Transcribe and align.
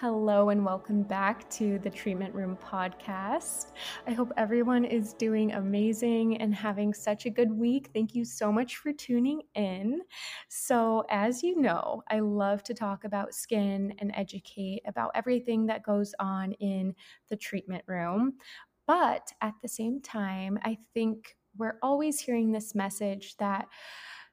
Hello, 0.00 0.48
and 0.48 0.64
welcome 0.64 1.02
back 1.02 1.46
to 1.50 1.78
the 1.80 1.90
Treatment 1.90 2.34
Room 2.34 2.56
podcast. 2.56 3.72
I 4.06 4.12
hope 4.12 4.32
everyone 4.38 4.86
is 4.86 5.12
doing 5.12 5.52
amazing 5.52 6.38
and 6.38 6.54
having 6.54 6.94
such 6.94 7.26
a 7.26 7.30
good 7.30 7.52
week. 7.52 7.90
Thank 7.92 8.14
you 8.14 8.24
so 8.24 8.50
much 8.50 8.76
for 8.76 8.94
tuning 8.94 9.42
in. 9.54 10.00
So, 10.48 11.04
as 11.10 11.42
you 11.42 11.60
know, 11.60 12.02
I 12.08 12.20
love 12.20 12.62
to 12.62 12.72
talk 12.72 13.04
about 13.04 13.34
skin 13.34 13.92
and 13.98 14.10
educate 14.14 14.80
about 14.86 15.10
everything 15.14 15.66
that 15.66 15.82
goes 15.82 16.14
on 16.18 16.52
in 16.52 16.94
the 17.28 17.36
treatment 17.36 17.84
room. 17.86 18.38
But 18.86 19.30
at 19.42 19.52
the 19.60 19.68
same 19.68 20.00
time, 20.00 20.58
I 20.62 20.78
think 20.94 21.36
we're 21.58 21.76
always 21.82 22.18
hearing 22.18 22.52
this 22.52 22.74
message 22.74 23.36
that, 23.36 23.68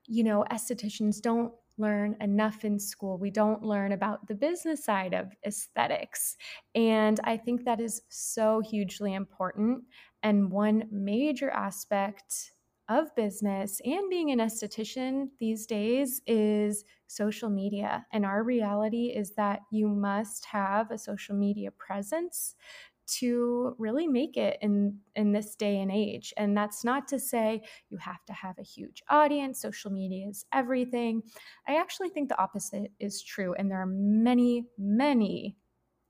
you 0.06 0.24
know, 0.24 0.46
estheticians 0.50 1.20
don't 1.20 1.52
learn 1.78 2.16
enough 2.22 2.66
in 2.66 2.80
school. 2.80 3.18
We 3.18 3.32
don't 3.32 3.64
learn 3.64 3.92
about 3.92 4.28
the 4.28 4.36
business 4.36 4.84
side 4.84 5.14
of 5.14 5.34
aesthetics. 5.46 6.36
And 6.76 7.20
I 7.24 7.38
think 7.38 7.66
that 7.66 7.80
is 7.80 8.02
so 8.10 8.62
hugely 8.62 9.14
important. 9.14 9.84
And 10.24 10.52
one 10.52 10.88
major 10.92 11.50
aspect 11.50 12.52
of 12.90 13.14
business 13.16 13.82
and 13.84 14.10
being 14.10 14.32
an 14.32 14.40
esthetician 14.40 15.28
these 15.40 15.66
days 15.66 16.22
is 16.26 16.86
social 17.08 17.50
media. 17.50 18.06
And 18.14 18.26
our 18.26 18.44
reality 18.44 19.08
is 19.08 19.32
that 19.36 19.60
you 19.72 19.90
must 19.90 20.46
have 20.46 20.90
a 20.92 20.98
social 20.98 21.36
media 21.36 21.72
presence 21.72 22.56
to 23.08 23.76
really 23.78 24.08
make 24.08 24.38
it 24.38 24.58
in 24.62 24.98
in 25.16 25.32
this 25.32 25.56
day 25.56 25.80
and 25.80 25.92
age. 25.92 26.34
And 26.38 26.56
that's 26.56 26.84
not 26.84 27.08
to 27.10 27.20
say 27.20 27.62
you 27.90 27.98
have 27.98 28.24
to 28.26 28.34
have 28.34 28.58
a 28.60 28.64
huge 28.64 29.02
audience 29.10 29.60
social 29.62 29.92
media 29.92 30.28
is 30.28 30.46
everything. 30.54 31.24
I 31.68 31.78
actually 31.78 32.10
think 32.10 32.30
the 32.30 32.42
opposite 32.42 32.92
is 33.00 33.22
true 33.22 33.54
and 33.54 33.72
there 33.72 33.82
are 33.82 33.86
many 33.86 34.66
many 34.78 35.56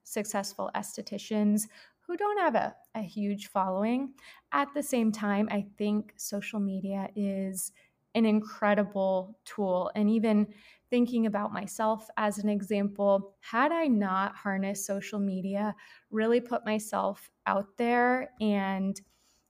successful 0.04 0.72
estheticians 0.76 1.68
who 2.00 2.16
don't 2.16 2.40
have 2.40 2.56
a, 2.56 2.74
a 2.96 3.02
huge 3.02 3.48
following. 3.48 4.14
At 4.54 4.70
the 4.74 4.84
same 4.84 5.12
time 5.12 5.48
i 5.52 5.66
think 5.78 6.14
social 6.16 6.60
media 6.60 7.10
is 7.16 7.72
an 8.16 8.26
incredible 8.26 9.38
tool 9.46 9.92
and 9.94 10.10
even 10.10 10.48
thinking 10.90 11.26
about 11.26 11.54
myself 11.54 12.08
as 12.18 12.38
an 12.38 12.50
example, 12.50 13.36
had 13.42 13.72
I 13.72 13.88
not 13.88 14.36
harnessed 14.36 14.86
social 14.86 15.20
media, 15.20 15.76
really 16.12 16.40
put 16.40 16.66
myself 16.66 17.30
out 17.46 17.78
there 17.78 18.30
and 18.40 19.00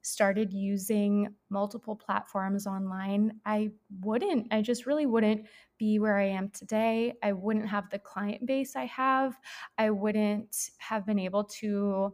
started 0.01 0.53
using 0.53 1.27
multiple 1.49 1.95
platforms 1.95 2.65
online, 2.65 3.33
I 3.45 3.71
wouldn't, 4.01 4.47
I 4.51 4.61
just 4.61 4.85
really 4.85 5.05
wouldn't 5.05 5.45
be 5.77 5.99
where 5.99 6.17
I 6.17 6.29
am 6.29 6.49
today. 6.49 7.13
I 7.21 7.33
wouldn't 7.33 7.67
have 7.67 7.89
the 7.89 7.99
client 7.99 8.45
base 8.45 8.75
I 8.75 8.85
have. 8.85 9.37
I 9.77 9.89
wouldn't 9.89 10.69
have 10.77 11.05
been 11.05 11.19
able 11.19 11.43
to 11.59 12.13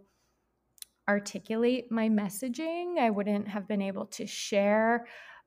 articulate 1.07 1.91
my 1.91 2.09
messaging. 2.09 2.97
I 2.97 3.09
wouldn't 3.09 3.47
have 3.47 3.67
been 3.67 3.81
able 3.81 4.07
to 4.07 4.25
share 4.25 5.05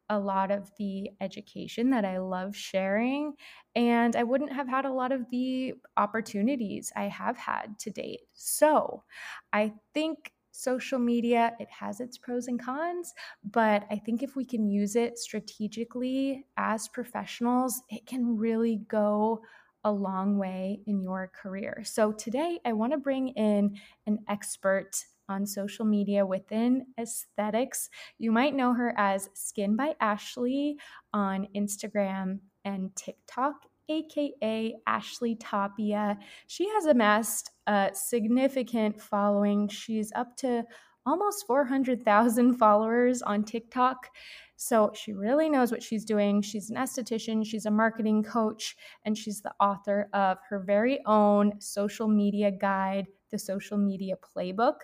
a 0.09 0.19
lot 0.19 0.51
of 0.51 0.71
the 0.79 1.11
education 1.21 1.91
that 1.91 2.05
I 2.05 2.19
love 2.19 2.55
sharing, 2.57 3.35
and 3.75 4.15
I 4.17 4.23
wouldn't 4.23 4.53
have 4.53 4.69
had 4.69 4.85
a 4.85 4.93
lot 4.93 5.13
of 5.13 5.29
the 5.31 5.75
opportunities 5.97 6.93
I 6.97 7.05
have 7.05 7.37
had 7.37 7.79
to 7.81 7.91
date. 7.91 8.21
So 8.35 9.03
I 9.53 9.73
think 9.95 10.33
social 10.53 10.99
media 10.99 11.55
it 11.61 11.69
has 11.71 12.01
its 12.01 12.17
pros 12.17 12.49
and 12.49 12.59
cons 12.59 13.13
but 13.45 13.85
i 13.91 13.97
think 13.97 14.23
if 14.23 14.37
we 14.37 14.43
can 14.43 14.67
use 14.67 14.97
it 14.97 15.19
strategically 15.19 16.47
as 16.57 16.89
professionals 16.89 17.83
it 17.91 18.07
can 18.07 18.39
really 18.39 18.77
go 18.89 19.43
a 19.85 19.93
long 19.93 20.39
way 20.39 20.81
in 20.87 21.03
your 21.03 21.31
career 21.35 21.83
so 21.85 22.11
today 22.11 22.59
i 22.65 22.73
want 22.73 22.91
to 22.91 22.99
bring 22.99 23.29
in 23.29 23.77
an 24.07 24.19
expert 24.29 25.05
on 25.29 25.47
social 25.47 25.85
media 25.85 26.25
within 26.25 26.87
aesthetics. 26.99 27.89
You 28.19 28.33
might 28.33 28.55
know 28.55 28.73
her 28.75 28.95
as 28.97 29.29
Skin 29.35 29.77
by 29.77 29.95
Ashley 30.01 30.79
on 31.13 31.49
Instagram 31.55 32.41
and 32.65 32.95
TikTok, 32.97 33.55
aka 33.89 34.75
Ashley 34.87 35.37
Tapia. 35.37 36.19
She 36.47 36.69
has 36.69 36.87
amassed 36.87 37.51
a 37.67 37.91
significant 37.93 39.01
following. 39.01 39.69
She's 39.69 40.13
up 40.15 40.37
to 40.39 40.65
almost 41.07 41.47
400,000 41.47 42.55
followers 42.55 43.23
on 43.23 43.45
TikTok. 43.45 44.11
So 44.57 44.91
she 44.95 45.13
really 45.13 45.49
knows 45.49 45.71
what 45.71 45.83
she's 45.83 46.05
doing. 46.05 46.43
She's 46.43 46.71
an 46.71 46.77
esthetician, 46.77 47.47
she's 47.47 47.67
a 47.67 47.71
marketing 47.71 48.23
coach, 48.23 48.77
and 49.05 49.17
she's 49.17 49.43
the 49.43 49.53
author 49.61 50.09
of 50.13 50.39
her 50.49 50.61
very 50.61 51.01
own 51.07 51.61
social 51.61 52.09
media 52.09 52.51
guide 52.51 53.07
the 53.31 53.39
social 53.39 53.79
media 53.79 54.15
playbook. 54.17 54.77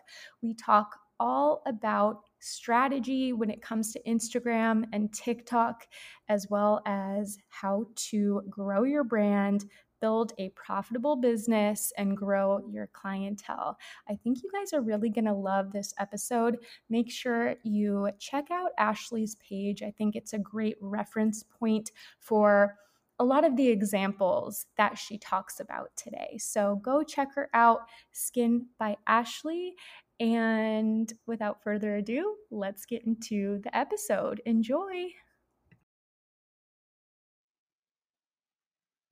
We 0.42 0.54
talk 0.54 0.98
all 1.20 1.62
about 1.66 2.22
strategy 2.40 3.32
when 3.32 3.48
it 3.48 3.62
comes 3.62 3.92
to 3.92 4.02
Instagram 4.02 4.84
and 4.92 5.12
TikTok, 5.12 5.86
as 6.28 6.48
well 6.50 6.82
as 6.84 7.38
how 7.48 7.86
to 7.94 8.42
grow 8.50 8.82
your 8.82 9.04
brand, 9.04 9.64
build 10.00 10.32
a 10.38 10.48
profitable 10.50 11.14
business, 11.14 11.92
and 11.96 12.16
grow 12.16 12.60
your 12.68 12.88
clientele. 12.92 13.78
I 14.08 14.16
think 14.16 14.42
you 14.42 14.50
guys 14.52 14.72
are 14.72 14.82
really 14.82 15.10
going 15.10 15.26
to 15.26 15.32
love 15.32 15.70
this 15.70 15.94
episode. 16.00 16.58
Make 16.90 17.08
sure 17.08 17.54
you 17.62 18.10
check 18.18 18.50
out 18.50 18.70
Ashley's 18.78 19.36
page. 19.36 19.80
I 19.84 19.92
think 19.92 20.16
it's 20.16 20.32
a 20.32 20.38
great 20.38 20.76
reference 20.80 21.44
point 21.44 21.92
for 22.18 22.74
a 23.22 23.24
lot 23.24 23.44
of 23.44 23.56
the 23.56 23.68
examples 23.68 24.66
that 24.76 24.98
she 24.98 25.16
talks 25.16 25.60
about 25.60 25.90
today. 25.94 26.36
So 26.40 26.80
go 26.82 27.04
check 27.04 27.28
her 27.36 27.48
out, 27.54 27.82
Skin 28.10 28.66
by 28.80 28.96
Ashley. 29.06 29.76
And 30.18 31.12
without 31.24 31.62
further 31.62 31.94
ado, 31.94 32.34
let's 32.50 32.84
get 32.84 33.06
into 33.06 33.60
the 33.62 33.76
episode. 33.76 34.42
Enjoy. 34.44 35.06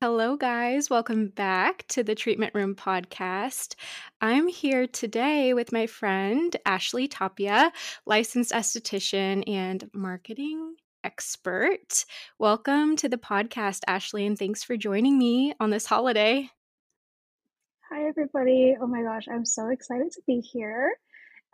Hello, 0.00 0.36
guys. 0.36 0.90
Welcome 0.90 1.28
back 1.28 1.86
to 1.90 2.02
the 2.02 2.16
Treatment 2.16 2.52
Room 2.52 2.74
podcast. 2.74 3.76
I'm 4.20 4.48
here 4.48 4.88
today 4.88 5.54
with 5.54 5.70
my 5.70 5.86
friend 5.86 6.56
Ashley 6.66 7.06
Tapia, 7.06 7.70
licensed 8.06 8.50
esthetician 8.50 9.48
and 9.48 9.88
marketing 9.94 10.74
expert. 11.04 12.04
Welcome 12.38 12.96
to 12.96 13.08
the 13.08 13.16
podcast, 13.16 13.80
Ashley, 13.86 14.26
and 14.26 14.38
thanks 14.38 14.62
for 14.62 14.76
joining 14.76 15.18
me 15.18 15.54
on 15.60 15.70
this 15.70 15.86
holiday. 15.86 16.50
Hi, 17.90 18.06
everybody. 18.06 18.76
Oh 18.80 18.86
my 18.86 19.02
gosh, 19.02 19.26
I'm 19.30 19.44
so 19.44 19.68
excited 19.68 20.10
to 20.12 20.22
be 20.26 20.40
here. 20.40 20.92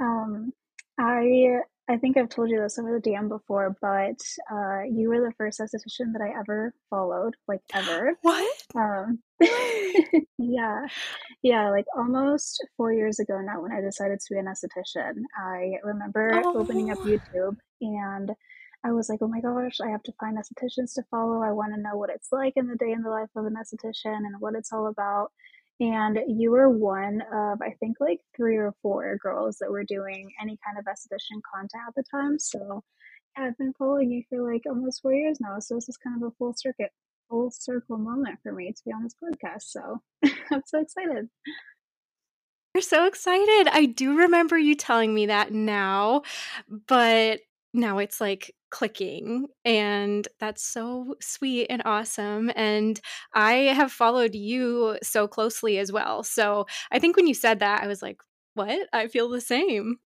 Um, 0.01 0.53
I 0.99 1.61
I 1.89 1.97
think 1.99 2.17
I've 2.17 2.29
told 2.29 2.51
you 2.51 2.61
this 2.61 2.79
over 2.79 2.99
the 2.99 3.11
DM 3.11 3.29
before, 3.29 3.77
but 3.81 4.21
uh, 4.51 4.83
you 4.91 5.09
were 5.09 5.21
the 5.21 5.33
first 5.39 5.61
esthetician 5.61 6.13
that 6.13 6.21
I 6.21 6.37
ever 6.39 6.75
followed, 6.91 7.37
like 7.47 7.61
ever. 7.73 8.19
What? 8.23 8.63
Um, 8.75 9.21
yeah, 10.39 10.87
yeah, 11.43 11.71
like 11.71 11.85
almost 11.97 12.65
four 12.77 12.93
years 12.93 13.21
ago 13.21 13.41
now, 13.41 13.63
when 13.63 13.73
I 13.73 13.81
decided 13.81 14.19
to 14.19 14.35
be 14.35 14.39
an 14.39 14.47
esthetician, 14.47 15.23
I 15.39 15.75
remember 15.85 16.43
oh. 16.45 16.59
opening 16.59 16.91
up 16.91 16.99
oh. 17.01 17.05
YouTube 17.05 17.57
and 17.81 18.33
I 18.85 18.93
was 18.93 19.09
like, 19.09 19.21
oh 19.23 19.29
my 19.29 19.41
gosh, 19.41 19.81
I 19.81 19.89
have 19.89 20.03
to 20.05 20.13
find 20.21 20.39
estheticians 20.39 20.95
to 20.95 21.03
follow. 21.11 21.43
I 21.43 21.53
want 21.53 21.75
to 21.75 21.81
know 21.81 21.97
what 21.97 22.11
it's 22.11 22.29
like 22.33 22.55
in 22.57 22.69
the 22.69 22.77
day 22.77 22.93
in 22.93 23.03
the 23.03 23.11
life 23.11 23.31
of 23.35 23.47
an 23.47 23.55
esthetician 23.55 24.19
and 24.19 24.41
what 24.41 24.55
it's 24.55 24.73
all 24.73 24.87
about. 24.87 25.33
And 25.79 26.19
you 26.27 26.53
were 26.53 26.71
one 26.71 27.23
of, 27.33 27.61
I 27.61 27.75
think, 27.81 27.97
like 28.01 28.21
three 28.35 28.57
or 28.57 28.75
four 28.81 29.19
girls 29.23 29.59
that 29.59 29.71
were 29.71 29.85
doing 29.85 30.31
any 30.41 30.59
kind 30.65 30.79
of 30.79 30.87
esthetician 30.87 31.41
content 31.53 31.83
at 31.89 31.95
the 31.95 32.05
time. 32.11 32.39
So 32.39 32.83
yeah, 33.37 33.45
I've 33.45 33.59
been 33.59 33.75
following 33.79 34.11
you 34.11 34.23
for 34.29 34.51
like 34.51 34.63
almost 34.67 35.03
four 35.03 35.13
years 35.13 35.39
now. 35.41 35.59
So 35.59 35.75
this 35.75 35.89
is 35.89 35.97
kind 35.97 36.23
of 36.23 36.29
a 36.29 36.35
full 36.37 36.55
circuit, 36.57 36.93
full 37.29 37.51
circle 37.51 37.99
moment 37.99 38.39
for 38.43 38.53
me 38.53 38.73
to 38.73 38.83
be 38.85 38.93
on 38.93 39.03
this 39.03 39.15
podcast. 39.23 39.65
So 39.65 40.01
I'm 40.53 40.63
so 40.67 40.81
excited. 40.81 41.29
You're 42.75 42.83
so 42.83 43.07
excited. 43.07 43.69
I 43.73 43.87
do 43.87 44.19
remember 44.19 44.59
you 44.59 44.75
telling 44.75 45.15
me 45.15 45.27
that 45.27 45.53
now, 45.53 46.23
but 46.87 47.41
now 47.77 47.99
it's 47.99 48.21
like 48.21 48.55
clicking 48.71 49.47
and 49.65 50.27
that's 50.41 50.63
so 50.63 51.15
sweet 51.21 51.67
and 51.71 51.83
awesome 51.85 52.51
and 52.57 53.01
i 53.35 53.53
have 53.53 53.93
followed 53.93 54.35
you 54.35 54.99
so 55.03 55.29
closely 55.29 55.79
as 55.79 55.93
well 55.93 56.23
so 56.23 56.67
i 56.91 56.99
think 56.99 57.17
when 57.17 57.27
you 57.27 57.35
said 57.35 57.61
that 57.61 57.83
i 57.83 57.87
was 57.87 58.03
like 58.03 58.21
what? 58.57 58.89
I 58.91 59.07
feel 59.09 59.29
the 59.29 59.41
same. 59.41 59.99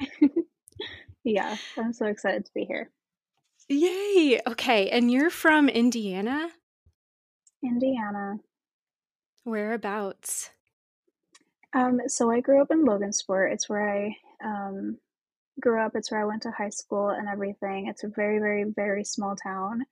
Yeah 1.24 1.56
i'm 1.76 1.92
so 1.92 2.06
excited 2.06 2.46
to 2.46 2.52
be 2.54 2.64
here. 2.64 2.90
Yay! 3.68 4.40
Okay 4.46 4.88
and 4.88 5.10
you're 5.10 5.28
from 5.30 5.68
indiana? 5.68 6.48
Indiana. 7.62 8.36
Whereabouts? 9.44 10.50
Um 11.74 12.00
so 12.06 12.30
i 12.30 12.40
grew 12.40 12.62
up 12.62 12.70
in 12.70 12.86
logansport 12.86 13.52
it's 13.52 13.68
where 13.68 13.90
i 13.90 14.16
um 14.42 14.98
grew 15.60 15.80
up. 15.84 15.92
It's 15.94 16.10
where 16.10 16.20
I 16.20 16.24
went 16.24 16.42
to 16.42 16.50
high 16.50 16.70
school 16.70 17.10
and 17.10 17.28
everything. 17.28 17.88
It's 17.88 18.04
a 18.04 18.08
very, 18.08 18.38
very, 18.38 18.64
very 18.64 19.04
small 19.04 19.36
town. 19.36 19.84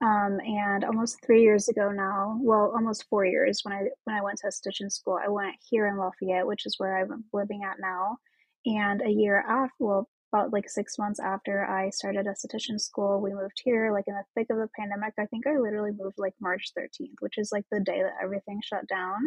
Um, 0.00 0.38
and 0.40 0.84
almost 0.84 1.18
three 1.24 1.42
years 1.42 1.68
ago 1.68 1.90
now, 1.90 2.38
well, 2.40 2.72
almost 2.72 3.06
four 3.10 3.24
years 3.24 3.60
when 3.64 3.74
I 3.74 3.88
when 4.04 4.16
I 4.16 4.22
went 4.22 4.38
to 4.38 4.46
esthetician 4.46 4.92
school, 4.92 5.18
I 5.22 5.28
went 5.28 5.56
here 5.68 5.88
in 5.88 5.96
Lafayette, 5.96 6.46
which 6.46 6.66
is 6.66 6.76
where 6.78 6.98
I'm 6.98 7.24
living 7.32 7.64
at 7.64 7.80
now. 7.80 8.18
And 8.64 9.02
a 9.02 9.10
year 9.10 9.44
after, 9.48 9.74
well, 9.80 10.08
about 10.32 10.52
like 10.52 10.68
six 10.68 10.98
months 10.98 11.18
after 11.18 11.64
I 11.64 11.90
started 11.90 12.26
esthetician 12.26 12.80
school, 12.80 13.20
we 13.20 13.32
moved 13.32 13.60
here, 13.64 13.92
like 13.92 14.04
in 14.06 14.14
the 14.14 14.24
thick 14.34 14.48
of 14.50 14.58
the 14.58 14.68
pandemic. 14.78 15.14
I 15.18 15.26
think 15.26 15.46
I 15.46 15.58
literally 15.58 15.92
moved 15.98 16.18
like 16.18 16.34
March 16.40 16.70
13th, 16.78 17.16
which 17.20 17.38
is 17.38 17.50
like 17.50 17.64
the 17.72 17.80
day 17.80 18.02
that 18.02 18.22
everything 18.22 18.60
shut 18.62 18.86
down. 18.86 19.18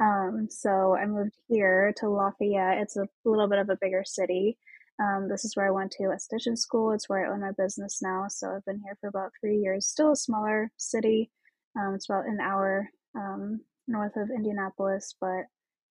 Um, 0.00 0.48
so 0.50 0.96
I 0.96 1.06
moved 1.06 1.34
here 1.48 1.92
to 1.98 2.08
Lafayette. 2.08 2.78
It's 2.78 2.96
a 2.96 3.06
little 3.24 3.48
bit 3.48 3.58
of 3.58 3.68
a 3.68 3.78
bigger 3.80 4.04
city. 4.04 4.58
Um, 5.00 5.28
this 5.28 5.44
is 5.44 5.56
where 5.56 5.66
I 5.66 5.70
went 5.70 5.90
to 5.92 6.04
a 6.04 6.16
esthetician 6.16 6.56
school. 6.56 6.92
It's 6.92 7.08
where 7.08 7.26
I 7.26 7.32
own 7.32 7.40
my 7.40 7.52
business 7.56 8.00
now. 8.02 8.26
So 8.28 8.50
I've 8.50 8.64
been 8.64 8.80
here 8.84 8.96
for 9.00 9.08
about 9.08 9.32
three 9.40 9.58
years. 9.58 9.86
Still 9.86 10.12
a 10.12 10.16
smaller 10.16 10.70
city. 10.76 11.30
Um, 11.78 11.94
it's 11.94 12.08
about 12.08 12.26
an 12.26 12.38
hour 12.40 12.88
um, 13.16 13.60
north 13.88 14.16
of 14.16 14.30
Indianapolis, 14.30 15.14
but 15.20 15.44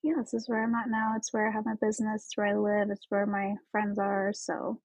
yeah, 0.04 0.14
this 0.18 0.34
is 0.34 0.48
where 0.48 0.64
I'm 0.64 0.76
at 0.76 0.90
now. 0.90 1.14
It's 1.16 1.34
where 1.34 1.48
I 1.48 1.52
have 1.52 1.66
my 1.66 1.76
business. 1.82 2.26
It's 2.26 2.38
where 2.38 2.48
I 2.48 2.56
live. 2.56 2.90
It's 2.90 3.06
where 3.10 3.26
my 3.26 3.56
friends 3.72 4.00
are. 4.00 4.32
So 4.34 4.80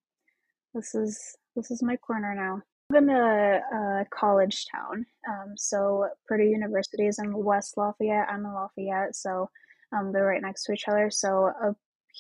this 0.75 0.95
is 0.95 1.37
this 1.55 1.71
is 1.71 1.83
my 1.83 1.97
corner 1.97 2.35
now. 2.35 2.63
I 2.91 2.95
live 2.95 3.09
in 3.09 3.17
a, 3.17 3.61
a 3.75 4.05
college 4.11 4.67
town. 4.71 5.07
Um, 5.29 5.55
so 5.57 6.09
Purdue 6.29 6.45
University 6.45 7.07
is 7.07 7.19
in 7.19 7.33
West 7.33 7.77
Lafayette. 7.77 8.29
I'm 8.29 8.45
in 8.45 8.53
Lafayette, 8.53 9.17
so 9.17 9.49
um, 9.97 10.13
they're 10.13 10.27
right 10.27 10.43
next 10.43 10.65
to 10.65 10.73
each 10.73 10.85
other. 10.87 11.11
So 11.11 11.47
a 11.47 11.75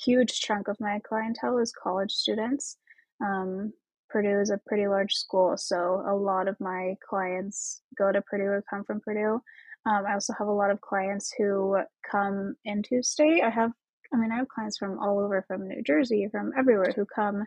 huge 0.04 0.40
chunk 0.40 0.68
of 0.68 0.80
my 0.80 1.00
clientele 1.06 1.58
is 1.58 1.72
college 1.72 2.12
students. 2.12 2.76
Um, 3.24 3.72
Purdue 4.08 4.40
is 4.40 4.50
a 4.50 4.60
pretty 4.66 4.86
large 4.86 5.14
school, 5.14 5.56
so 5.56 6.02
a 6.06 6.14
lot 6.14 6.48
of 6.48 6.60
my 6.60 6.96
clients 7.08 7.82
go 7.98 8.12
to 8.12 8.22
Purdue 8.22 8.44
or 8.44 8.64
come 8.68 8.84
from 8.84 9.00
Purdue. 9.00 9.40
Um, 9.86 10.04
I 10.06 10.14
also 10.14 10.32
have 10.38 10.48
a 10.48 10.52
lot 10.52 10.70
of 10.70 10.80
clients 10.80 11.32
who 11.36 11.78
come 12.08 12.56
into 12.64 13.02
state. 13.02 13.42
I 13.42 13.50
have, 13.50 13.72
I 14.12 14.16
mean, 14.16 14.32
I 14.32 14.36
have 14.36 14.48
clients 14.48 14.78
from 14.78 14.98
all 14.98 15.18
over, 15.18 15.44
from 15.46 15.68
New 15.68 15.82
Jersey, 15.82 16.28
from 16.30 16.52
everywhere, 16.56 16.92
who 16.94 17.04
come 17.04 17.44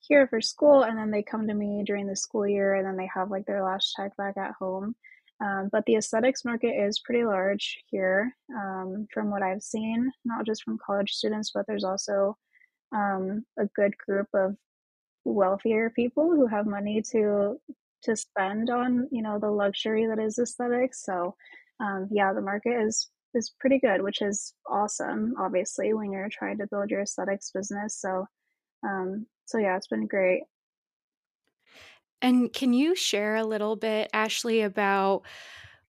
here 0.00 0.26
for 0.26 0.40
school, 0.40 0.82
and 0.82 0.96
then 0.98 1.10
they 1.10 1.22
come 1.22 1.46
to 1.46 1.54
me 1.54 1.82
during 1.84 2.06
the 2.06 2.16
school 2.16 2.46
year, 2.46 2.74
and 2.74 2.86
then 2.86 2.96
they 2.96 3.08
have 3.14 3.30
like 3.30 3.46
their 3.46 3.62
lash 3.62 3.92
tech 3.94 4.16
back 4.16 4.36
at 4.36 4.52
home. 4.58 4.94
Um, 5.42 5.70
but 5.72 5.84
the 5.86 5.96
aesthetics 5.96 6.44
market 6.44 6.74
is 6.74 7.00
pretty 7.00 7.24
large 7.24 7.78
here 7.86 8.36
um, 8.54 9.06
from 9.12 9.30
what 9.30 9.42
I've 9.42 9.62
seen, 9.62 10.10
not 10.24 10.44
just 10.44 10.62
from 10.62 10.78
college 10.84 11.12
students, 11.12 11.50
but 11.54 11.66
there's 11.66 11.84
also 11.84 12.36
um, 12.94 13.44
a 13.58 13.66
good 13.74 13.96
group 13.96 14.26
of 14.34 14.56
wealthier 15.24 15.90
people 15.90 16.30
who 16.30 16.46
have 16.46 16.66
money 16.66 17.02
to 17.12 17.58
to 18.02 18.16
spend 18.16 18.70
on 18.70 19.06
you 19.12 19.22
know 19.22 19.38
the 19.38 19.50
luxury 19.50 20.06
that 20.06 20.18
is 20.18 20.38
aesthetics. 20.38 21.04
So 21.04 21.34
um, 21.80 22.08
yeah, 22.10 22.32
the 22.32 22.40
market 22.40 22.80
is 22.82 23.08
is 23.34 23.54
pretty 23.60 23.78
good, 23.78 24.02
which 24.02 24.22
is 24.22 24.54
awesome. 24.68 25.34
Obviously, 25.38 25.94
when 25.94 26.12
you're 26.12 26.28
trying 26.28 26.58
to 26.58 26.66
build 26.66 26.90
your 26.90 27.00
aesthetics 27.00 27.50
business, 27.50 27.98
so 27.98 28.26
um, 28.86 29.26
so 29.46 29.58
yeah, 29.58 29.76
it's 29.76 29.88
been 29.88 30.06
great. 30.06 30.42
And 32.22 32.52
can 32.52 32.72
you 32.72 32.94
share 32.94 33.36
a 33.36 33.44
little 33.44 33.76
bit, 33.76 34.10
Ashley, 34.12 34.62
about 34.62 35.22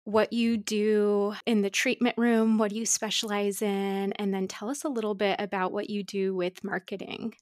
what 0.05 0.33
you 0.33 0.57
do 0.57 1.33
in 1.45 1.61
the 1.61 1.69
treatment 1.69 2.17
room? 2.17 2.57
What 2.57 2.71
do 2.71 2.77
you 2.77 2.85
specialize 2.85 3.61
in? 3.61 4.13
And 4.13 4.33
then 4.33 4.47
tell 4.47 4.69
us 4.69 4.83
a 4.83 4.89
little 4.89 5.15
bit 5.15 5.39
about 5.39 5.71
what 5.71 5.89
you 5.89 6.03
do 6.03 6.35
with 6.35 6.63
marketing. 6.63 7.35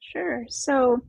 Sure. 0.00 0.44
So, 0.48 1.00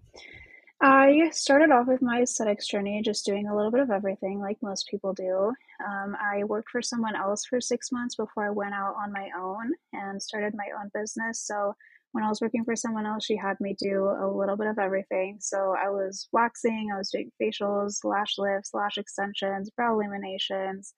I 0.86 1.30
started 1.32 1.72
off 1.72 1.88
with 1.88 2.02
my 2.02 2.24
aesthetics 2.24 2.68
journey 2.68 3.02
just 3.06 3.26
doing 3.26 3.48
a 3.48 3.56
little 3.56 3.72
bit 3.72 3.80
of 3.80 3.90
everything, 3.90 4.42
like 4.42 4.58
most 4.62 4.86
people 4.90 5.14
do. 5.14 5.54
Um, 5.88 6.18
I 6.20 6.44
worked 6.44 6.70
for 6.70 6.82
someone 6.82 7.16
else 7.16 7.46
for 7.46 7.62
six 7.62 7.90
months 7.90 8.16
before 8.16 8.46
I 8.46 8.50
went 8.50 8.74
out 8.74 8.96
on 9.02 9.14
my 9.14 9.30
own 9.40 9.72
and 9.94 10.22
started 10.22 10.54
my 10.56 10.68
own 10.78 10.92
business. 10.94 11.40
So, 11.40 11.74
when 12.14 12.24
I 12.24 12.30
was 12.30 12.42
working 12.42 12.64
for 12.64 12.76
someone 12.76 13.08
else, 13.08 13.26
she 13.26 13.36
had 13.36 13.60
me 13.60 13.76
do 13.78 14.06
a 14.08 14.30
little 14.30 14.56
bit 14.56 14.68
of 14.68 14.78
everything. 14.78 15.38
So 15.42 15.76
I 15.78 15.90
was 15.90 16.30
waxing, 16.32 16.92
I 16.94 16.98
was 16.98 17.10
doing 17.10 17.32
facials, 17.42 17.98
lash 18.04 18.36
lifts, 18.38 18.70
lash 18.74 18.98
extensions, 19.00 19.72
brow 19.72 19.98
laminations, 19.98 20.94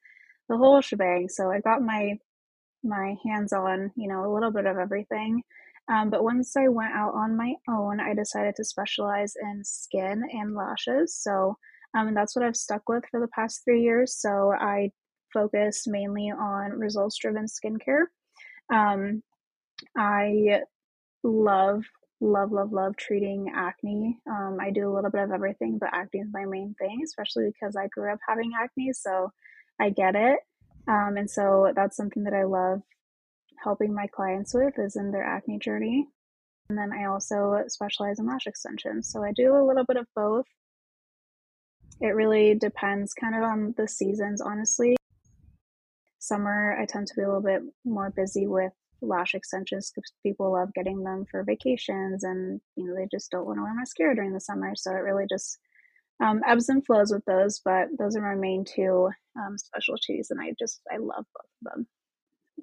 the 0.50 0.58
whole 0.58 0.82
shebang. 0.82 1.30
So 1.30 1.50
I 1.52 1.62
got 1.62 1.82
my 1.82 2.20
my 2.84 3.16
hands 3.26 3.52
on, 3.54 3.92
you 3.96 4.08
know, 4.08 4.30
a 4.30 4.34
little 4.34 4.52
bit 4.52 4.66
of 4.68 4.78
everything. 4.78 5.42
Um, 5.88 6.10
but 6.10 6.24
once 6.24 6.56
I 6.58 6.68
went 6.68 6.94
out 6.94 7.14
on 7.14 7.38
my 7.38 7.54
own, 7.70 8.00
I 8.00 8.14
decided 8.14 8.56
to 8.58 8.66
specialize 8.66 9.34
in 9.42 9.64
skin 9.64 10.24
and 10.32 10.54
lashes. 10.54 11.16
So 11.16 11.58
um, 11.98 12.14
that's 12.14 12.36
what 12.36 12.44
I've 12.44 12.58
stuck 12.58 12.88
with 12.90 13.06
for 13.10 13.20
the 13.22 13.30
past 13.30 13.62
three 13.64 13.82
years. 13.82 14.16
So 14.20 14.54
I 14.60 14.92
focus 15.34 15.86
mainly 15.88 16.30
on 16.30 16.72
results 16.72 17.18
driven 17.18 17.46
skincare. 17.46 18.06
Um, 18.72 19.24
I 19.98 20.62
love 21.26 21.84
love 22.22 22.52
love 22.52 22.72
love 22.72 22.96
treating 22.96 23.52
acne. 23.54 24.18
Um, 24.30 24.58
i 24.62 24.70
do 24.70 24.90
a 24.90 24.94
little 24.94 25.10
bit 25.10 25.24
of 25.24 25.32
everything 25.32 25.78
but 25.80 25.90
acne 25.92 26.22
is 26.22 26.28
my 26.32 26.46
main 26.46 26.76
thing 26.80 27.02
especially 27.04 27.48
because 27.52 27.76
i 27.76 27.88
grew 27.88 28.12
up 28.12 28.20
having 28.28 28.52
acne 28.62 28.94
so 28.94 29.32
i 29.82 29.90
get 29.90 30.16
it. 30.16 30.40
Um, 30.88 31.18
and 31.18 31.30
so 31.30 31.74
that's 31.76 31.98
something 31.98 32.24
that 32.24 32.34
i 32.34 32.44
love 32.44 32.82
helping 33.64 33.94
my 33.94 34.08
clients 34.08 34.54
with 34.54 34.78
is 34.78 34.96
in 34.96 35.12
their 35.12 35.24
acne 35.24 35.58
journey. 35.60 36.08
And 36.70 36.78
then 36.78 36.92
i 36.94 37.06
also 37.06 37.64
specialize 37.68 38.20
in 38.20 38.28
lash 38.28 38.48
extensions 38.48 39.12
so 39.12 39.24
i 39.24 39.32
do 39.36 39.56
a 39.56 39.66
little 39.66 39.86
bit 39.86 39.98
of 39.98 40.08
both. 40.16 40.46
It 42.02 42.16
really 42.16 42.56
depends 42.56 43.14
kind 43.14 43.36
of 43.36 43.44
on 43.44 43.74
the 43.78 43.88
seasons 43.88 44.42
honestly. 44.42 44.96
Summer 46.20 46.78
i 46.80 46.86
tend 46.86 47.08
to 47.08 47.16
be 47.16 47.24
a 47.24 47.28
little 47.28 47.42
bit 47.42 47.62
more 47.84 48.12
busy 48.12 48.48
with 48.48 48.74
lash 49.02 49.36
extensions 49.36 49.92
because 49.94 50.12
people 50.24 50.52
love 50.52 50.74
getting 50.74 51.04
them 51.04 51.26
for 51.30 51.44
vacations 51.44 52.24
and 52.24 52.60
you 52.76 52.86
know 52.86 52.96
they 52.96 53.08
just 53.12 53.32
don't 53.32 53.46
want 53.46 53.58
to 53.58 53.64
wear 53.64 53.74
mascara 53.74 54.16
during 54.16 54.34
the 54.34 54.40
summer 54.40 54.76
so 54.76 54.92
it 54.92 55.00
really 55.00 55.26
just 55.30 55.60
um, 56.24 56.42
ebbs 56.48 56.70
and 56.70 56.86
flows 56.86 57.12
with 57.12 57.26
those 57.26 57.60
but 57.64 57.88
those 57.98 58.16
are 58.16 58.22
my 58.22 58.40
main 58.40 58.64
two 58.64 59.10
um, 59.38 59.58
specialties 59.58 60.32
and 60.32 60.40
i 60.40 60.54
just 60.58 60.82
i 60.92 60.98
love 60.98 61.26
both 61.34 61.46
of 61.66 61.74
them. 61.74 61.88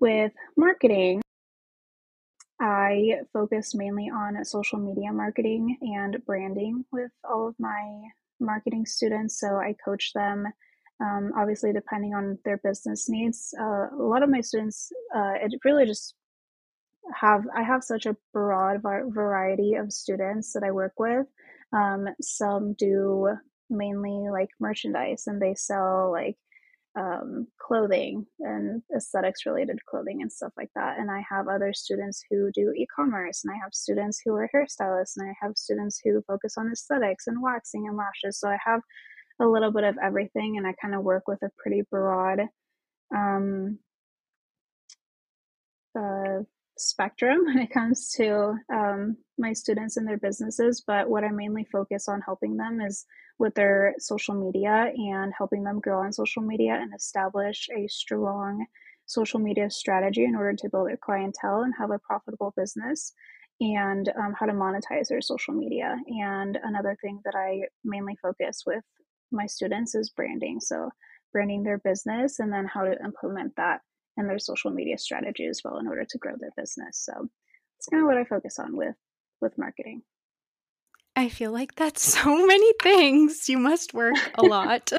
With 0.01 0.33
marketing 0.57 1.23
i 2.61 3.21
focus 3.33 3.75
mainly 3.75 4.09
on 4.09 4.43
social 4.45 4.79
media 4.79 5.12
marketing 5.12 5.77
and 5.83 6.25
branding 6.25 6.85
with 6.93 7.11
all 7.29 7.49
of 7.49 7.55
my 7.59 8.03
marketing 8.41 8.87
students 8.87 9.39
so 9.39 9.57
i 9.57 9.75
coach 9.85 10.12
them 10.15 10.47
um, 11.03 11.33
obviously 11.37 11.73
depending 11.73 12.15
on 12.15 12.39
their 12.45 12.59
business 12.59 13.09
needs. 13.09 13.55
Uh, 13.59 13.89
a 13.91 13.97
lot 13.97 14.23
of 14.23 14.31
my 14.31 14.41
students 14.41 14.93
uh, 15.15 15.35
it 15.35 15.53
really 15.65 15.87
just 15.87 16.15
have 17.14 17.44
I 17.54 17.62
have 17.62 17.85
such 17.85 18.06
a 18.06 18.16
broad 18.32 18.82
variety 18.82 19.75
of 19.75 19.92
students 19.92 20.52
that 20.52 20.62
I 20.62 20.71
work 20.71 20.94
with. 20.99 21.26
Um, 21.73 22.06
some 22.21 22.75
do 22.75 23.28
mainly 23.71 24.28
like 24.30 24.50
merchandise 24.61 25.25
and 25.26 25.40
they 25.40 25.54
sell 25.54 26.11
like 26.12 26.37
um, 26.94 27.47
clothing 27.59 28.26
and 28.40 28.82
aesthetics 28.94 29.47
related 29.47 29.78
clothing 29.88 30.21
and 30.21 30.30
stuff 30.30 30.52
like 30.56 30.71
that. 30.75 30.99
And 30.99 31.11
I 31.11 31.23
have 31.28 31.49
other 31.49 31.73
students 31.73 32.23
who 32.30 32.50
do 32.52 32.73
e 32.76 32.87
commerce, 32.94 33.42
and 33.44 33.52
I 33.52 33.59
have 33.62 33.73
students 33.73 34.21
who 34.25 34.35
are 34.35 34.50
hairstylists, 34.54 35.14
and 35.16 35.28
I 35.28 35.32
have 35.40 35.56
students 35.56 36.00
who 36.04 36.23
focus 36.26 36.54
on 36.59 36.71
aesthetics 36.71 37.26
and 37.26 37.40
waxing 37.42 37.87
and 37.88 37.97
lashes. 37.97 38.38
So 38.38 38.49
I 38.49 38.59
have 38.64 38.80
a 39.40 39.47
little 39.47 39.73
bit 39.73 39.85
of 39.85 39.97
everything, 40.02 40.59
and 40.59 40.66
I 40.66 40.75
kind 40.80 40.94
of 40.94 41.02
work 41.02 41.26
with 41.26 41.42
a 41.42 41.50
pretty 41.56 41.82
broad 41.90 42.40
um, 43.14 43.78
uh, 45.99 46.40
spectrum 46.83 47.45
when 47.47 47.59
it 47.59 47.71
comes 47.71 48.11
to 48.12 48.57
um, 48.73 49.17
my 49.39 49.53
students 49.53 49.97
and 49.97 50.07
their 50.07 50.19
businesses, 50.19 50.83
but 50.87 51.09
what 51.09 51.25
I 51.25 51.31
mainly 51.31 51.65
focus 51.65 52.09
on 52.09 52.21
helping 52.21 52.57
them 52.57 52.81
is 52.81 53.05
with 53.39 53.55
their 53.55 53.95
social 53.99 54.35
media 54.35 54.93
and 54.95 55.33
helping 55.37 55.65
them 55.65 55.81
grow 55.81 56.01
on 56.01 56.12
social 56.12 56.43
media 56.43 56.79
and 56.81 56.95
establish 56.95 57.69
a 57.77 57.89
strong 57.89 58.67
social 59.07 59.41
media 59.41 59.71
strategy 59.71 60.25
in 60.25 60.37
order 60.37 60.55
to 60.55 60.69
build 60.69 60.89
their 60.89 60.97
clientele 60.97 61.62
and 61.62 61.75
have 61.79 61.91
a 61.91 61.99
profitable 61.99 62.53
business. 62.57 63.12
and 63.61 64.09
um, 64.19 64.35
how 64.39 64.47
to 64.47 64.53
monetize 64.53 65.09
their 65.09 65.21
social 65.21 65.55
media. 65.55 65.97
And 66.09 66.59
another 66.65 66.97
thing 67.01 67.21
that 67.25 67.35
I 67.37 67.69
mainly 67.85 68.17
focus 68.21 68.65
with 68.67 68.83
my 69.31 69.47
students 69.47 69.95
is 69.95 70.11
branding. 70.11 70.59
So, 70.61 70.91
branding 71.33 71.62
their 71.62 71.79
business 71.79 72.41
and 72.41 72.53
then 72.53 72.67
how 72.67 72.83
to 72.85 73.05
implement 73.05 73.55
that 73.57 73.81
in 74.23 74.29
their 74.29 74.38
social 74.38 74.71
media 74.71 74.99
strategy 74.99 75.47
as 75.47 75.61
well 75.64 75.79
in 75.79 75.87
order 75.87 76.05
to 76.05 76.19
grow 76.19 76.35
their 76.38 76.52
business. 76.57 76.99
So, 77.05 77.29
it's 77.79 77.88
kind 77.88 78.02
of 78.02 78.07
what 78.07 78.17
I 78.17 78.25
focus 78.25 78.59
on 78.59 78.76
with 78.76 78.97
with 79.41 79.59
marketing. 79.59 80.02
I 81.14 81.29
feel 81.29 81.52
like 81.52 81.75
that's 81.75 82.02
so 82.23 82.47
many 82.47 82.73
things. 82.83 83.49
You 83.49 83.59
must 83.59 83.93
work 83.93 84.17
a 84.37 84.43
lot. 84.47 84.93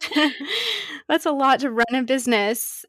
that's 1.07 1.25
a 1.25 1.31
lot 1.31 1.61
to 1.61 1.71
run 1.71 1.95
a 1.95 2.03
business 2.03 2.85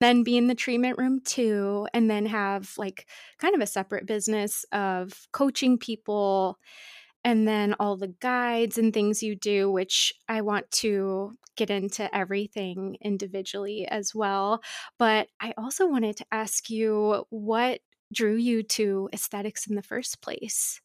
then 0.00 0.22
be 0.22 0.36
in 0.36 0.46
the 0.46 0.54
treatment 0.54 0.98
room 0.98 1.20
too 1.20 1.86
and 1.94 2.10
then 2.10 2.26
have 2.26 2.72
like 2.76 3.06
kind 3.38 3.54
of 3.54 3.60
a 3.60 3.66
separate 3.66 4.06
business 4.06 4.64
of 4.72 5.12
coaching 5.32 5.78
people 5.78 6.58
and 7.24 7.46
then 7.46 7.74
all 7.78 7.96
the 7.96 8.14
guides 8.20 8.78
and 8.78 8.92
things 8.92 9.22
you 9.22 9.34
do 9.34 9.70
which 9.70 10.12
i 10.28 10.40
want 10.40 10.70
to 10.70 11.36
get 11.56 11.70
into 11.70 12.14
everything 12.16 12.96
individually 13.02 13.86
as 13.86 14.14
well. 14.14 14.62
But 14.98 15.28
i 15.40 15.52
also 15.58 15.86
wanted 15.86 16.16
to 16.16 16.26
ask 16.32 16.70
you 16.70 17.26
what 17.28 17.80
drew 18.12 18.34
you 18.34 18.62
to 18.62 19.08
aesthetics 19.12 19.66
in 19.66 19.76
the 19.76 19.82
first 19.82 20.22
place? 20.22 20.80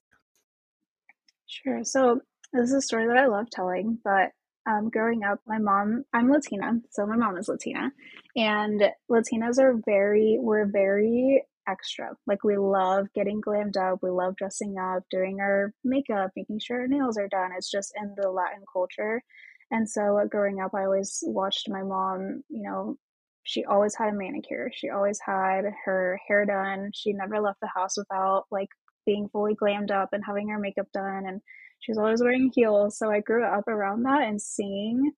Sure. 1.47 1.83
So 1.83 2.19
this 2.51 2.69
is 2.69 2.73
a 2.73 2.81
story 2.81 3.07
that 3.07 3.17
i 3.17 3.25
love 3.25 3.49
telling 3.49 3.97
but 4.03 4.31
um, 4.67 4.89
growing 4.89 5.23
up, 5.23 5.39
my 5.45 5.59
mom, 5.59 6.05
I'm 6.11 6.31
Latina, 6.31 6.79
so 6.89 7.05
my 7.05 7.15
mom 7.15 7.37
is 7.37 7.47
Latina, 7.47 7.91
and 8.35 8.81
Latinas 9.11 9.59
are 9.59 9.75
very, 9.85 10.37
we're 10.39 10.65
very 10.65 11.43
extra. 11.67 12.11
Like 12.27 12.43
we 12.43 12.57
love 12.57 13.07
getting 13.13 13.41
glammed 13.41 13.77
up, 13.77 13.99
we 14.01 14.09
love 14.09 14.35
dressing 14.35 14.77
up, 14.77 15.03
doing 15.09 15.39
our 15.39 15.73
makeup, 15.83 16.31
making 16.35 16.59
sure 16.59 16.81
our 16.81 16.87
nails 16.87 17.17
are 17.17 17.27
done. 17.27 17.51
It's 17.57 17.71
just 17.71 17.93
in 17.99 18.13
the 18.17 18.29
Latin 18.29 18.63
culture. 18.71 19.23
And 19.71 19.89
so 19.89 20.17
uh, 20.19 20.25
growing 20.25 20.61
up, 20.61 20.71
I 20.75 20.85
always 20.85 21.23
watched 21.25 21.69
my 21.69 21.83
mom, 21.83 22.43
you 22.49 22.63
know, 22.63 22.97
she 23.43 23.63
always 23.65 23.95
had 23.95 24.09
a 24.09 24.17
manicure. 24.17 24.71
She 24.73 24.89
always 24.89 25.19
had 25.23 25.65
her 25.85 26.19
hair 26.27 26.45
done. 26.45 26.91
She 26.93 27.13
never 27.13 27.39
left 27.39 27.59
the 27.61 27.69
house 27.73 27.97
without 27.97 28.45
like 28.51 28.69
being 29.05 29.29
fully 29.29 29.55
glammed 29.55 29.91
up 29.91 30.09
and 30.13 30.23
having 30.25 30.49
her 30.49 30.59
makeup 30.59 30.87
done 30.93 31.25
and 31.27 31.41
she 31.79 31.91
was 31.91 31.97
always 31.99 32.21
wearing 32.21 32.51
heels. 32.53 32.97
So 32.97 33.11
I 33.11 33.19
grew 33.19 33.45
up 33.45 33.67
around 33.67 34.03
that 34.03 34.23
and 34.23 34.41
seeing 34.41 35.11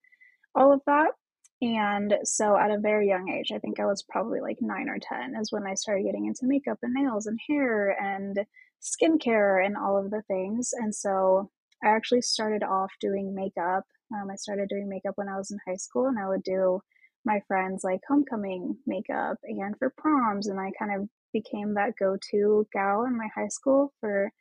all 0.55 0.73
of 0.73 0.81
that. 0.85 1.11
And 1.61 2.17
so 2.23 2.55
at 2.55 2.71
a 2.71 2.79
very 2.79 3.07
young 3.07 3.29
age, 3.29 3.51
I 3.51 3.59
think 3.59 3.79
I 3.79 3.85
was 3.85 4.03
probably 4.03 4.41
like 4.41 4.57
nine 4.61 4.89
or 4.89 4.99
10, 4.99 5.35
is 5.39 5.51
when 5.51 5.65
I 5.65 5.73
started 5.73 6.03
getting 6.03 6.27
into 6.27 6.45
makeup 6.45 6.77
and 6.83 6.93
nails 6.93 7.25
and 7.25 7.39
hair 7.49 7.99
and 8.01 8.37
skincare 8.81 9.65
and 9.65 9.75
all 9.75 9.97
of 9.97 10.11
the 10.11 10.21
things. 10.27 10.71
And 10.73 10.93
so 10.93 11.49
I 11.83 11.87
actually 11.89 12.21
started 12.21 12.63
off 12.63 12.91
doing 12.99 13.33
makeup. 13.33 13.85
Um, 14.13 14.29
I 14.31 14.35
started 14.35 14.69
doing 14.69 14.87
makeup 14.87 15.13
when 15.15 15.29
I 15.29 15.37
was 15.37 15.51
in 15.51 15.57
high 15.67 15.77
school, 15.77 16.05
and 16.05 16.19
I 16.19 16.27
would 16.27 16.43
do 16.43 16.81
my 17.25 17.41
friends 17.47 17.83
like 17.83 18.01
homecoming 18.07 18.77
makeup 18.85 19.37
and 19.43 19.75
for 19.79 19.93
proms. 19.97 20.47
And 20.47 20.59
I 20.59 20.71
kind 20.77 21.01
of 21.01 21.09
became 21.33 21.73
that 21.73 21.97
go 21.99 22.17
to 22.31 22.67
gal 22.71 23.05
in 23.05 23.17
my 23.17 23.27
high 23.35 23.49
school 23.49 23.93
for 23.99 24.31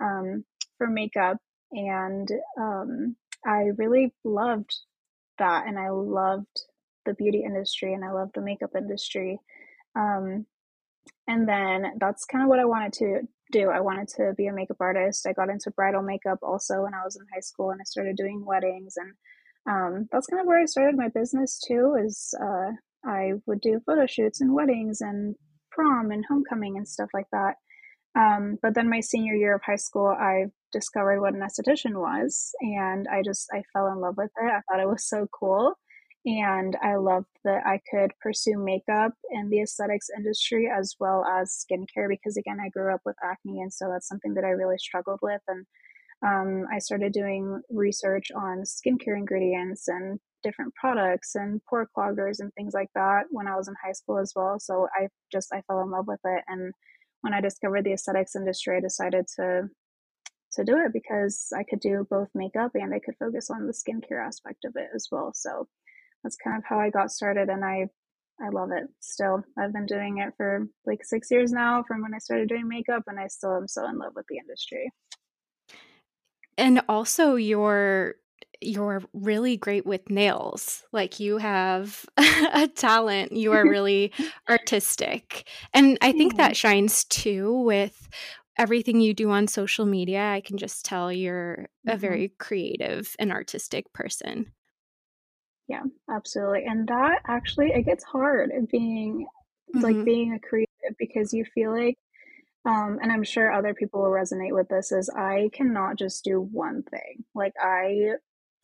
um, 0.00 0.44
for 0.78 0.88
makeup 0.88 1.38
and 1.72 2.28
um, 2.58 3.16
I 3.44 3.70
really 3.76 4.14
loved 4.24 4.74
that, 5.38 5.66
and 5.66 5.78
I 5.78 5.90
loved 5.90 6.62
the 7.04 7.14
beauty 7.14 7.42
industry, 7.44 7.94
and 7.94 8.04
I 8.04 8.12
loved 8.12 8.32
the 8.34 8.42
makeup 8.42 8.70
industry. 8.76 9.38
Um, 9.94 10.46
and 11.28 11.48
then 11.48 11.92
that's 11.98 12.24
kind 12.24 12.42
of 12.42 12.48
what 12.48 12.58
I 12.58 12.64
wanted 12.64 12.92
to 12.94 13.20
do. 13.52 13.70
I 13.70 13.80
wanted 13.80 14.08
to 14.16 14.32
be 14.36 14.46
a 14.46 14.52
makeup 14.52 14.78
artist. 14.80 15.26
I 15.26 15.32
got 15.32 15.50
into 15.50 15.70
bridal 15.70 16.02
makeup 16.02 16.38
also 16.42 16.82
when 16.82 16.94
I 16.94 17.04
was 17.04 17.16
in 17.16 17.22
high 17.32 17.40
school, 17.40 17.70
and 17.70 17.80
I 17.80 17.84
started 17.84 18.16
doing 18.16 18.44
weddings, 18.44 18.94
and 18.96 19.12
um, 19.68 20.08
that's 20.12 20.26
kind 20.26 20.40
of 20.40 20.46
where 20.46 20.60
I 20.60 20.66
started 20.66 20.96
my 20.96 21.08
business 21.08 21.60
too. 21.66 21.96
Is 22.04 22.34
uh, 22.40 22.72
I 23.04 23.32
would 23.46 23.60
do 23.60 23.80
photo 23.86 24.06
shoots 24.06 24.40
and 24.40 24.54
weddings 24.54 25.00
and 25.00 25.34
prom 25.70 26.10
and 26.10 26.24
homecoming 26.28 26.76
and 26.76 26.88
stuff 26.88 27.10
like 27.14 27.26
that. 27.32 27.54
Um, 28.16 28.58
but 28.62 28.74
then 28.74 28.88
my 28.88 29.00
senior 29.00 29.34
year 29.34 29.54
of 29.54 29.62
high 29.62 29.76
school, 29.76 30.08
I 30.08 30.46
discovered 30.72 31.20
what 31.20 31.34
an 31.34 31.40
esthetician 31.40 31.96
was, 32.00 32.52
and 32.60 33.06
I 33.08 33.22
just 33.22 33.48
I 33.52 33.62
fell 33.72 33.88
in 33.88 34.00
love 34.00 34.16
with 34.16 34.30
it. 34.40 34.44
I 34.44 34.60
thought 34.68 34.80
it 34.82 34.88
was 34.88 35.06
so 35.08 35.26
cool, 35.38 35.74
and 36.24 36.76
I 36.82 36.96
loved 36.96 37.26
that 37.44 37.66
I 37.66 37.80
could 37.90 38.12
pursue 38.20 38.58
makeup 38.58 39.12
in 39.30 39.50
the 39.50 39.60
aesthetics 39.60 40.08
industry 40.16 40.68
as 40.74 40.96
well 40.98 41.24
as 41.26 41.64
skincare 41.70 42.08
because 42.08 42.36
again, 42.38 42.58
I 42.64 42.70
grew 42.70 42.94
up 42.94 43.02
with 43.04 43.16
acne, 43.22 43.60
and 43.60 43.72
so 43.72 43.88
that's 43.90 44.08
something 44.08 44.34
that 44.34 44.44
I 44.44 44.50
really 44.50 44.78
struggled 44.78 45.20
with. 45.22 45.42
And 45.48 45.66
um, 46.26 46.66
I 46.72 46.78
started 46.78 47.12
doing 47.12 47.60
research 47.70 48.30
on 48.34 48.62
skincare 48.62 49.16
ingredients 49.16 49.88
and 49.88 50.18
different 50.42 50.74
products 50.74 51.34
and 51.34 51.60
pore 51.68 51.88
cloggers 51.96 52.40
and 52.40 52.52
things 52.54 52.74
like 52.74 52.88
that 52.94 53.24
when 53.30 53.48
I 53.48 53.56
was 53.56 53.68
in 53.68 53.74
high 53.84 53.92
school 53.92 54.18
as 54.18 54.32
well. 54.34 54.58
So 54.60 54.88
I 54.94 55.08
just 55.32 55.52
I 55.52 55.62
fell 55.66 55.82
in 55.82 55.90
love 55.90 56.06
with 56.06 56.20
it 56.24 56.44
and 56.48 56.72
when 57.26 57.34
I 57.34 57.40
discovered 57.40 57.82
the 57.82 57.92
aesthetics 57.92 58.36
industry, 58.36 58.76
I 58.76 58.80
decided 58.80 59.26
to 59.34 59.68
to 60.52 60.64
do 60.64 60.78
it 60.78 60.92
because 60.92 61.52
I 61.54 61.64
could 61.64 61.80
do 61.80 62.06
both 62.08 62.28
makeup 62.36 62.70
and 62.74 62.94
I 62.94 63.00
could 63.00 63.16
focus 63.18 63.50
on 63.50 63.66
the 63.66 63.72
skincare 63.72 64.24
aspect 64.24 64.64
of 64.64 64.74
it 64.76 64.90
as 64.94 65.08
well. 65.10 65.32
So 65.34 65.66
that's 66.22 66.36
kind 66.36 66.56
of 66.56 66.62
how 66.64 66.78
I 66.78 66.90
got 66.90 67.10
started 67.10 67.48
and 67.48 67.64
I 67.64 67.88
I 68.40 68.50
love 68.50 68.70
it 68.70 68.84
still. 69.00 69.42
I've 69.58 69.72
been 69.72 69.86
doing 69.86 70.18
it 70.18 70.34
for 70.36 70.68
like 70.86 71.04
6 71.04 71.28
years 71.32 71.50
now 71.50 71.82
from 71.82 72.02
when 72.02 72.14
I 72.14 72.18
started 72.18 72.48
doing 72.48 72.68
makeup 72.68 73.02
and 73.08 73.18
I 73.18 73.26
still 73.26 73.56
am 73.56 73.66
so 73.66 73.88
in 73.88 73.98
love 73.98 74.12
with 74.14 74.26
the 74.28 74.38
industry. 74.38 74.92
And 76.56 76.80
also 76.88 77.34
your 77.34 78.14
you're 78.60 79.02
really 79.12 79.56
great 79.56 79.86
with 79.86 80.10
nails. 80.10 80.82
Like 80.92 81.20
you 81.20 81.38
have 81.38 82.06
a 82.16 82.68
talent. 82.68 83.32
You 83.32 83.52
are 83.52 83.68
really 83.68 84.12
artistic. 84.48 85.48
And 85.74 85.98
I 86.00 86.12
think 86.12 86.36
that 86.36 86.56
shines 86.56 87.04
too 87.04 87.52
with 87.52 88.08
everything 88.58 89.00
you 89.00 89.14
do 89.14 89.30
on 89.30 89.46
social 89.46 89.86
media. 89.86 90.22
I 90.22 90.40
can 90.40 90.56
just 90.56 90.84
tell 90.84 91.12
you're 91.12 91.68
mm-hmm. 91.86 91.90
a 91.90 91.96
very 91.96 92.32
creative 92.38 93.14
and 93.18 93.32
artistic 93.32 93.92
person. 93.92 94.52
Yeah, 95.68 95.82
absolutely. 96.10 96.64
And 96.66 96.86
that 96.88 97.20
actually 97.26 97.72
it 97.72 97.82
gets 97.82 98.04
hard 98.04 98.50
being 98.70 99.26
mm-hmm. 99.74 99.84
like 99.84 100.04
being 100.04 100.34
a 100.34 100.46
creative 100.46 100.96
because 100.98 101.32
you 101.32 101.44
feel 101.54 101.72
like 101.72 101.98
um, 102.66 102.98
and 103.00 103.12
I'm 103.12 103.22
sure 103.22 103.52
other 103.52 103.74
people 103.74 104.02
will 104.02 104.10
resonate 104.10 104.52
with 104.52 104.68
this 104.68 104.90
is 104.90 105.08
I 105.08 105.50
cannot 105.52 105.96
just 105.96 106.24
do 106.24 106.40
one 106.40 106.82
thing. 106.82 107.24
Like 107.32 107.52
I 107.62 108.14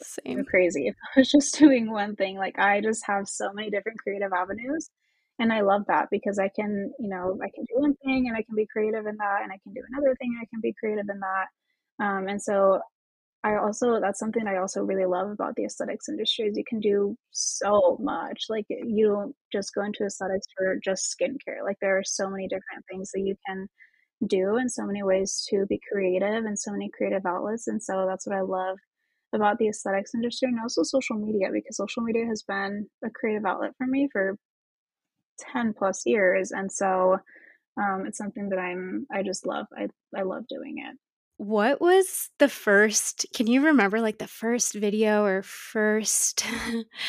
same. 0.04 0.44
crazy 0.44 0.88
if 0.88 0.96
I 1.16 1.20
was 1.20 1.30
just 1.30 1.54
doing 1.58 1.90
one 1.90 2.16
thing. 2.16 2.36
Like 2.36 2.58
I 2.58 2.80
just 2.80 3.04
have 3.06 3.28
so 3.28 3.52
many 3.52 3.70
different 3.70 3.98
creative 3.98 4.32
avenues. 4.32 4.90
And 5.38 5.52
I 5.52 5.62
love 5.62 5.84
that 5.88 6.08
because 6.10 6.38
I 6.38 6.48
can, 6.48 6.92
you 6.98 7.08
know, 7.08 7.38
I 7.42 7.48
can 7.54 7.64
do 7.64 7.80
one 7.80 7.94
thing 8.04 8.28
and 8.28 8.36
I 8.36 8.42
can 8.42 8.54
be 8.54 8.66
creative 8.66 9.06
in 9.06 9.16
that, 9.16 9.40
and 9.42 9.50
I 9.50 9.58
can 9.62 9.72
do 9.72 9.82
another 9.90 10.14
thing 10.16 10.34
and 10.34 10.42
I 10.42 10.48
can 10.50 10.60
be 10.60 10.74
creative 10.78 11.06
in 11.08 11.20
that. 11.20 12.04
Um, 12.04 12.28
and 12.28 12.40
so 12.40 12.80
I 13.44 13.56
also, 13.56 14.00
that's 14.00 14.20
something 14.20 14.46
I 14.46 14.58
also 14.58 14.82
really 14.82 15.06
love 15.06 15.30
about 15.30 15.56
the 15.56 15.64
aesthetics 15.64 16.08
industry 16.08 16.46
is 16.46 16.56
you 16.56 16.64
can 16.68 16.80
do 16.80 17.16
so 17.32 17.98
much. 18.00 18.44
Like 18.48 18.66
you 18.68 19.08
don't 19.08 19.36
just 19.52 19.74
go 19.74 19.82
into 19.82 20.04
aesthetics 20.04 20.46
for 20.56 20.78
just 20.84 21.16
skincare. 21.18 21.64
Like 21.64 21.78
there 21.80 21.98
are 21.98 22.04
so 22.04 22.30
many 22.30 22.46
different 22.46 22.84
things 22.90 23.10
that 23.12 23.22
you 23.22 23.34
can 23.46 23.68
do 24.28 24.56
and 24.56 24.70
so 24.70 24.84
many 24.86 25.02
ways 25.02 25.44
to 25.50 25.66
be 25.66 25.80
creative 25.90 26.44
and 26.44 26.58
so 26.58 26.70
many 26.70 26.88
creative 26.96 27.26
outlets. 27.26 27.66
And 27.66 27.82
so 27.82 28.06
that's 28.06 28.26
what 28.26 28.36
I 28.36 28.42
love 28.42 28.78
about 29.32 29.58
the 29.58 29.68
aesthetics 29.68 30.14
industry 30.14 30.48
and 30.48 30.60
also 30.60 30.82
social 30.82 31.16
media 31.16 31.48
because 31.52 31.76
social 31.76 32.02
media 32.02 32.26
has 32.26 32.42
been 32.42 32.86
a 33.04 33.10
creative 33.10 33.44
outlet 33.46 33.72
for 33.78 33.86
me 33.86 34.08
for 34.12 34.36
10 35.52 35.72
plus 35.72 36.02
years 36.06 36.52
and 36.52 36.70
so 36.70 37.18
um, 37.78 38.04
it's 38.06 38.18
something 38.18 38.48
that 38.50 38.58
i'm 38.58 39.06
i 39.10 39.22
just 39.22 39.46
love 39.46 39.66
i 39.76 39.88
i 40.16 40.22
love 40.22 40.46
doing 40.48 40.78
it. 40.78 40.96
What 41.38 41.80
was 41.80 42.28
the 42.38 42.48
first 42.48 43.26
can 43.34 43.46
you 43.46 43.64
remember 43.64 44.00
like 44.00 44.18
the 44.18 44.28
first 44.28 44.74
video 44.74 45.24
or 45.24 45.42
first 45.42 46.44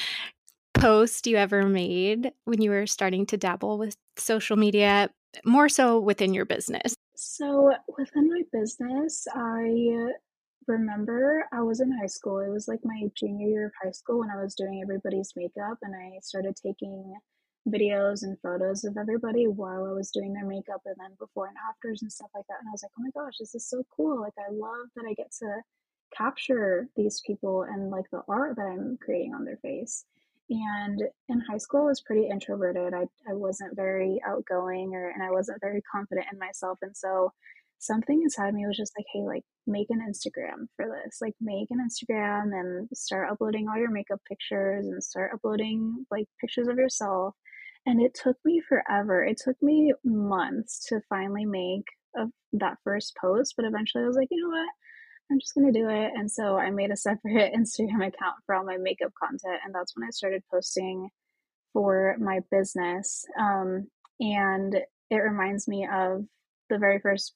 post 0.73 1.27
you 1.27 1.37
ever 1.37 1.63
made 1.63 2.31
when 2.45 2.61
you 2.61 2.71
were 2.71 2.87
starting 2.87 3.25
to 3.27 3.37
dabble 3.37 3.77
with 3.77 3.95
social 4.17 4.55
media 4.55 5.09
more 5.45 5.69
so 5.69 5.99
within 5.99 6.33
your 6.33 6.45
business? 6.45 6.95
So 7.15 7.73
within 7.97 8.29
my 8.29 8.41
business 8.51 9.27
i 9.35 10.13
remember 10.67 11.45
I 11.51 11.61
was 11.61 11.79
in 11.79 11.91
high 11.91 12.07
school. 12.07 12.39
It 12.39 12.49
was 12.49 12.67
like 12.67 12.81
my 12.83 13.09
junior 13.15 13.47
year 13.47 13.65
of 13.67 13.71
high 13.81 13.91
school 13.91 14.19
when 14.19 14.29
I 14.29 14.41
was 14.41 14.55
doing 14.55 14.81
everybody's 14.81 15.33
makeup 15.35 15.77
and 15.81 15.95
I 15.95 16.19
started 16.21 16.55
taking 16.55 17.13
videos 17.67 18.23
and 18.23 18.37
photos 18.41 18.83
of 18.83 18.97
everybody 18.97 19.47
while 19.47 19.85
I 19.85 19.93
was 19.93 20.11
doing 20.11 20.33
their 20.33 20.45
makeup 20.45 20.81
and 20.85 20.95
then 20.99 21.11
before 21.19 21.47
and 21.47 21.55
afters 21.69 22.01
and 22.01 22.11
stuff 22.11 22.29
like 22.35 22.45
that. 22.47 22.59
And 22.59 22.67
I 22.67 22.71
was 22.71 22.83
like, 22.83 22.91
oh 22.97 23.03
my 23.03 23.23
gosh, 23.23 23.37
this 23.39 23.55
is 23.55 23.69
so 23.69 23.83
cool. 23.95 24.19
Like, 24.19 24.33
I 24.37 24.51
love 24.51 24.87
that 24.95 25.05
I 25.09 25.13
get 25.13 25.31
to 25.39 25.61
capture 26.15 26.87
these 26.95 27.21
people 27.25 27.63
and 27.63 27.89
like 27.89 28.09
the 28.11 28.21
art 28.27 28.55
that 28.57 28.65
I'm 28.65 28.97
creating 29.01 29.33
on 29.33 29.45
their 29.45 29.57
face. 29.57 30.05
And 30.49 31.01
in 31.29 31.39
high 31.39 31.57
school, 31.57 31.83
I 31.83 31.85
was 31.85 32.01
pretty 32.01 32.27
introverted. 32.27 32.93
I, 32.93 33.03
I 33.29 33.33
wasn't 33.33 33.75
very 33.75 34.21
outgoing 34.27 34.93
or, 34.93 35.09
and 35.09 35.23
I 35.23 35.31
wasn't 35.31 35.61
very 35.61 35.81
confident 35.89 36.27
in 36.31 36.37
myself. 36.37 36.79
And 36.81 36.95
so 36.95 37.31
something 37.79 38.21
inside 38.23 38.53
me 38.53 38.65
was 38.65 38.77
just 38.77 38.93
like, 38.97 39.05
hey, 39.13 39.21
like 39.21 39.43
make 39.67 39.87
an 39.89 39.99
Instagram 39.99 40.67
for 40.75 40.85
this. 40.85 41.19
Like 41.21 41.35
make 41.41 41.67
an 41.71 41.85
Instagram 41.85 42.51
and 42.53 42.87
start 42.93 43.29
uploading 43.31 43.67
all 43.67 43.77
your 43.77 43.91
makeup 43.91 44.21
pictures 44.27 44.85
and 44.85 45.03
start 45.03 45.31
uploading 45.33 46.05
like 46.11 46.25
pictures 46.39 46.67
of 46.67 46.77
yourself. 46.77 47.35
And 47.85 48.01
it 48.01 48.13
took 48.13 48.37
me 48.45 48.61
forever. 48.67 49.23
It 49.23 49.37
took 49.43 49.61
me 49.61 49.93
months 50.03 50.85
to 50.87 51.01
finally 51.09 51.45
make 51.45 51.85
a, 52.15 52.25
that 52.53 52.77
first 52.83 53.15
post, 53.19 53.55
but 53.57 53.65
eventually 53.65 54.03
I 54.03 54.07
was 54.07 54.15
like, 54.15 54.29
you 54.31 54.41
know 54.41 54.49
what? 54.49 54.69
I'm 55.31 55.39
just 55.39 55.53
going 55.55 55.71
to 55.71 55.79
do 55.79 55.89
it. 55.89 56.11
And 56.15 56.31
so 56.31 56.57
I 56.57 56.69
made 56.69 56.91
a 56.91 56.97
separate 56.97 57.53
Instagram 57.53 58.07
account 58.07 58.35
for 58.45 58.55
all 58.55 58.63
my 58.63 58.77
makeup 58.77 59.11
content. 59.19 59.61
And 59.65 59.73
that's 59.73 59.95
when 59.95 60.07
I 60.07 60.11
started 60.11 60.43
posting 60.51 61.09
for 61.73 62.15
my 62.19 62.39
business. 62.51 63.25
Um, 63.39 63.87
and 64.19 64.75
it 65.09 65.17
reminds 65.17 65.67
me 65.67 65.87
of 65.91 66.23
the 66.69 66.77
very 66.77 66.99
first 66.99 67.33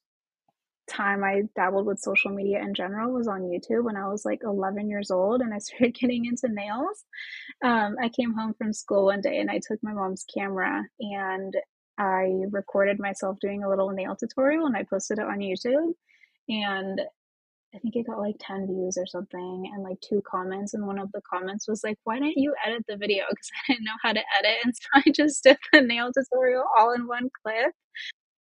time 0.87 1.23
I 1.23 1.43
dabbled 1.55 1.85
with 1.85 1.99
social 1.99 2.31
media 2.31 2.61
in 2.61 2.73
general 2.73 3.13
was 3.13 3.27
on 3.27 3.41
YouTube 3.41 3.83
when 3.83 3.97
I 3.97 4.07
was 4.07 4.25
like 4.25 4.41
11 4.43 4.89
years 4.89 5.11
old 5.11 5.41
and 5.41 5.53
I 5.53 5.57
started 5.59 5.95
getting 5.95 6.25
into 6.25 6.53
nails. 6.53 7.05
Um, 7.63 7.95
I 8.01 8.09
came 8.09 8.33
home 8.33 8.53
from 8.57 8.73
school 8.73 9.05
one 9.05 9.21
day 9.21 9.39
and 9.39 9.49
I 9.49 9.59
took 9.65 9.79
my 9.81 9.93
mom's 9.93 10.25
camera 10.33 10.83
and 10.99 11.53
I 11.97 12.43
recorded 12.51 12.99
myself 12.99 13.37
doing 13.41 13.63
a 13.63 13.69
little 13.69 13.89
nail 13.89 14.15
tutorial 14.15 14.65
and 14.65 14.75
I 14.75 14.83
posted 14.83 15.19
it 15.19 15.25
on 15.25 15.39
YouTube. 15.39 15.93
And 16.49 17.01
I 17.75 17.79
think 17.79 17.95
it 17.95 18.07
got 18.07 18.19
like 18.19 18.35
10 18.39 18.67
views 18.67 18.97
or 18.97 19.05
something 19.05 19.71
and 19.73 19.83
like 19.83 19.99
two 20.01 20.21
comments. 20.25 20.73
And 20.73 20.87
one 20.87 20.99
of 20.99 21.11
the 21.11 21.21
comments 21.29 21.67
was 21.67 21.83
like, 21.83 21.97
Why 22.05 22.15
didn't 22.19 22.37
you 22.37 22.53
edit 22.65 22.83
the 22.87 22.97
video? 22.97 23.25
Because 23.29 23.51
I 23.67 23.73
didn't 23.73 23.85
know 23.85 23.99
how 24.01 24.13
to 24.13 24.23
edit. 24.39 24.57
And 24.63 24.73
so 24.75 24.87
I 24.95 25.11
just 25.13 25.43
did 25.43 25.57
the 25.73 25.81
nail 25.81 26.11
tutorial 26.13 26.63
all 26.79 26.93
in 26.93 27.07
one 27.07 27.29
clip. 27.43 27.73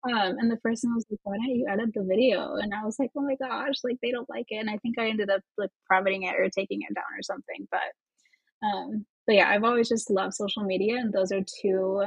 Um, 0.03 0.38
and 0.39 0.50
the 0.50 0.58
person 0.58 0.94
was 0.96 1.06
like, 1.10 1.20
Why 1.24 1.36
didn't 1.38 1.58
you 1.58 1.68
edit 1.70 1.94
the 1.94 2.03
video? 2.03 2.56
And 2.56 2.74
I 2.74 2.86
was 2.86 2.98
like, 3.00 3.12
Oh 3.18 3.22
my 3.22 3.36
gosh, 3.36 3.75
like 3.84 3.98
they 4.01 4.12
don't 4.12 4.29
like 4.29 4.46
it. 4.50 4.58
And 4.58 4.70
I 4.70 4.77
think 4.77 4.98
I 4.98 5.10
ended 5.10 5.29
up 5.29 5.41
like 5.58 5.72
privating 5.86 6.24
it 6.24 6.36
or 6.36 6.50
taking 6.50 6.82
it 6.82 6.96
down 6.96 7.03
or 7.18 7.24
something. 7.24 7.68
But 7.70 8.65
um, 8.65 9.06
but 9.27 9.36
yeah, 9.36 9.50
I've 9.50 9.63
always 9.63 9.89
just 9.89 10.10
loved 10.10 10.34
social 10.34 10.63
media 10.63 10.98
and 10.98 11.12
those 11.13 11.32
are 11.32 11.41
two 11.62 12.03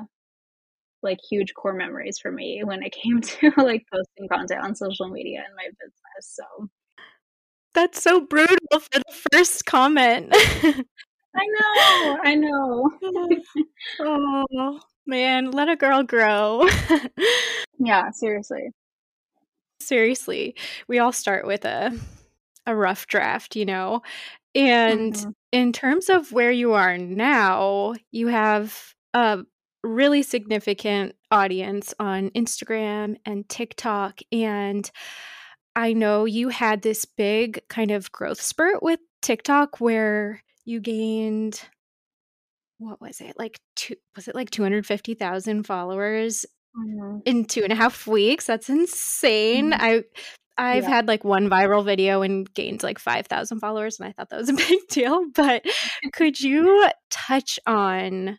like 1.02 1.18
huge 1.28 1.52
core 1.54 1.72
memories 1.72 2.18
for 2.18 2.30
me 2.30 2.62
when 2.64 2.82
it 2.82 2.92
came 2.92 3.20
to 3.20 3.52
like 3.58 3.84
posting 3.92 4.28
content 4.28 4.64
on 4.64 4.74
social 4.74 5.08
media 5.08 5.42
and 5.46 5.54
my 5.56 5.66
business. 5.80 5.94
So 6.20 6.68
that's 7.74 8.02
so 8.02 8.20
brutal 8.20 8.56
for 8.70 8.98
the 8.98 9.26
first 9.32 9.64
comment. 9.66 10.30
I 10.34 11.46
know, 11.46 12.18
I 12.22 12.34
know. 12.34 12.90
oh 14.00 14.80
man, 15.06 15.50
let 15.50 15.68
a 15.68 15.76
girl 15.76 16.02
grow. 16.02 16.68
yeah, 17.78 18.10
seriously. 18.12 18.70
Seriously. 19.80 20.54
We 20.88 20.98
all 20.98 21.12
start 21.12 21.46
with 21.46 21.64
a 21.64 21.98
a 22.66 22.76
rough 22.76 23.06
draft, 23.08 23.56
you 23.56 23.64
know. 23.64 24.02
And 24.54 25.14
mm-hmm. 25.14 25.30
in 25.50 25.72
terms 25.72 26.08
of 26.08 26.30
where 26.30 26.52
you 26.52 26.74
are 26.74 26.96
now, 26.98 27.94
you 28.12 28.28
have 28.28 28.94
a 29.14 29.40
really 29.82 30.22
significant 30.22 31.16
audience 31.30 31.92
on 31.98 32.30
Instagram 32.30 33.16
and 33.26 33.48
TikTok 33.48 34.20
and 34.30 34.88
I 35.74 35.94
know 35.94 36.26
you 36.26 36.50
had 36.50 36.82
this 36.82 37.04
big 37.04 37.66
kind 37.68 37.90
of 37.90 38.12
growth 38.12 38.40
spurt 38.40 38.82
with 38.82 39.00
TikTok 39.22 39.80
where 39.80 40.42
you 40.64 40.80
gained 40.80 41.62
what 42.82 43.00
was 43.00 43.20
it 43.20 43.34
like 43.38 43.60
two 43.76 43.94
was 44.16 44.28
it 44.28 44.34
like 44.34 44.50
250,000 44.50 45.64
followers 45.64 46.44
mm-hmm. 46.76 47.18
in 47.24 47.44
two 47.44 47.62
and 47.62 47.72
a 47.72 47.76
half 47.76 48.06
weeks 48.06 48.46
that's 48.46 48.68
insane 48.68 49.72
mm-hmm. 49.72 49.82
I 49.82 50.04
I've 50.58 50.84
yeah. 50.84 50.90
had 50.90 51.08
like 51.08 51.24
one 51.24 51.48
viral 51.48 51.84
video 51.84 52.20
and 52.20 52.52
gained 52.52 52.82
like 52.82 52.98
5,000 52.98 53.58
followers 53.58 53.98
and 53.98 54.08
I 54.08 54.12
thought 54.12 54.28
that 54.30 54.38
was 54.38 54.50
a 54.50 54.52
big 54.68 54.80
deal 54.88 55.26
but 55.34 55.64
could 56.12 56.40
you 56.40 56.90
touch 57.10 57.58
on 57.66 58.38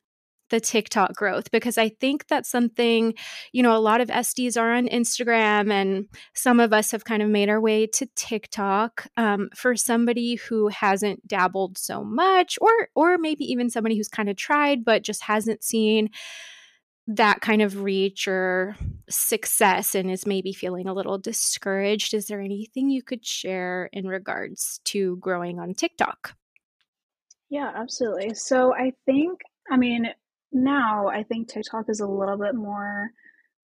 the 0.54 0.60
TikTok 0.60 1.16
growth 1.16 1.50
because 1.50 1.80
I 1.80 1.90
think 1.90 2.28
that's 2.28 2.48
something, 2.48 3.16
you 3.54 3.64
know, 3.64 3.76
a 3.76 3.82
lot 3.82 4.02
of 4.02 4.10
SDs 4.10 4.56
are 4.56 4.72
on 4.72 4.88
Instagram 4.88 5.72
and 5.72 6.08
some 6.36 6.60
of 6.60 6.72
us 6.72 6.92
have 6.92 7.06
kind 7.06 7.24
of 7.24 7.30
made 7.30 7.50
our 7.50 7.60
way 7.60 7.88
to 7.88 8.08
TikTok. 8.16 9.08
Um, 9.18 9.50
for 9.56 9.76
somebody 9.76 10.36
who 10.36 10.68
hasn't 10.68 11.28
dabbled 11.28 11.80
so 11.80 12.04
much, 12.04 12.60
or 12.62 12.90
or 12.94 13.18
maybe 13.18 13.46
even 13.46 13.72
somebody 13.72 13.98
who's 13.98 14.08
kind 14.08 14.30
of 14.30 14.36
tried 14.36 14.86
but 14.86 15.02
just 15.02 15.24
hasn't 15.24 15.64
seen 15.64 16.12
that 17.08 17.42
kind 17.42 17.64
of 17.64 17.82
reach 17.82 18.28
or 18.28 18.76
success 19.10 19.96
and 19.96 20.12
is 20.12 20.28
maybe 20.28 20.54
feeling 20.54 20.88
a 20.88 20.94
little 20.94 21.18
discouraged, 21.18 22.14
is 22.14 22.28
there 22.28 22.42
anything 22.42 22.92
you 22.92 23.02
could 23.02 23.26
share 23.26 23.90
in 23.92 24.08
regards 24.08 24.82
to 24.86 25.18
growing 25.18 25.60
on 25.60 25.74
TikTok? 25.74 26.36
Yeah, 27.50 27.72
absolutely. 27.76 28.36
So 28.36 28.74
I 28.74 28.94
think, 29.08 29.42
I 29.72 29.78
mean, 29.78 30.08
now 30.54 31.08
I 31.08 31.24
think 31.24 31.48
TikTok 31.48 31.86
is 31.90 32.00
a 32.00 32.08
little 32.08 32.38
bit 32.38 32.56
more 32.56 33.12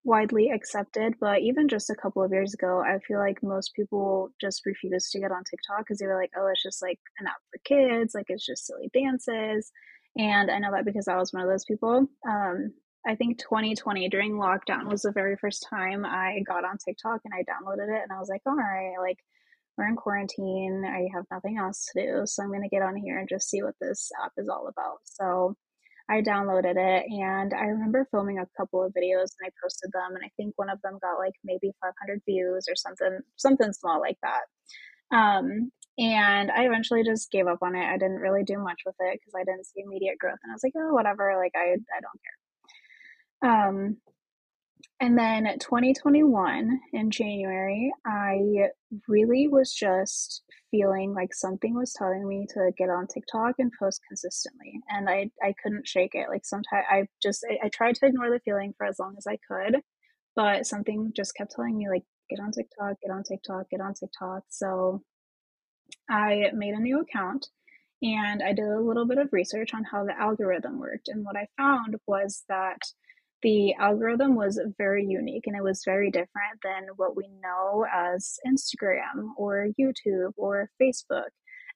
widely 0.03 0.49
accepted, 0.49 1.15
but 1.19 1.41
even 1.41 1.67
just 1.67 1.89
a 1.89 1.95
couple 1.95 2.23
of 2.23 2.31
years 2.31 2.53
ago, 2.53 2.81
I 2.81 2.99
feel 3.07 3.19
like 3.19 3.43
most 3.43 3.73
people 3.75 4.29
just 4.39 4.65
refused 4.65 5.11
to 5.11 5.19
get 5.19 5.31
on 5.31 5.43
TikTok 5.43 5.79
because 5.79 5.99
they 5.99 6.07
were 6.07 6.19
like, 6.19 6.31
oh, 6.37 6.47
it's 6.47 6.63
just 6.63 6.81
like 6.81 6.99
an 7.19 7.27
app 7.27 7.41
for 7.51 7.59
kids, 7.63 8.13
like 8.15 8.25
it's 8.29 8.45
just 8.45 8.65
silly 8.65 8.89
dances. 8.93 9.71
And 10.17 10.49
I 10.49 10.59
know 10.59 10.71
that 10.71 10.85
because 10.85 11.07
I 11.07 11.17
was 11.17 11.33
one 11.33 11.43
of 11.43 11.49
those 11.49 11.65
people. 11.65 12.07
Um, 12.27 12.73
I 13.07 13.15
think 13.15 13.39
2020 13.39 14.09
during 14.09 14.33
lockdown 14.33 14.89
was 14.89 15.03
the 15.03 15.11
very 15.11 15.37
first 15.37 15.65
time 15.69 16.05
I 16.05 16.41
got 16.47 16.65
on 16.65 16.77
TikTok 16.77 17.21
and 17.23 17.33
I 17.33 17.43
downloaded 17.43 17.95
it 17.95 18.03
and 18.03 18.11
I 18.11 18.19
was 18.19 18.29
like, 18.29 18.41
all 18.45 18.55
right, 18.55 18.95
like 18.99 19.17
we're 19.77 19.87
in 19.87 19.95
quarantine, 19.95 20.83
I 20.85 21.07
have 21.15 21.25
nothing 21.31 21.57
else 21.57 21.87
to 21.93 22.01
do, 22.03 22.21
so 22.25 22.43
I'm 22.43 22.51
gonna 22.51 22.67
get 22.67 22.81
on 22.81 22.97
here 22.97 23.17
and 23.17 23.29
just 23.29 23.49
see 23.49 23.63
what 23.63 23.75
this 23.79 24.11
app 24.23 24.33
is 24.37 24.49
all 24.49 24.67
about. 24.67 24.97
So 25.05 25.55
I 26.09 26.21
downloaded 26.21 26.75
it 26.75 27.05
and 27.11 27.53
I 27.53 27.65
remember 27.65 28.07
filming 28.09 28.39
a 28.39 28.47
couple 28.57 28.83
of 28.83 28.93
videos 28.93 29.29
and 29.37 29.45
I 29.45 29.49
posted 29.61 29.91
them 29.91 30.15
and 30.15 30.23
I 30.25 30.31
think 30.37 30.53
one 30.55 30.69
of 30.69 30.81
them 30.81 30.97
got 31.01 31.19
like 31.19 31.33
maybe 31.43 31.71
500 31.81 32.21
views 32.25 32.65
or 32.67 32.75
something 32.75 33.19
something 33.37 33.71
small 33.73 33.99
like 33.99 34.17
that. 34.23 35.15
Um, 35.15 35.71
and 35.99 36.49
I 36.51 36.65
eventually 36.65 37.03
just 37.03 37.31
gave 37.31 37.47
up 37.47 37.59
on 37.61 37.75
it. 37.75 37.85
I 37.85 37.97
didn't 37.97 38.21
really 38.21 38.43
do 38.43 38.57
much 38.57 38.81
with 38.85 38.95
it 38.99 39.19
because 39.19 39.33
I 39.35 39.43
didn't 39.43 39.65
see 39.65 39.81
immediate 39.85 40.17
growth 40.17 40.39
and 40.43 40.51
I 40.51 40.55
was 40.55 40.63
like, 40.63 40.73
oh 40.77 40.93
whatever, 40.93 41.35
like 41.37 41.53
I 41.55 41.73
I 41.73 42.01
don't 42.01 42.21
care. 42.23 42.39
Um, 43.51 43.97
and 44.99 45.17
then 45.17 45.45
2021 45.59 46.79
in 46.93 47.11
January, 47.11 47.91
I 48.05 48.67
really 49.07 49.47
was 49.47 49.73
just 49.73 50.43
feeling 50.71 51.13
like 51.13 51.33
something 51.33 51.73
was 51.73 51.93
telling 51.93 52.27
me 52.27 52.45
to 52.53 52.71
get 52.77 52.89
on 52.89 53.07
TikTok 53.07 53.55
and 53.59 53.71
post 53.79 54.01
consistently. 54.07 54.81
And 54.89 55.09
I, 55.09 55.31
I 55.41 55.53
couldn't 55.61 55.87
shake 55.87 56.15
it. 56.15 56.29
Like 56.29 56.45
sometimes 56.45 56.85
I 56.89 57.07
just, 57.21 57.45
I, 57.49 57.67
I 57.67 57.69
tried 57.69 57.95
to 57.95 58.07
ignore 58.07 58.29
the 58.29 58.41
feeling 58.43 58.73
for 58.77 58.85
as 58.85 58.99
long 58.99 59.15
as 59.17 59.25
I 59.25 59.37
could, 59.47 59.81
but 60.35 60.65
something 60.65 61.11
just 61.15 61.35
kept 61.35 61.53
telling 61.55 61.77
me, 61.77 61.87
like, 61.89 62.03
get 62.29 62.39
on 62.39 62.51
TikTok, 62.51 62.97
get 63.01 63.11
on 63.11 63.23
TikTok, 63.23 63.69
get 63.69 63.81
on 63.81 63.93
TikTok. 63.93 64.43
So 64.49 65.01
I 66.09 66.51
made 66.53 66.73
a 66.73 66.79
new 66.79 67.01
account 67.01 67.47
and 68.01 68.43
I 68.43 68.53
did 68.53 68.65
a 68.65 68.81
little 68.81 69.05
bit 69.05 69.17
of 69.17 69.29
research 69.31 69.73
on 69.73 69.83
how 69.83 70.05
the 70.05 70.17
algorithm 70.17 70.79
worked. 70.79 71.07
And 71.07 71.25
what 71.25 71.35
I 71.35 71.47
found 71.57 71.95
was 72.05 72.43
that 72.49 72.79
the 73.41 73.73
algorithm 73.75 74.35
was 74.35 74.59
very 74.77 75.05
unique 75.05 75.47
and 75.47 75.55
it 75.55 75.63
was 75.63 75.83
very 75.85 76.11
different 76.11 76.59
than 76.63 76.87
what 76.97 77.15
we 77.15 77.27
know 77.41 77.85
as 77.91 78.37
Instagram 78.45 79.31
or 79.37 79.67
YouTube 79.79 80.33
or 80.35 80.69
Facebook. 80.81 81.29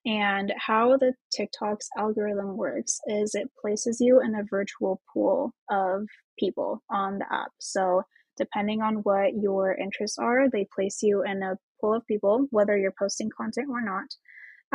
And 0.06 0.54
how 0.58 0.98
the 0.98 1.14
TikTok's 1.34 1.88
algorithm 1.98 2.58
works 2.58 3.00
is 3.08 3.36
it 3.36 3.50
places 3.62 4.02
you 4.02 4.22
in 4.22 4.36
a 4.36 4.44
virtual 4.50 5.02
pool 5.14 5.54
of 5.70 6.08
people 6.38 6.84
on 6.90 7.20
the 7.20 7.34
app. 7.34 7.52
So, 7.60 8.04
depending 8.36 8.82
on 8.82 8.96
what 8.96 9.34
your 9.40 9.74
interests 9.76 10.18
are, 10.18 10.50
they 10.50 10.68
place 10.76 11.02
you 11.04 11.24
in 11.24 11.42
a 11.42 11.58
pool 11.80 11.94
of 11.94 12.06
people, 12.06 12.48
whether 12.50 12.78
you're 12.78 12.94
posting 13.00 13.30
content 13.30 13.68
or 13.70 13.80
not. 13.80 14.08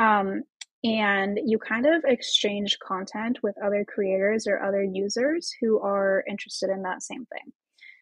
Um, 0.03 0.45
and 0.85 1.39
you 1.45 1.59
kind 1.59 1.87
of 1.87 2.05
exchange 2.05 2.79
content 2.87 3.39
with 3.43 3.57
other 3.65 3.85
creators 3.85 4.47
or 4.47 4.63
other 4.63 4.83
users 4.83 5.51
who 5.61 5.81
are 5.81 6.25
interested 6.29 6.71
in 6.71 6.83
that 6.83 7.03
same 7.03 7.27
thing. 7.27 7.53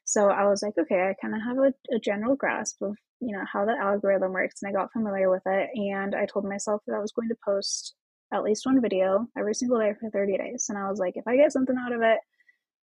So 0.04 0.28
I 0.28 0.46
was 0.46 0.62
like, 0.62 0.74
okay, 0.78 1.08
I 1.08 1.14
kind 1.20 1.34
of 1.34 1.42
have 1.42 1.58
a, 1.58 1.94
a, 1.94 1.98
general 1.98 2.36
grasp 2.36 2.80
of 2.80 2.96
you 3.20 3.36
know 3.36 3.44
how 3.50 3.64
the 3.64 3.72
algorithm 3.72 4.32
works, 4.32 4.62
and 4.62 4.68
I 4.68 4.78
got 4.78 4.92
familiar 4.92 5.30
with 5.30 5.42
it. 5.46 5.70
And 5.74 6.14
I 6.14 6.26
told 6.26 6.44
myself 6.44 6.82
that 6.86 6.94
I 6.94 7.00
was 7.00 7.12
going 7.12 7.28
to 7.28 7.36
post 7.44 7.94
at 8.32 8.44
least 8.44 8.66
one 8.66 8.80
video 8.80 9.26
every 9.36 9.54
single 9.54 9.78
day 9.78 9.94
for 9.98 10.10
30 10.10 10.36
days. 10.36 10.66
And 10.68 10.78
I 10.78 10.88
was 10.88 10.98
like, 10.98 11.16
if 11.16 11.26
I 11.26 11.36
get 11.36 11.52
something 11.52 11.76
out 11.78 11.92
of 11.92 12.02
it, 12.02 12.18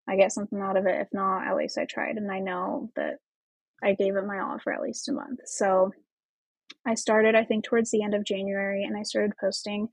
I 0.09 0.17
get 0.17 0.33
something 0.33 0.61
out 0.61 0.77
of 0.77 0.87
it. 0.87 1.01
If 1.01 1.09
not, 1.13 1.47
at 1.47 1.57
least 1.57 1.77
I 1.77 1.85
tried, 1.85 2.17
and 2.17 2.31
I 2.31 2.39
know 2.39 2.91
that 2.97 3.17
I 3.83 3.95
gave 3.95 4.17
it 4.17 4.27
my 4.27 4.39
all 4.39 4.59
for 4.59 4.73
at 4.73 4.83
least 4.83 5.09
a 5.09 5.13
month. 5.13 5.41
So 5.47 5.93
I 6.87 6.95
started, 6.95 7.35
I 7.35 7.45
think, 7.45 7.65
towards 7.65 7.91
the 7.91 8.03
end 8.03 8.15
of 8.15 8.25
January, 8.25 8.85
and 8.85 8.97
I 8.97 9.03
started 9.03 9.33
posting 9.41 9.89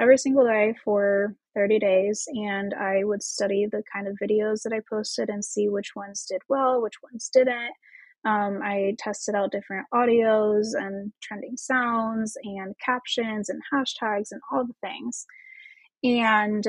every 0.00 0.18
single 0.18 0.44
day 0.44 0.74
for 0.84 1.36
30 1.54 1.78
days 1.78 2.24
and 2.28 2.74
I 2.74 3.04
would 3.04 3.22
study 3.22 3.66
the 3.66 3.82
kind 3.92 4.08
of 4.08 4.18
videos 4.20 4.62
that 4.62 4.72
I 4.72 4.80
posted 4.90 5.28
and 5.28 5.44
see 5.44 5.68
which 5.68 5.94
ones 5.94 6.26
did 6.28 6.42
well, 6.48 6.82
which 6.82 7.00
ones 7.02 7.30
didn't. 7.32 7.72
Um, 8.26 8.60
I 8.62 8.96
tested 8.98 9.34
out 9.34 9.52
different 9.52 9.86
audios 9.92 10.68
and 10.74 11.12
trending 11.22 11.56
sounds 11.56 12.36
and 12.42 12.74
captions 12.84 13.50
and 13.50 13.60
hashtags 13.72 14.28
and 14.32 14.40
all 14.50 14.66
the 14.66 14.74
things. 14.82 15.26
And 16.02 16.66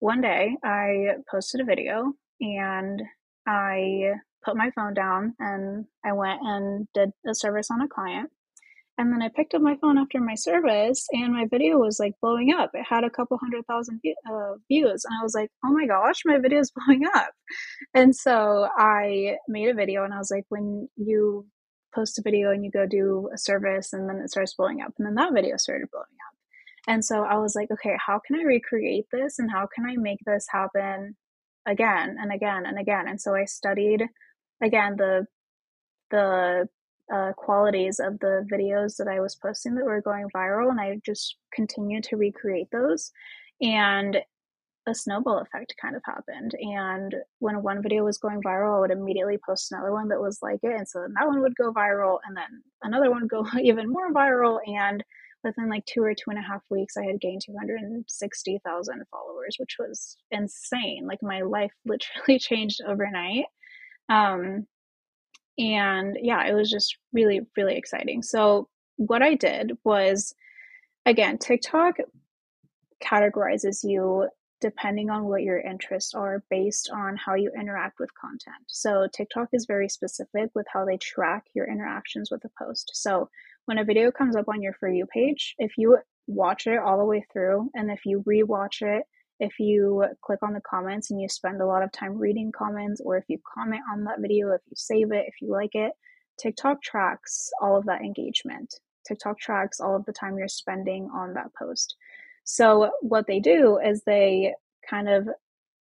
one 0.00 0.20
day 0.20 0.56
I 0.62 1.16
posted 1.30 1.60
a 1.60 1.64
video 1.64 2.12
and 2.40 3.02
I 3.46 4.12
put 4.44 4.56
my 4.56 4.70
phone 4.70 4.94
down 4.94 5.34
and 5.38 5.86
I 6.04 6.12
went 6.12 6.40
and 6.42 6.86
did 6.94 7.10
a 7.26 7.34
service 7.34 7.70
on 7.70 7.80
a 7.80 7.88
client. 7.88 8.30
And 9.00 9.10
then 9.10 9.22
I 9.22 9.30
picked 9.34 9.54
up 9.54 9.62
my 9.62 9.76
phone 9.80 9.96
after 9.96 10.20
my 10.20 10.34
service 10.34 11.06
and 11.10 11.32
my 11.32 11.46
video 11.50 11.78
was 11.78 11.98
like 11.98 12.12
blowing 12.20 12.52
up. 12.52 12.72
It 12.74 12.84
had 12.86 13.02
a 13.02 13.08
couple 13.08 13.38
hundred 13.38 13.64
thousand 13.66 13.98
uh, 14.30 14.56
views. 14.68 15.06
And 15.06 15.18
I 15.18 15.22
was 15.22 15.32
like, 15.34 15.48
oh 15.64 15.72
my 15.72 15.86
gosh, 15.86 16.20
my 16.26 16.36
video 16.36 16.60
is 16.60 16.70
blowing 16.86 17.06
up. 17.14 17.30
And 17.94 18.14
so 18.14 18.68
I 18.76 19.38
made 19.48 19.70
a 19.70 19.74
video 19.74 20.04
and 20.04 20.12
I 20.12 20.18
was 20.18 20.30
like, 20.30 20.44
when 20.50 20.86
you 20.96 21.46
post 21.94 22.18
a 22.18 22.22
video 22.22 22.50
and 22.50 22.62
you 22.62 22.70
go 22.70 22.84
do 22.84 23.30
a 23.32 23.38
service 23.38 23.94
and 23.94 24.06
then 24.06 24.18
it 24.18 24.28
starts 24.28 24.52
blowing 24.52 24.82
up. 24.82 24.92
And 24.98 25.06
then 25.06 25.14
that 25.14 25.32
video 25.32 25.56
started 25.56 25.88
blowing 25.90 26.04
up. 26.04 26.34
And 26.86 27.02
so 27.02 27.24
I 27.24 27.38
was 27.38 27.54
like, 27.54 27.70
okay, 27.70 27.96
how 28.06 28.20
can 28.26 28.38
I 28.38 28.42
recreate 28.42 29.06
this 29.10 29.38
and 29.38 29.50
how 29.50 29.66
can 29.74 29.86
I 29.86 29.96
make 29.96 30.20
this 30.26 30.44
happen 30.52 31.16
again 31.64 32.16
and 32.20 32.30
again 32.30 32.66
and 32.66 32.78
again? 32.78 33.08
And 33.08 33.18
so 33.18 33.34
I 33.34 33.46
studied 33.46 34.02
again 34.62 34.96
the 34.98 35.24
the 36.10 36.68
uh, 37.12 37.32
qualities 37.32 37.98
of 37.98 38.18
the 38.20 38.46
videos 38.52 38.96
that 38.96 39.08
I 39.08 39.20
was 39.20 39.36
posting 39.36 39.74
that 39.74 39.84
were 39.84 40.00
going 40.00 40.28
viral, 40.34 40.70
and 40.70 40.80
I 40.80 41.00
just 41.04 41.36
continued 41.52 42.04
to 42.04 42.16
recreate 42.16 42.68
those. 42.70 43.10
And 43.60 44.18
a 44.86 44.94
snowball 44.94 45.38
effect 45.38 45.74
kind 45.80 45.94
of 45.94 46.02
happened. 46.04 46.52
And 46.58 47.14
when 47.38 47.62
one 47.62 47.82
video 47.82 48.04
was 48.04 48.18
going 48.18 48.40
viral, 48.42 48.76
I 48.76 48.80
would 48.80 48.90
immediately 48.90 49.38
post 49.44 49.70
another 49.72 49.92
one 49.92 50.08
that 50.08 50.20
was 50.20 50.38
like 50.40 50.60
it. 50.62 50.72
And 50.72 50.88
so 50.88 51.06
that 51.14 51.26
one 51.26 51.40
would 51.40 51.54
go 51.56 51.72
viral, 51.72 52.18
and 52.26 52.36
then 52.36 52.62
another 52.82 53.10
one 53.10 53.22
would 53.22 53.30
go 53.30 53.46
even 53.60 53.90
more 53.90 54.12
viral. 54.12 54.58
And 54.66 55.04
within 55.44 55.68
like 55.68 55.84
two 55.86 56.02
or 56.02 56.14
two 56.14 56.28
and 56.28 56.38
a 56.38 56.42
half 56.42 56.62
weeks, 56.70 56.96
I 56.96 57.04
had 57.04 57.20
gained 57.20 57.42
260,000 57.44 59.02
followers, 59.10 59.56
which 59.58 59.76
was 59.78 60.16
insane. 60.30 61.06
Like 61.06 61.22
my 61.22 61.42
life 61.42 61.72
literally 61.84 62.38
changed 62.38 62.80
overnight. 62.86 63.46
Um, 64.08 64.66
and 65.60 66.16
yeah, 66.20 66.46
it 66.46 66.54
was 66.54 66.70
just 66.70 66.96
really, 67.12 67.42
really 67.56 67.76
exciting. 67.76 68.22
So, 68.22 68.68
what 68.96 69.22
I 69.22 69.34
did 69.34 69.72
was 69.84 70.34
again, 71.06 71.38
TikTok 71.38 71.96
categorizes 73.02 73.84
you 73.84 74.28
depending 74.60 75.08
on 75.08 75.24
what 75.24 75.42
your 75.42 75.58
interests 75.58 76.12
are 76.12 76.44
based 76.50 76.90
on 76.92 77.16
how 77.16 77.34
you 77.34 77.50
interact 77.58 77.98
with 77.98 78.10
content. 78.14 78.62
So, 78.66 79.06
TikTok 79.14 79.48
is 79.52 79.66
very 79.66 79.88
specific 79.88 80.50
with 80.54 80.66
how 80.72 80.84
they 80.84 80.96
track 80.96 81.44
your 81.54 81.68
interactions 81.68 82.30
with 82.30 82.42
a 82.44 82.50
post. 82.58 82.90
So, 82.94 83.28
when 83.66 83.78
a 83.78 83.84
video 83.84 84.10
comes 84.10 84.36
up 84.36 84.48
on 84.48 84.62
your 84.62 84.72
For 84.80 84.88
You 84.88 85.06
page, 85.06 85.54
if 85.58 85.72
you 85.76 85.98
watch 86.26 86.66
it 86.66 86.78
all 86.78 86.98
the 86.98 87.04
way 87.04 87.24
through 87.32 87.70
and 87.74 87.90
if 87.90 88.00
you 88.06 88.24
rewatch 88.26 88.82
it 88.82 89.04
if 89.40 89.58
you 89.58 90.04
click 90.22 90.38
on 90.42 90.52
the 90.52 90.60
comments 90.60 91.10
and 91.10 91.20
you 91.20 91.28
spend 91.28 91.60
a 91.60 91.66
lot 91.66 91.82
of 91.82 91.90
time 91.90 92.16
reading 92.16 92.52
comments, 92.52 93.00
or 93.00 93.16
if 93.16 93.24
you 93.28 93.38
comment 93.54 93.82
on 93.92 94.04
that 94.04 94.20
video, 94.20 94.52
if 94.52 94.60
you 94.66 94.74
save 94.76 95.12
it, 95.12 95.24
if 95.26 95.34
you 95.40 95.50
like 95.50 95.74
it, 95.74 95.92
TikTok 96.38 96.82
tracks 96.82 97.50
all 97.60 97.76
of 97.76 97.86
that 97.86 98.02
engagement. 98.02 98.72
TikTok 99.08 99.38
tracks 99.38 99.80
all 99.80 99.96
of 99.96 100.04
the 100.04 100.12
time 100.12 100.38
you're 100.38 100.46
spending 100.46 101.10
on 101.12 101.34
that 101.34 101.52
post. 101.58 101.96
So, 102.44 102.90
what 103.00 103.26
they 103.26 103.40
do 103.40 103.78
is 103.78 104.02
they 104.04 104.54
kind 104.88 105.08
of, 105.08 105.28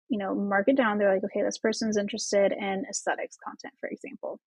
you 0.08 0.18
know, 0.18 0.34
mark 0.34 0.68
it 0.68 0.76
down. 0.76 0.98
They're 0.98 1.12
like, 1.12 1.24
okay, 1.24 1.42
this 1.42 1.58
person's 1.58 1.96
interested 1.96 2.52
in 2.52 2.84
aesthetics 2.88 3.36
content, 3.42 3.74
for 3.80 3.88
example. 3.88 4.38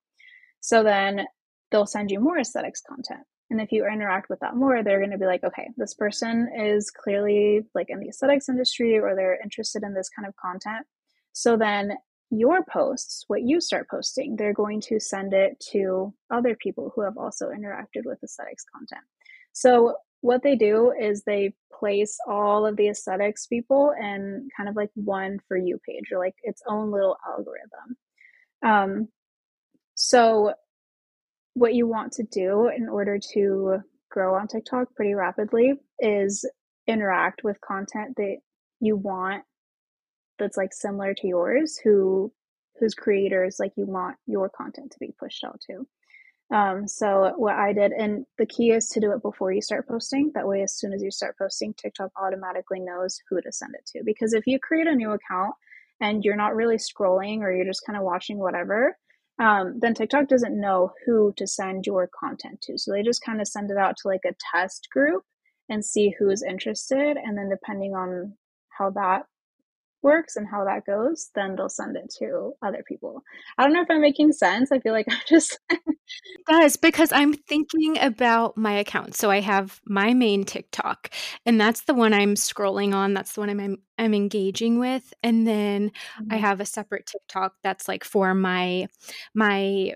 So 0.62 0.84
then 0.84 1.26
they'll 1.72 1.86
send 1.86 2.12
you 2.12 2.20
more 2.20 2.38
aesthetics 2.38 2.82
content. 2.82 3.26
And 3.50 3.60
if 3.60 3.72
you 3.72 3.88
interact 3.88 4.30
with 4.30 4.40
that 4.42 4.56
more, 4.56 4.84
they're 4.84 5.00
going 5.00 5.12
to 5.12 5.18
be 5.18 5.26
like, 5.26 5.44
okay, 5.44 5.70
this 5.76 5.94
person 5.94 6.50
is 6.56 6.92
clearly 6.92 7.66
like 7.74 7.90
in 7.90 8.00
the 8.00 8.10
aesthetics 8.10 8.50
industry 8.50 8.98
or 8.98 9.16
they're 9.16 9.42
interested 9.42 9.84
in 9.84 9.94
this 9.94 10.10
kind 10.10 10.28
of 10.28 10.36
content. 10.36 10.86
So 11.34 11.58
then 11.58 11.94
your 12.30 12.64
posts, 12.64 13.26
what 13.28 13.42
you 13.42 13.60
start 13.60 13.90
posting, 13.90 14.36
they're 14.36 14.54
going 14.54 14.82
to 14.82 15.00
send 15.00 15.34
it 15.34 15.60
to 15.72 16.14
other 16.30 16.56
people 16.56 16.92
who 16.96 17.02
have 17.02 17.18
also 17.18 17.50
interacted 17.50 18.06
with 18.06 18.24
aesthetics 18.24 18.66
content. 18.72 19.06
So 19.52 19.96
what 20.22 20.44
they 20.44 20.56
do 20.56 20.92
is 20.92 21.24
they 21.24 21.54
place 21.74 22.18
all 22.28 22.66
of 22.66 22.76
the 22.76 22.90
aesthetics 22.90 23.48
people 23.48 23.94
in 24.00 24.48
kind 24.56 24.70
of 24.70 24.76
like 24.76 24.92
one 24.94 25.40
for 25.48 25.58
you 25.58 25.80
page 25.88 26.12
or 26.12 26.20
like 26.20 26.36
its 26.44 26.62
own 26.68 26.92
little 26.92 27.18
algorithm. 27.28 27.98
Um, 28.64 29.08
so 29.96 30.54
what 31.60 31.76
you 31.76 31.86
want 31.86 32.14
to 32.14 32.24
do 32.24 32.70
in 32.70 32.88
order 32.88 33.20
to 33.34 33.80
grow 34.10 34.34
on 34.34 34.48
TikTok 34.48 34.96
pretty 34.96 35.14
rapidly 35.14 35.74
is 36.00 36.46
interact 36.88 37.44
with 37.44 37.60
content 37.60 38.16
that 38.16 38.38
you 38.80 38.96
want 38.96 39.44
that's 40.40 40.56
like 40.56 40.74
similar 40.74 41.14
to 41.14 41.28
yours 41.28 41.78
who 41.84 42.32
whose 42.80 42.94
creators 42.94 43.58
like 43.60 43.74
you 43.76 43.86
want 43.86 44.16
your 44.26 44.50
content 44.50 44.90
to 44.90 45.00
be 45.00 45.14
pushed 45.20 45.44
out 45.44 45.60
to. 45.70 45.86
Um, 46.56 46.88
so 46.88 47.34
what 47.36 47.56
i 47.56 47.74
did 47.74 47.92
and 47.92 48.26
the 48.38 48.46
key 48.46 48.72
is 48.72 48.88
to 48.90 49.02
do 49.02 49.12
it 49.12 49.22
before 49.22 49.52
you 49.52 49.62
start 49.62 49.86
posting. 49.86 50.32
That 50.34 50.48
way 50.48 50.64
as 50.64 50.78
soon 50.78 50.94
as 50.94 51.04
you 51.04 51.12
start 51.12 51.38
posting 51.38 51.74
tiktok 51.74 52.12
automatically 52.16 52.80
knows 52.80 53.20
who 53.30 53.42
to 53.42 53.52
send 53.52 53.76
it 53.76 53.86
to. 53.88 54.04
Because 54.06 54.34
if 54.34 54.48
you 54.48 54.60
create 54.60 54.88
a 54.88 54.96
new 54.96 55.12
account 55.12 55.54
and 56.00 56.24
you're 56.24 56.38
not 56.38 56.56
really 56.56 56.78
scrolling 56.78 57.40
or 57.42 57.52
you're 57.52 57.66
just 57.66 57.86
kind 57.86 57.98
of 57.98 58.06
watching 58.06 58.40
whatever 58.40 58.96
um, 59.40 59.80
then 59.80 59.94
TikTok 59.94 60.28
doesn't 60.28 60.60
know 60.60 60.92
who 61.06 61.34
to 61.38 61.48
send 61.48 61.86
your 61.86 62.10
content 62.20 62.62
to. 62.64 62.78
So 62.78 62.92
they 62.92 63.04
just 63.04 63.24
kind 63.24 63.40
of 63.40 63.48
send 63.48 63.72
it 63.72 63.78
out 63.78 63.96
to 63.98 64.08
like 64.08 64.26
a 64.26 64.36
test 64.54 64.90
group 64.92 65.24
and 65.70 65.84
see 65.84 66.14
who's 66.20 66.44
interested. 66.44 67.18
And 67.18 67.38
then 67.38 67.50
depending 67.50 67.94
on 67.94 68.34
how 68.78 68.90
that 68.92 69.24
works 70.02 70.36
and 70.36 70.48
how 70.48 70.66
that 70.66 70.86
goes, 70.86 71.30
then 71.36 71.56
they'll 71.56 71.70
send 71.70 71.96
it 71.98 72.14
to 72.20 72.54
other 72.62 72.84
people. 72.88 73.22
I 73.58 73.64
don't 73.64 73.74
know 73.74 73.82
if 73.82 73.90
I'm 73.90 74.02
making 74.02 74.32
sense. 74.34 74.72
I 74.72 74.80
feel 74.80 74.94
like 74.94 75.08
I'm 75.10 75.20
just. 75.28 75.60
it 75.70 75.80
does 76.48 76.76
because 76.78 77.12
I'm 77.12 77.34
thinking 77.34 77.98
about 78.00 78.58
my 78.58 78.74
account. 78.74 79.16
So 79.16 79.30
I 79.30 79.40
have 79.40 79.80
my 79.86 80.14
main 80.14 80.44
TikTok, 80.44 81.10
and 81.46 81.60
that's 81.60 81.82
the 81.82 81.94
one 81.94 82.14
I'm 82.14 82.36
scrolling 82.36 82.94
on. 82.94 83.14
That's 83.14 83.34
the 83.34 83.42
one 83.42 83.50
I'm 83.50 83.78
I'm 83.98 84.14
engaging 84.14 84.80
with, 84.80 85.14
and 85.24 85.46
then 85.46 85.90
mm-hmm. 85.90 86.34
I 86.34 86.38
have 86.38 86.60
a 86.60 86.66
separate 86.66 87.06
TikTok 87.06 87.54
that's 87.64 87.88
like 87.88 88.04
for 88.04 88.34
my 88.34 88.88
my 89.34 89.94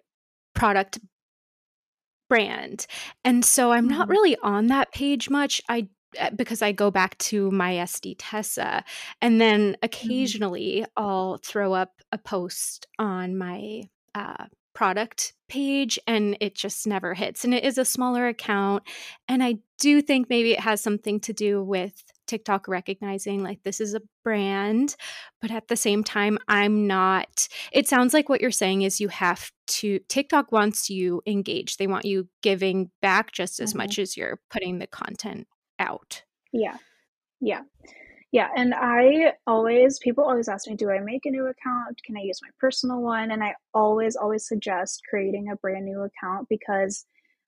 product 0.53 0.99
brand. 2.29 2.87
And 3.23 3.45
so 3.45 3.71
I'm 3.71 3.87
not 3.87 4.03
mm-hmm. 4.03 4.11
really 4.11 4.37
on 4.41 4.67
that 4.67 4.91
page 4.91 5.29
much. 5.29 5.61
I 5.69 5.87
because 6.35 6.61
I 6.61 6.71
go 6.71 6.91
back 6.91 7.17
to 7.19 7.51
my 7.51 7.73
SD 7.73 8.15
Tessa, 8.17 8.83
and 9.21 9.39
then 9.39 9.73
mm-hmm. 9.73 9.83
occasionally 9.83 10.81
mm-hmm. 10.81 11.03
I'll 11.03 11.37
throw 11.37 11.73
up 11.73 12.01
a 12.11 12.17
post 12.17 12.87
on 12.99 13.37
my 13.37 13.83
uh, 14.15 14.45
product 14.73 15.33
page 15.47 15.99
and 16.07 16.35
it 16.41 16.55
just 16.55 16.87
never 16.87 17.13
hits. 17.13 17.43
And 17.43 17.53
it 17.53 17.63
is 17.63 17.77
a 17.77 17.85
smaller 17.85 18.27
account. 18.27 18.83
And 19.27 19.43
I 19.43 19.59
do 19.79 20.01
think 20.01 20.29
maybe 20.29 20.51
it 20.51 20.59
has 20.59 20.81
something 20.81 21.19
to 21.21 21.33
do 21.33 21.63
with 21.63 22.03
TikTok 22.25 22.67
recognizing 22.67 23.43
like 23.43 23.61
this 23.63 23.79
is 23.79 23.93
a 23.93 24.01
brand, 24.23 24.95
but 25.41 25.51
at 25.51 25.67
the 25.67 25.75
same 25.75 26.03
time, 26.03 26.39
I'm 26.47 26.87
not. 26.87 27.47
It 27.71 27.87
sounds 27.87 28.13
like 28.13 28.29
what 28.29 28.41
you're 28.41 28.49
saying 28.49 28.81
is 28.81 29.01
you 29.01 29.09
have 29.09 29.51
to, 29.67 29.99
TikTok 30.07 30.51
wants 30.51 30.89
you 30.89 31.21
engaged. 31.27 31.77
They 31.77 31.87
want 31.87 32.05
you 32.05 32.27
giving 32.41 32.89
back 33.01 33.31
just 33.31 33.59
as 33.59 33.71
mm-hmm. 33.71 33.79
much 33.79 33.99
as 33.99 34.17
you're 34.17 34.39
putting 34.49 34.79
the 34.79 34.87
content 34.87 35.47
out. 35.83 36.23
Yeah. 36.51 36.77
Yeah. 37.39 37.61
Yeah. 38.31 38.47
And 38.55 38.73
I 38.73 39.33
always, 39.45 39.99
people 39.99 40.23
always 40.23 40.47
ask 40.47 40.67
me, 40.67 40.75
do 40.75 40.89
I 40.89 40.99
make 40.99 41.25
a 41.25 41.29
new 41.29 41.45
account? 41.45 41.99
Can 42.03 42.17
I 42.17 42.21
use 42.21 42.39
my 42.41 42.49
personal 42.59 43.01
one? 43.01 43.29
And 43.29 43.43
I 43.43 43.53
always, 43.73 44.15
always 44.15 44.47
suggest 44.47 45.01
creating 45.07 45.49
a 45.51 45.55
brand 45.57 45.85
new 45.85 46.01
account 46.01 46.47
because 46.49 47.05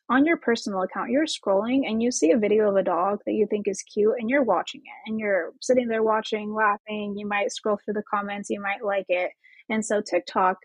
on 0.10 0.26
your 0.26 0.38
personal 0.38 0.84
account, 0.84 1.10
you're 1.10 1.26
scrolling 1.26 1.90
and 1.90 2.04
you 2.04 2.12
see 2.12 2.32
a 2.32 2.38
video 2.38 2.70
of 2.70 2.76
a 2.76 2.84
dog 2.84 3.22
that 3.26 3.34
you 3.34 3.48
think 3.50 3.68
is 3.68 3.82
cute 3.82 4.14
and 4.20 4.30
you're 4.30 4.44
watching 4.44 4.82
it 4.82 5.10
and 5.10 5.20
you're 5.20 5.54
sitting 5.62 5.88
there 5.88 6.04
watching, 6.04 6.54
laughing. 6.54 7.16
You 7.18 7.28
might 7.28 7.52
scroll 7.52 7.80
through 7.84 7.96
the 7.96 8.04
comments, 8.14 8.52
you 8.52 8.62
might 8.62 8.86
like 8.86 9.08
it. 9.10 9.32
And 9.70 9.84
so 9.84 10.02
TikTok 10.02 10.58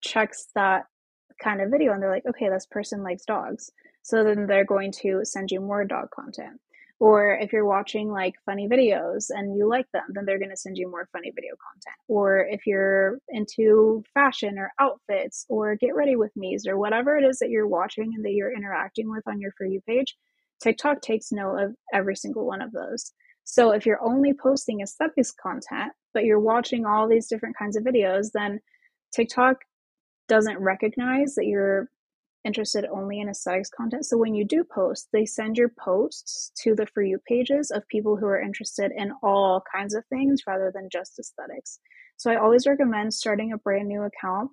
checks 0.00 0.46
that 0.54 0.84
kind 1.42 1.60
of 1.60 1.70
video 1.70 1.92
and 1.92 2.00
they're 2.00 2.10
like, 2.10 2.26
okay, 2.28 2.48
this 2.48 2.66
person 2.70 3.02
likes 3.02 3.24
dogs. 3.24 3.70
So 4.02 4.22
then 4.22 4.46
they're 4.46 4.64
going 4.64 4.92
to 5.02 5.22
send 5.24 5.50
you 5.50 5.60
more 5.60 5.84
dog 5.84 6.08
content. 6.14 6.60
Or 7.00 7.34
if 7.34 7.52
you're 7.52 7.66
watching 7.66 8.10
like 8.10 8.34
funny 8.46 8.68
videos 8.68 9.26
and 9.28 9.56
you 9.56 9.68
like 9.68 9.90
them, 9.92 10.04
then 10.10 10.24
they're 10.24 10.38
going 10.38 10.50
to 10.50 10.56
send 10.56 10.78
you 10.78 10.90
more 10.90 11.08
funny 11.12 11.32
video 11.34 11.54
content. 11.60 11.96
Or 12.08 12.46
if 12.48 12.66
you're 12.66 13.18
into 13.28 14.02
fashion 14.14 14.58
or 14.58 14.72
outfits 14.80 15.44
or 15.48 15.74
get 15.76 15.94
ready 15.94 16.16
with 16.16 16.30
me's 16.36 16.66
or 16.66 16.78
whatever 16.78 17.16
it 17.16 17.24
is 17.24 17.38
that 17.40 17.50
you're 17.50 17.66
watching 17.66 18.12
and 18.14 18.24
that 18.24 18.32
you're 18.32 18.56
interacting 18.56 19.10
with 19.10 19.26
on 19.26 19.40
your 19.40 19.52
For 19.58 19.66
You 19.66 19.80
page, 19.86 20.16
TikTok 20.62 21.02
takes 21.02 21.32
note 21.32 21.58
of 21.58 21.74
every 21.92 22.16
single 22.16 22.46
one 22.46 22.62
of 22.62 22.72
those. 22.72 23.12
So 23.42 23.72
if 23.72 23.84
you're 23.84 24.02
only 24.02 24.32
posting 24.32 24.80
aesthetics 24.80 25.32
content, 25.32 25.92
but 26.14 26.24
you're 26.24 26.40
watching 26.40 26.86
all 26.86 27.08
these 27.08 27.26
different 27.26 27.56
kinds 27.58 27.76
of 27.76 27.84
videos, 27.84 28.30
then 28.32 28.60
TikTok 29.12 29.58
doesn't 30.28 30.58
recognize 30.58 31.34
that 31.34 31.46
you're 31.46 31.90
interested 32.44 32.84
only 32.92 33.20
in 33.20 33.28
aesthetics 33.28 33.70
content. 33.70 34.06
So 34.06 34.16
when 34.16 34.34
you 34.34 34.44
do 34.44 34.64
post, 34.64 35.08
they 35.12 35.24
send 35.24 35.56
your 35.56 35.70
posts 35.78 36.52
to 36.62 36.74
the 36.74 36.86
For 36.86 37.02
You 37.02 37.18
pages 37.26 37.70
of 37.70 37.86
people 37.88 38.16
who 38.16 38.26
are 38.26 38.40
interested 38.40 38.92
in 38.96 39.12
all 39.22 39.62
kinds 39.74 39.94
of 39.94 40.04
things 40.06 40.42
rather 40.46 40.70
than 40.74 40.88
just 40.90 41.18
aesthetics. 41.18 41.78
So 42.16 42.30
I 42.30 42.36
always 42.36 42.66
recommend 42.66 43.12
starting 43.14 43.52
a 43.52 43.58
brand 43.58 43.88
new 43.88 44.02
account. 44.02 44.50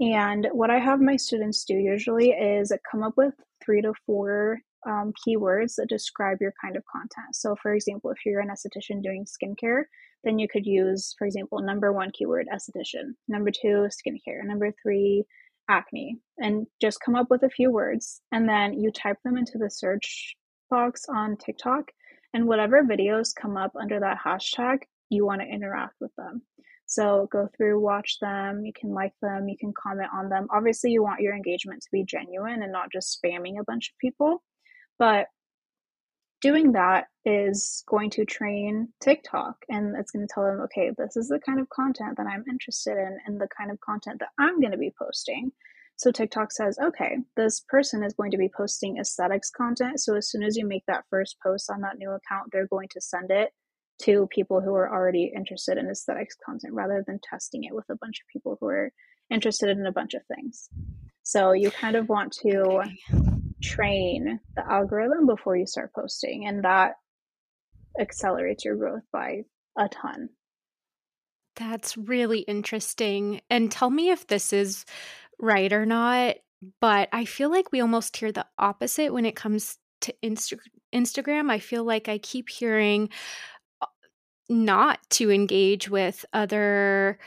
And 0.00 0.48
what 0.52 0.70
I 0.70 0.78
have 0.78 1.00
my 1.00 1.16
students 1.16 1.64
do 1.64 1.74
usually 1.74 2.30
is 2.30 2.72
come 2.90 3.02
up 3.02 3.14
with 3.16 3.34
three 3.64 3.82
to 3.82 3.92
four 4.06 4.58
um, 4.86 5.12
keywords 5.26 5.74
that 5.76 5.88
describe 5.88 6.38
your 6.40 6.54
kind 6.62 6.76
of 6.76 6.84
content. 6.90 7.34
So, 7.34 7.56
for 7.60 7.74
example, 7.74 8.10
if 8.10 8.18
you're 8.24 8.40
an 8.40 8.50
esthetician 8.50 9.02
doing 9.02 9.24
skincare, 9.24 9.84
then 10.24 10.38
you 10.38 10.48
could 10.48 10.66
use, 10.66 11.14
for 11.18 11.26
example, 11.26 11.60
number 11.60 11.92
one 11.92 12.10
keyword 12.12 12.46
esthetician, 12.52 13.14
number 13.26 13.50
two 13.50 13.88
skincare, 13.88 14.44
number 14.44 14.72
three 14.82 15.24
acne 15.68 16.18
and 16.38 16.66
just 16.80 17.00
come 17.00 17.14
up 17.14 17.28
with 17.30 17.42
a 17.42 17.50
few 17.50 17.70
words 17.70 18.20
and 18.32 18.48
then 18.48 18.72
you 18.72 18.90
type 18.90 19.18
them 19.24 19.36
into 19.36 19.58
the 19.58 19.70
search 19.70 20.34
box 20.70 21.06
on 21.08 21.36
TikTok 21.36 21.90
and 22.34 22.46
whatever 22.46 22.82
videos 22.82 23.34
come 23.34 23.56
up 23.56 23.72
under 23.78 24.00
that 24.00 24.18
hashtag, 24.24 24.78
you 25.08 25.24
want 25.24 25.40
to 25.40 25.46
interact 25.46 25.94
with 26.00 26.14
them. 26.16 26.42
So 26.86 27.28
go 27.30 27.48
through, 27.54 27.80
watch 27.80 28.18
them, 28.18 28.64
you 28.64 28.72
can 28.72 28.90
like 28.94 29.12
them, 29.20 29.48
you 29.48 29.58
can 29.58 29.74
comment 29.74 30.08
on 30.14 30.30
them. 30.30 30.46
Obviously, 30.50 30.90
you 30.90 31.02
want 31.02 31.20
your 31.20 31.34
engagement 31.34 31.82
to 31.82 31.88
be 31.92 32.02
genuine 32.02 32.62
and 32.62 32.72
not 32.72 32.90
just 32.90 33.18
spamming 33.18 33.60
a 33.60 33.64
bunch 33.64 33.90
of 33.90 33.98
people. 33.98 34.42
But 34.98 35.26
doing 36.40 36.72
that 36.72 37.06
is 37.24 37.82
going 37.86 38.10
to 38.10 38.24
train 38.24 38.88
TikTok 39.00 39.56
and 39.68 39.96
it's 39.96 40.10
going 40.10 40.26
to 40.26 40.32
tell 40.32 40.44
them, 40.44 40.60
okay, 40.62 40.92
this 40.96 41.16
is 41.16 41.28
the 41.28 41.40
kind 41.40 41.60
of 41.60 41.68
content 41.68 42.16
that 42.16 42.26
I'm 42.26 42.44
interested 42.48 42.96
in 42.96 43.18
and 43.26 43.40
the 43.40 43.48
kind 43.48 43.70
of 43.70 43.80
content 43.80 44.20
that 44.20 44.30
I'm 44.38 44.60
going 44.60 44.72
to 44.72 44.78
be 44.78 44.94
posting. 44.98 45.52
So 45.96 46.12
TikTok 46.12 46.52
says, 46.52 46.78
okay, 46.78 47.18
this 47.36 47.60
person 47.68 48.04
is 48.04 48.14
going 48.14 48.30
to 48.30 48.38
be 48.38 48.48
posting 48.48 48.98
aesthetics 48.98 49.50
content. 49.50 50.00
So 50.00 50.14
as 50.14 50.30
soon 50.30 50.44
as 50.44 50.56
you 50.56 50.64
make 50.64 50.84
that 50.86 51.04
first 51.10 51.36
post 51.42 51.70
on 51.70 51.80
that 51.80 51.98
new 51.98 52.10
account, 52.10 52.50
they're 52.52 52.68
going 52.68 52.88
to 52.92 53.00
send 53.00 53.30
it 53.30 53.50
to 54.02 54.28
people 54.28 54.60
who 54.60 54.74
are 54.74 54.92
already 54.92 55.32
interested 55.34 55.76
in 55.76 55.90
aesthetics 55.90 56.36
content 56.44 56.72
rather 56.72 57.02
than 57.04 57.18
testing 57.28 57.64
it 57.64 57.74
with 57.74 57.86
a 57.90 57.96
bunch 57.96 58.20
of 58.20 58.32
people 58.32 58.56
who 58.60 58.68
are 58.68 58.92
interested 59.30 59.70
in 59.70 59.86
a 59.86 59.92
bunch 59.92 60.14
of 60.14 60.22
things. 60.26 60.68
So 61.22 61.52
you 61.52 61.70
kind 61.70 61.96
of 61.96 62.08
want 62.08 62.32
to 62.42 62.82
train 63.62 64.40
the 64.56 64.70
algorithm 64.70 65.26
before 65.26 65.56
you 65.56 65.66
start 65.66 65.92
posting, 65.94 66.46
and 66.46 66.64
that 66.64 66.92
accelerates 68.00 68.64
your 68.64 68.76
growth 68.76 69.02
by 69.12 69.42
a 69.76 69.88
ton. 69.88 70.30
That's 71.56 71.96
really 71.96 72.40
interesting. 72.40 73.40
And 73.50 73.70
tell 73.70 73.90
me 73.90 74.10
if 74.10 74.26
this 74.26 74.52
is 74.52 74.84
right 75.40 75.72
or 75.72 75.84
not, 75.84 76.36
but 76.80 77.08
I 77.12 77.24
feel 77.24 77.50
like 77.50 77.72
we 77.72 77.80
almost 77.80 78.16
hear 78.16 78.32
the 78.32 78.46
opposite 78.58 79.12
when 79.12 79.26
it 79.26 79.36
comes 79.36 79.78
to 80.02 80.14
Insta- 80.22 80.58
Instagram. 80.94 81.50
I 81.50 81.58
feel 81.58 81.84
like 81.84 82.08
I 82.08 82.18
keep 82.18 82.48
hearing 82.48 83.08
uh, 83.82 83.86
not 84.48 84.98
to 85.10 85.30
engage 85.30 85.90
with 85.90 86.24
other 86.32 87.18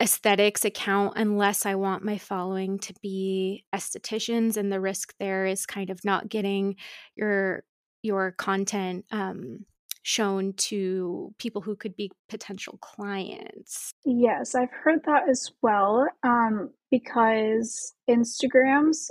aesthetics 0.00 0.64
account 0.64 1.14
unless 1.16 1.64
I 1.64 1.74
want 1.74 2.04
my 2.04 2.18
following 2.18 2.78
to 2.80 2.94
be 3.02 3.64
estheticians 3.74 4.56
and 4.56 4.70
the 4.70 4.80
risk 4.80 5.14
there 5.18 5.46
is 5.46 5.64
kind 5.64 5.90
of 5.90 6.04
not 6.04 6.28
getting 6.28 6.76
your 7.16 7.64
your 8.02 8.32
content 8.32 9.04
um, 9.10 9.64
shown 10.02 10.52
to 10.52 11.34
people 11.38 11.60
who 11.60 11.74
could 11.74 11.96
be 11.96 12.12
potential 12.28 12.78
clients. 12.80 13.92
Yes, 14.04 14.54
I've 14.54 14.70
heard 14.70 15.00
that 15.06 15.28
as 15.28 15.50
well 15.62 16.06
um, 16.22 16.70
because 16.92 17.94
Instagram's 18.08 19.10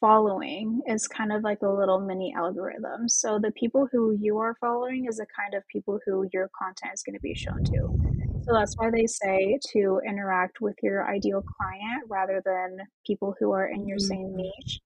following 0.00 0.82
is 0.86 1.08
kind 1.08 1.32
of 1.32 1.42
like 1.42 1.62
a 1.62 1.68
little 1.68 1.98
mini 1.98 2.34
algorithm. 2.36 3.08
So 3.08 3.38
the 3.38 3.52
people 3.52 3.88
who 3.90 4.18
you 4.20 4.36
are 4.36 4.54
following 4.60 5.06
is 5.08 5.16
the 5.16 5.26
kind 5.34 5.54
of 5.54 5.66
people 5.68 5.98
who 6.04 6.28
your 6.30 6.50
content 6.58 6.92
is 6.92 7.02
going 7.02 7.14
to 7.14 7.20
be 7.20 7.34
shown 7.34 7.64
to. 7.64 8.23
So 8.44 8.52
that's 8.52 8.74
why 8.76 8.90
they 8.90 9.06
say 9.06 9.58
to 9.72 10.00
interact 10.06 10.60
with 10.60 10.76
your 10.82 11.08
ideal 11.08 11.42
client 11.42 12.04
rather 12.08 12.42
than 12.44 12.76
people 13.06 13.34
who 13.40 13.52
are 13.52 13.66
in 13.66 13.88
your 13.88 13.96
mm-hmm. 13.96 14.06
same 14.06 14.36
niche. 14.36 14.80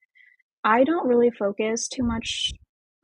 I 0.62 0.84
don't 0.84 1.08
really 1.08 1.30
focus 1.30 1.88
too 1.88 2.04
much 2.04 2.52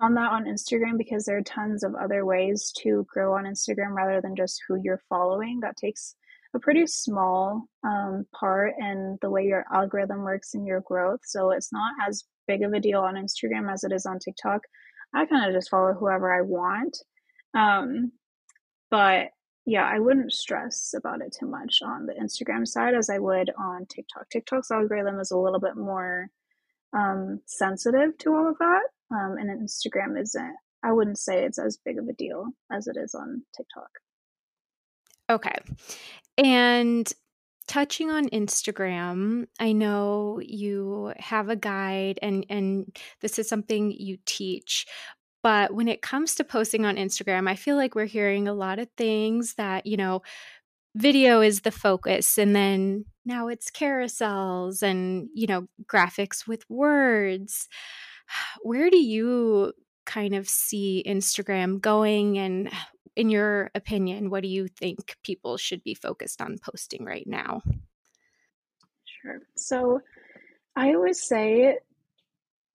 on 0.01 0.15
that 0.15 0.31
on 0.31 0.45
Instagram 0.45 0.97
because 0.97 1.25
there 1.25 1.39
are 1.39 1.43
tons 1.43 1.83
of 1.83 1.95
other 1.97 2.25
ways 2.25 2.73
to 2.83 3.05
grow 3.13 3.35
on 3.35 3.45
Instagram 3.45 3.95
rather 3.97 4.21
than 4.21 4.37
just 4.37 4.61
who 4.69 4.79
you're 4.81 5.03
following. 5.09 5.59
That 5.61 5.77
takes 5.77 6.15
a 6.55 6.61
pretty 6.61 6.87
small 6.87 7.65
um, 7.85 8.25
part 8.33 8.75
in 8.79 9.19
the 9.23 9.31
way 9.31 9.45
your 9.45 9.65
algorithm 9.73 10.21
works 10.21 10.55
and 10.55 10.65
your 10.65 10.83
growth. 10.83 11.21
So 11.25 11.51
it's 11.51 11.73
not 11.73 11.95
as 12.09 12.23
big 12.47 12.63
of 12.63 12.73
a 12.73 12.81
deal 12.81 13.01
on 13.01 13.15
Instagram 13.15 13.73
as 13.73 13.83
it 13.83 13.93
is 13.93 14.07
on 14.07 14.21
TikTok. 14.21 14.61
I 15.13 15.27
kind 15.27 15.49
of 15.49 15.57
just 15.57 15.71
follow 15.71 15.95
whoever 15.95 16.33
I 16.33 16.43
want. 16.43 16.97
Um, 17.55 18.13
but 18.91 19.31
yeah, 19.67 19.85
I 19.85 19.99
wouldn't 19.99 20.33
stress 20.33 20.95
about 20.97 21.23
it 21.23 21.35
too 21.39 21.47
much 21.47 21.79
on 21.83 22.07
the 22.07 22.13
Instagram 22.13 22.67
side 22.67 22.95
as 22.95 23.09
I 23.09 23.19
would 23.19 23.51
on 23.59 23.87
TikTok. 23.87 24.29
TikTok's 24.31 24.71
algorithm 24.71 25.19
is 25.21 25.31
a 25.31 25.39
little 25.39 25.61
bit 25.61 25.77
more 25.77 26.29
um, 26.93 27.41
sensitive 27.47 28.17
to 28.19 28.35
all 28.35 28.49
of 28.49 28.59
that, 28.59 28.83
um, 29.11 29.37
and 29.39 29.51
Instagram 29.51 30.21
isn't. 30.21 30.57
I 30.83 30.93
wouldn't 30.93 31.19
say 31.19 31.45
it's 31.45 31.59
as 31.59 31.79
big 31.83 31.99
of 31.99 32.09
a 32.09 32.13
deal 32.13 32.49
as 32.71 32.87
it 32.87 32.97
is 32.99 33.15
on 33.15 33.43
TikTok. 33.57 33.89
Okay, 35.31 35.57
and 36.37 37.11
touching 37.67 38.11
on 38.11 38.29
Instagram, 38.29 39.47
I 39.59 39.73
know 39.73 40.41
you 40.45 41.15
have 41.17 41.49
a 41.49 41.57
guide 41.57 42.19
and 42.21 42.45
and 42.51 42.95
this 43.23 43.39
is 43.39 43.49
something 43.49 43.91
you 43.93 44.19
teach, 44.27 44.87
but 45.45 45.75
when 45.75 45.89
it 45.89 46.01
comes 46.01 46.35
to 46.37 46.43
posting 46.43 46.87
on 46.87 46.97
Instagram, 46.97 47.51
I 47.51 47.55
feel 47.55 47.77
like 47.77 47.95
we're 47.95 48.07
hearing 48.07 48.49
a 48.49 48.55
lot 48.55 48.79
of 48.79 48.89
things 48.97 49.55
that, 49.57 49.85
you 49.85 49.99
know, 49.99 50.23
video 50.95 51.43
is 51.43 51.61
the 51.61 51.71
focus 51.71 52.39
and 52.39 52.57
then 52.57 53.05
now 53.27 53.49
it's 53.49 53.71
carousels 53.71 54.83
and, 54.83 55.29
you 55.35 55.47
know, 55.47 55.67
graphics 55.85 56.49
with 56.49 56.65
words. 56.71 57.69
Where 58.63 58.89
do 58.89 58.97
you 58.97 59.75
kind 60.07 60.35
of 60.35 60.49
see 60.49 61.05
Instagram 61.07 61.79
going 61.79 62.39
and 62.39 62.73
in 63.15 63.29
your 63.29 63.71
opinion, 63.75 64.31
what 64.31 64.43
do 64.43 64.49
you 64.49 64.67
think 64.67 65.15
people 65.23 65.59
should 65.59 65.85
be 65.85 65.95
focused 65.95 66.41
on 66.41 66.57
posting 66.59 67.05
right 67.05 67.27
now? 67.27 67.61
Sure. 69.05 69.41
So 69.57 70.01
I 70.75 70.95
always 70.95 71.23
say 71.23 71.79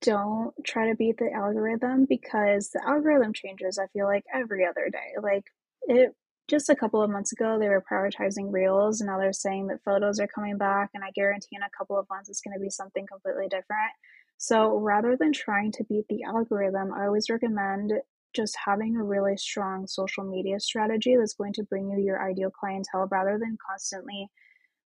don't 0.01 0.53
try 0.65 0.89
to 0.89 0.95
beat 0.95 1.17
the 1.17 1.31
algorithm 1.31 2.05
because 2.07 2.69
the 2.69 2.81
algorithm 2.85 3.33
changes, 3.33 3.77
I 3.77 3.87
feel 3.87 4.05
like, 4.05 4.23
every 4.33 4.65
other 4.65 4.89
day. 4.89 5.19
Like, 5.21 5.45
it 5.83 6.15
just 6.49 6.69
a 6.69 6.75
couple 6.75 7.01
of 7.01 7.11
months 7.11 7.31
ago, 7.31 7.57
they 7.59 7.69
were 7.69 7.83
prioritizing 7.89 8.51
reels, 8.51 9.01
and 9.01 9.07
now 9.07 9.19
they're 9.19 9.33
saying 9.33 9.67
that 9.67 9.83
photos 9.83 10.19
are 10.19 10.27
coming 10.27 10.57
back, 10.57 10.89
and 10.93 11.03
I 11.03 11.11
guarantee 11.11 11.55
in 11.55 11.61
a 11.61 11.77
couple 11.77 11.97
of 11.97 12.07
months 12.09 12.29
it's 12.29 12.41
going 12.41 12.55
to 12.55 12.59
be 12.59 12.69
something 12.69 13.05
completely 13.05 13.47
different. 13.47 13.91
So, 14.37 14.77
rather 14.77 15.15
than 15.19 15.33
trying 15.33 15.71
to 15.73 15.83
beat 15.83 16.05
the 16.09 16.23
algorithm, 16.23 16.93
I 16.93 17.05
always 17.05 17.29
recommend 17.29 17.91
just 18.33 18.55
having 18.65 18.95
a 18.95 19.03
really 19.03 19.37
strong 19.37 19.85
social 19.87 20.23
media 20.23 20.59
strategy 20.59 21.15
that's 21.17 21.33
going 21.33 21.53
to 21.53 21.63
bring 21.63 21.89
you 21.89 21.99
your 21.99 22.21
ideal 22.21 22.51
clientele 22.51 23.07
rather 23.11 23.37
than 23.39 23.57
constantly 23.67 24.29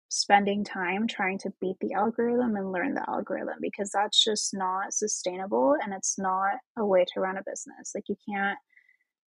spending 0.09 0.63
time 0.63 1.07
trying 1.07 1.37
to 1.37 1.53
beat 1.61 1.77
the 1.81 1.93
algorithm 1.93 2.55
and 2.55 2.71
learn 2.71 2.95
the 2.95 3.07
algorithm 3.07 3.55
because 3.61 3.91
that's 3.91 4.23
just 4.23 4.53
not 4.53 4.91
sustainable 4.91 5.75
and 5.83 5.93
it's 5.93 6.17
not 6.17 6.53
a 6.77 6.85
way 6.85 7.05
to 7.13 7.19
run 7.19 7.37
a 7.37 7.43
business. 7.43 7.91
Like 7.93 8.09
you 8.09 8.15
can't 8.27 8.57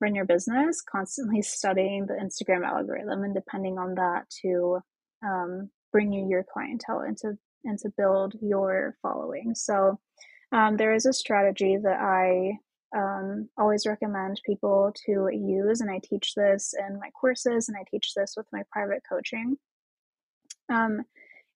run 0.00 0.14
your 0.14 0.24
business 0.24 0.82
constantly 0.82 1.40
studying 1.42 2.06
the 2.06 2.14
Instagram 2.14 2.66
algorithm 2.66 3.22
and 3.22 3.34
depending 3.34 3.78
on 3.78 3.94
that 3.94 4.24
to 4.42 4.80
um, 5.24 5.70
bring 5.92 6.12
you 6.12 6.28
your 6.28 6.44
clientele 6.52 7.00
and 7.00 7.16
to 7.18 7.38
and 7.64 7.78
to 7.78 7.92
build 7.96 8.34
your 8.42 8.96
following. 9.02 9.54
So 9.54 10.00
um, 10.50 10.76
there 10.76 10.92
is 10.92 11.06
a 11.06 11.12
strategy 11.12 11.78
that 11.80 12.00
I 12.00 12.58
um, 12.96 13.48
always 13.56 13.86
recommend 13.86 14.40
people 14.44 14.92
to 15.06 15.28
use, 15.32 15.80
and 15.80 15.88
I 15.88 16.00
teach 16.02 16.34
this 16.34 16.74
in 16.76 16.98
my 16.98 17.10
courses 17.10 17.68
and 17.68 17.76
I 17.78 17.84
teach 17.88 18.14
this 18.16 18.34
with 18.36 18.46
my 18.52 18.62
private 18.72 19.02
coaching. 19.08 19.56
Um, 20.72 21.02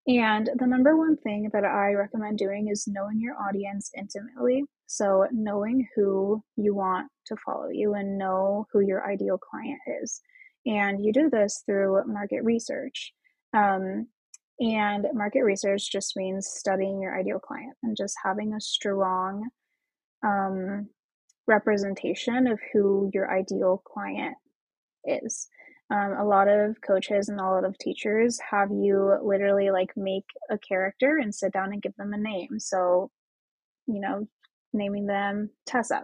and 0.06 0.48
the 0.56 0.66
number 0.66 0.96
one 0.96 1.16
thing 1.16 1.50
that 1.52 1.64
I 1.64 1.92
recommend 1.94 2.38
doing 2.38 2.68
is 2.68 2.86
knowing 2.86 3.20
your 3.20 3.34
audience 3.36 3.90
intimately. 3.96 4.64
So, 4.86 5.26
knowing 5.32 5.88
who 5.96 6.44
you 6.56 6.74
want 6.74 7.08
to 7.26 7.36
follow 7.44 7.68
you 7.70 7.94
and 7.94 8.18
know 8.18 8.66
who 8.72 8.80
your 8.80 9.10
ideal 9.10 9.38
client 9.38 9.80
is. 10.02 10.20
And 10.64 11.04
you 11.04 11.12
do 11.12 11.28
this 11.28 11.62
through 11.66 12.04
market 12.06 12.44
research. 12.44 13.12
Um, 13.52 14.06
and 14.60 15.06
market 15.12 15.42
research 15.42 15.90
just 15.90 16.16
means 16.16 16.48
studying 16.48 17.00
your 17.00 17.18
ideal 17.18 17.40
client 17.40 17.74
and 17.82 17.96
just 17.96 18.14
having 18.24 18.54
a 18.54 18.60
strong 18.60 19.48
um, 20.24 20.88
representation 21.46 22.46
of 22.46 22.58
who 22.72 23.10
your 23.12 23.30
ideal 23.30 23.82
client 23.84 24.36
is. 25.04 25.48
Um, 25.88 26.14
a 26.18 26.24
lot 26.24 26.48
of 26.48 26.80
coaches 26.80 27.28
and 27.28 27.38
a 27.38 27.44
lot 27.44 27.64
of 27.64 27.78
teachers 27.78 28.40
have 28.50 28.70
you 28.70 29.18
literally 29.22 29.70
like 29.70 29.96
make 29.96 30.24
a 30.50 30.58
character 30.58 31.18
and 31.18 31.32
sit 31.32 31.52
down 31.52 31.72
and 31.72 31.80
give 31.80 31.94
them 31.96 32.12
a 32.12 32.18
name. 32.18 32.58
So, 32.58 33.10
you 33.86 34.00
know, 34.00 34.26
naming 34.72 35.06
them 35.06 35.50
Tessa. 35.64 36.02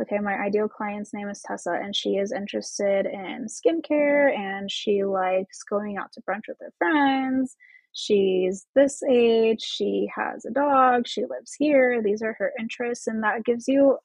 Okay, 0.00 0.18
my 0.20 0.34
ideal 0.34 0.68
client's 0.68 1.12
name 1.12 1.28
is 1.28 1.42
Tessa, 1.42 1.72
and 1.72 1.94
she 1.94 2.10
is 2.10 2.30
interested 2.30 3.06
in 3.06 3.46
skincare 3.48 4.32
and 4.32 4.70
she 4.70 5.02
likes 5.02 5.64
going 5.64 5.96
out 5.96 6.12
to 6.12 6.22
brunch 6.22 6.42
with 6.46 6.58
her 6.60 6.72
friends. 6.78 7.56
She's 7.92 8.66
this 8.76 9.02
age, 9.02 9.60
she 9.60 10.08
has 10.14 10.44
a 10.44 10.50
dog, 10.52 11.08
she 11.08 11.22
lives 11.22 11.54
here. 11.58 12.00
These 12.00 12.22
are 12.22 12.34
her 12.34 12.52
interests, 12.60 13.08
and 13.08 13.24
that 13.24 13.44
gives 13.44 13.66
you 13.66 13.98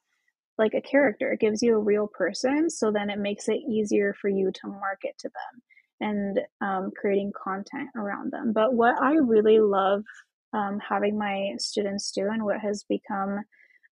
like 0.58 0.74
a 0.74 0.80
character. 0.80 1.32
It 1.32 1.40
gives 1.40 1.62
you 1.62 1.74
a 1.74 1.82
real 1.82 2.06
person. 2.06 2.70
So 2.70 2.90
then 2.90 3.10
it 3.10 3.18
makes 3.18 3.48
it 3.48 3.60
easier 3.68 4.14
for 4.20 4.28
you 4.28 4.52
to 4.52 4.68
market 4.68 5.16
to 5.18 5.28
them 5.28 5.62
and 6.00 6.40
um, 6.60 6.90
creating 6.98 7.32
content 7.42 7.88
around 7.96 8.32
them. 8.32 8.52
But 8.52 8.74
what 8.74 9.00
I 9.00 9.14
really 9.14 9.58
love 9.60 10.04
um, 10.52 10.80
having 10.86 11.18
my 11.18 11.54
students 11.58 12.12
do 12.12 12.28
and 12.28 12.44
what 12.44 12.60
has 12.60 12.84
become 12.88 13.40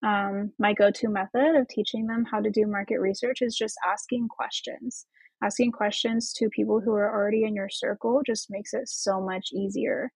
um, 0.02 0.52
my 0.58 0.72
go 0.72 0.90
to 0.90 1.08
method 1.08 1.56
of 1.56 1.68
teaching 1.68 2.06
them 2.06 2.24
how 2.30 2.40
to 2.40 2.50
do 2.50 2.66
market 2.66 3.00
research 3.00 3.42
is 3.42 3.56
just 3.56 3.76
asking 3.86 4.28
questions. 4.28 5.06
Asking 5.42 5.72
questions 5.72 6.32
to 6.34 6.50
people 6.50 6.80
who 6.80 6.92
are 6.92 7.10
already 7.10 7.44
in 7.44 7.54
your 7.54 7.70
circle 7.70 8.22
just 8.24 8.50
makes 8.50 8.74
it 8.74 8.88
so 8.88 9.20
much 9.20 9.48
easier 9.52 10.10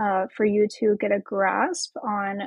uh, 0.00 0.26
for 0.36 0.44
you 0.44 0.68
to 0.78 0.96
get 1.00 1.12
a 1.12 1.18
grasp 1.18 1.96
on 2.04 2.42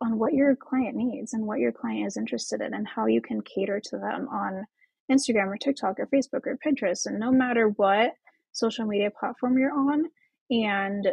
on 0.00 0.18
what 0.18 0.34
your 0.34 0.54
client 0.56 0.96
needs 0.96 1.32
and 1.32 1.46
what 1.46 1.58
your 1.58 1.72
client 1.72 2.06
is 2.06 2.16
interested 2.16 2.60
in 2.60 2.74
and 2.74 2.86
how 2.86 3.06
you 3.06 3.20
can 3.20 3.42
cater 3.42 3.80
to 3.84 3.98
them 3.98 4.28
on 4.28 4.64
Instagram 5.10 5.48
or 5.48 5.56
TikTok 5.56 5.98
or 5.98 6.06
Facebook 6.06 6.46
or 6.46 6.58
Pinterest. 6.64 7.06
And 7.06 7.18
no 7.18 7.32
matter 7.32 7.68
what 7.68 8.12
social 8.52 8.86
media 8.86 9.10
platform 9.10 9.58
you're 9.58 9.72
on 9.72 10.04
and 10.50 11.08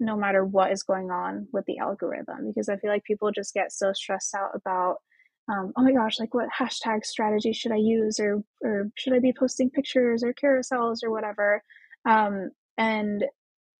no 0.00 0.16
matter 0.16 0.44
what 0.44 0.72
is 0.72 0.82
going 0.82 1.10
on 1.10 1.46
with 1.52 1.64
the 1.66 1.78
algorithm 1.78 2.48
because 2.48 2.68
I 2.68 2.76
feel 2.76 2.90
like 2.90 3.04
people 3.04 3.30
just 3.30 3.54
get 3.54 3.72
so 3.72 3.92
stressed 3.92 4.34
out 4.34 4.50
about 4.54 4.96
um, 5.48 5.72
oh 5.76 5.82
my 5.82 5.92
gosh 5.92 6.18
like 6.18 6.34
what 6.34 6.48
hashtag 6.56 7.04
strategy 7.04 7.52
should 7.52 7.72
I 7.72 7.76
use 7.76 8.18
or 8.18 8.42
or 8.62 8.90
should 8.96 9.12
I 9.12 9.20
be 9.20 9.32
posting 9.32 9.70
pictures 9.70 10.22
or 10.22 10.34
carousels 10.34 10.98
or 11.02 11.10
whatever? 11.10 11.62
Um, 12.04 12.50
and 12.76 13.24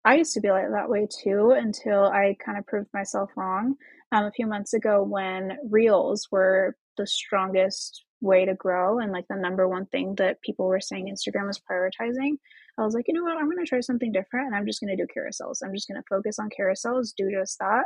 I 0.05 0.17
used 0.17 0.35
to 0.35 0.41
be 0.41 0.51
like 0.51 0.71
that 0.71 0.88
way 0.88 1.07
too 1.23 1.53
until 1.57 2.05
I 2.05 2.37
kind 2.45 2.59
of 2.59 2.67
proved 2.67 2.88
myself 2.93 3.31
wrong 3.37 3.77
um, 4.12 4.25
a 4.27 4.33
few 4.33 4.46
months 4.46 4.75
ago 4.75 5.03
when 5.03 5.59
reels 5.68 6.29
were 6.31 6.77
the 6.96 7.07
strongest 7.07 8.05
way 8.20 8.44
to 8.44 8.55
grow 8.55 9.01
and 9.01 9.11
like 9.11 9.27
the 9.29 9.37
number 9.37 9.68
one 9.68 9.87
thing 9.87 10.14
that 10.16 10.40
people 10.42 10.66
were 10.66 10.81
saying 10.81 11.07
Instagram 11.07 11.46
was 11.46 11.61
prioritizing. 11.61 12.37
I 12.79 12.85
was 12.85 12.94
like, 12.94 13.07
you 13.09 13.14
know 13.14 13.25
what, 13.25 13.37
I'm 13.37 13.51
going 13.51 13.59
to 13.59 13.68
try 13.68 13.81
something 13.81 14.12
different 14.12 14.46
and 14.46 14.55
I'm 14.55 14.66
just 14.66 14.81
going 14.81 14.96
to 14.96 15.03
do 15.03 15.09
carousels. 15.09 15.59
I'm 15.64 15.75
just 15.75 15.88
going 15.88 16.01
to 16.01 16.07
focus 16.09 16.38
on 16.38 16.48
carousels, 16.48 17.12
do 17.16 17.31
just 17.31 17.59
that. 17.59 17.85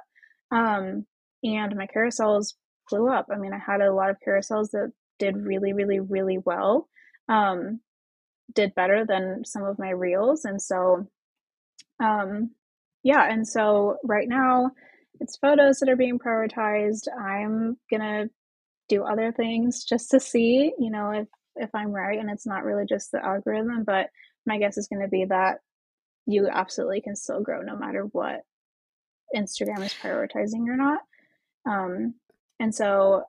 Um, 0.50 1.06
and 1.42 1.74
my 1.76 1.86
carousels 1.86 2.54
blew 2.90 3.08
up. 3.08 3.26
I 3.32 3.38
mean, 3.38 3.52
I 3.52 3.58
had 3.58 3.80
a 3.80 3.92
lot 3.92 4.10
of 4.10 4.16
carousels 4.26 4.70
that 4.72 4.92
did 5.18 5.36
really, 5.36 5.72
really, 5.72 6.00
really 6.00 6.38
well, 6.44 6.88
um, 7.28 7.80
did 8.54 8.74
better 8.74 9.04
than 9.06 9.44
some 9.44 9.64
of 9.64 9.78
my 9.78 9.90
reels. 9.90 10.44
And 10.44 10.60
so, 10.60 11.08
um, 12.02 12.50
yeah, 13.02 13.26
and 13.28 13.46
so 13.46 13.96
right 14.04 14.28
now, 14.28 14.72
it's 15.20 15.36
photos 15.36 15.78
that 15.78 15.88
are 15.88 15.96
being 15.96 16.18
prioritized. 16.18 17.08
I'm 17.18 17.78
gonna 17.90 18.26
do 18.88 19.04
other 19.04 19.32
things 19.32 19.84
just 19.84 20.10
to 20.10 20.20
see, 20.20 20.72
you 20.78 20.90
know, 20.90 21.10
if 21.10 21.28
if 21.56 21.74
I'm 21.74 21.90
right 21.90 22.18
and 22.18 22.30
it's 22.30 22.46
not 22.46 22.64
really 22.64 22.84
just 22.86 23.12
the 23.12 23.24
algorithm, 23.24 23.84
but 23.84 24.10
my 24.44 24.58
guess 24.58 24.76
is 24.76 24.88
to 25.02 25.08
be 25.08 25.24
that 25.24 25.60
you 26.26 26.48
absolutely 26.48 27.00
can 27.00 27.16
still 27.16 27.40
grow 27.40 27.62
no 27.62 27.76
matter 27.76 28.02
what 28.12 28.42
Instagram 29.34 29.82
is 29.84 29.94
prioritizing 29.94 30.68
or 30.68 30.76
not. 30.76 31.00
Um, 31.66 32.14
and 32.60 32.74
so 32.74 33.24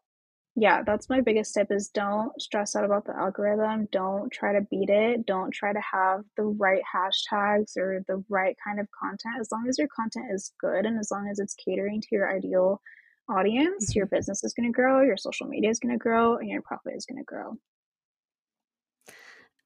yeah, 0.59 0.81
that's 0.81 1.07
my 1.07 1.21
biggest 1.21 1.53
tip 1.53 1.67
is 1.69 1.87
don't 1.89 2.31
stress 2.41 2.75
out 2.75 2.83
about 2.83 3.05
the 3.05 3.15
algorithm. 3.15 3.87
Don't 3.91 4.31
try 4.31 4.53
to 4.53 4.61
beat 4.61 4.89
it. 4.89 5.23
Don't 5.27 5.51
try 5.51 5.71
to 5.71 5.79
have 5.79 6.23
the 6.35 6.45
right 6.45 6.81
hashtags 6.81 7.77
or 7.77 8.03
the 8.07 8.23
right 8.27 8.57
kind 8.65 8.79
of 8.79 8.87
content. 8.99 9.35
As 9.39 9.49
long 9.51 9.67
as 9.69 9.77
your 9.77 9.87
content 9.95 10.25
is 10.33 10.51
good 10.59 10.87
and 10.87 10.99
as 10.99 11.11
long 11.11 11.29
as 11.29 11.37
it's 11.37 11.53
catering 11.53 12.01
to 12.01 12.07
your 12.11 12.35
ideal 12.35 12.81
audience, 13.29 13.91
mm-hmm. 13.91 13.99
your 13.99 14.07
business 14.07 14.43
is 14.43 14.55
going 14.55 14.67
to 14.67 14.75
grow, 14.75 15.03
your 15.03 15.15
social 15.15 15.45
media 15.45 15.69
is 15.69 15.77
going 15.77 15.93
to 15.93 15.99
grow, 15.99 16.37
and 16.37 16.49
your 16.49 16.63
profit 16.63 16.93
is 16.95 17.05
going 17.05 17.19
to 17.19 17.23
grow. 17.23 17.53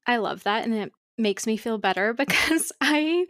I 0.06 0.18
love 0.18 0.42
that. 0.42 0.66
And 0.66 0.74
it 0.74 0.92
makes 1.16 1.46
me 1.46 1.56
feel 1.56 1.78
better 1.78 2.12
because 2.12 2.70
I 2.82 3.26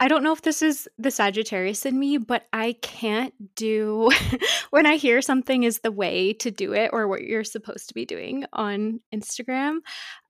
I 0.00 0.08
don't 0.08 0.22
know 0.22 0.32
if 0.32 0.42
this 0.42 0.62
is 0.62 0.88
the 0.96 1.10
Sagittarius 1.10 1.84
in 1.84 1.98
me, 1.98 2.18
but 2.18 2.46
I 2.52 2.76
can't 2.82 3.34
do 3.56 4.10
when 4.70 4.86
I 4.86 4.96
hear 4.96 5.20
something 5.20 5.64
is 5.64 5.80
the 5.80 5.92
way 5.92 6.32
to 6.34 6.50
do 6.50 6.72
it 6.72 6.90
or 6.92 7.08
what 7.08 7.22
you're 7.22 7.44
supposed 7.44 7.88
to 7.88 7.94
be 7.94 8.06
doing 8.06 8.44
on 8.52 9.00
Instagram. 9.12 9.78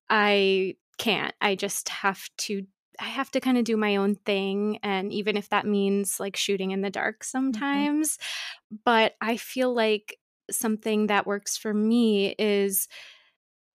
I 0.09 0.77
can't. 0.97 1.35
I 1.41 1.55
just 1.55 1.89
have 1.91 2.29
to 2.39 2.67
I 3.01 3.05
have 3.05 3.31
to 3.31 3.41
kind 3.41 3.57
of 3.57 3.65
do 3.65 3.77
my 3.77 3.95
own 3.97 4.17
thing 4.17 4.81
and 4.83 5.13
even 5.13 5.37
if 5.37 5.51
that 5.51 5.65
means 5.65 6.19
like 6.19 6.35
shooting 6.35 6.73
in 6.73 6.81
the 6.81 6.91
dark 6.91 7.21
mm-hmm. 7.21 7.31
sometimes, 7.31 8.17
mm-hmm. 8.17 8.77
but 8.85 9.15
I 9.21 9.37
feel 9.37 9.73
like 9.73 10.19
something 10.51 11.09
that 11.09 11.27
works 11.27 11.57
for 11.57 11.73
me 11.75 12.35
is 12.39 12.89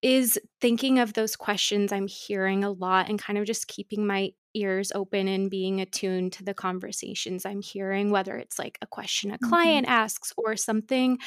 is 0.01 0.37
thinking 0.59 0.99
of 0.99 1.13
those 1.13 1.37
questions 1.37 1.93
I'm 1.93 2.07
hearing 2.07 2.65
a 2.65 2.71
lot 2.71 3.09
and 3.09 3.17
kind 3.17 3.39
of 3.39 3.45
just 3.45 3.69
keeping 3.69 4.05
my 4.05 4.33
ears 4.53 4.91
open 4.93 5.27
and 5.27 5.49
being 5.49 5.81
attuned 5.81 6.33
to 6.33 6.43
the 6.43 6.53
conversations 6.53 7.45
I'm 7.45 7.61
hearing, 7.61 8.11
whether 8.11 8.35
it's 8.37 8.59
like 8.59 8.77
a 8.81 8.87
question 8.87 9.31
a 9.31 9.37
client 9.37 9.85
mm-hmm. 9.85 9.93
asks 9.93 10.33
or 10.37 10.55
something 10.55 11.19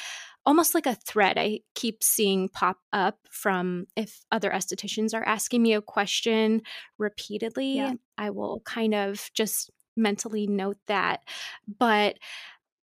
almost 0.47 0.73
like 0.73 0.85
a 0.85 0.95
thread 0.95 1.37
I 1.37 1.59
keep 1.75 2.01
seeing 2.01 2.47
pop 2.47 2.77
up 2.93 3.19
from 3.29 3.85
if 3.97 4.21
other 4.31 4.49
estheticians 4.49 5.13
are 5.13 5.27
asking 5.27 5.61
me 5.61 5.73
a 5.73 5.81
question 5.81 6.61
repeatedly, 6.97 7.75
yeah. 7.75 7.93
I 8.17 8.29
will 8.29 8.61
kind 8.61 8.95
of 8.95 9.29
just 9.33 9.69
mentally 9.97 10.47
note 10.47 10.77
that. 10.87 11.19
But 11.67 12.17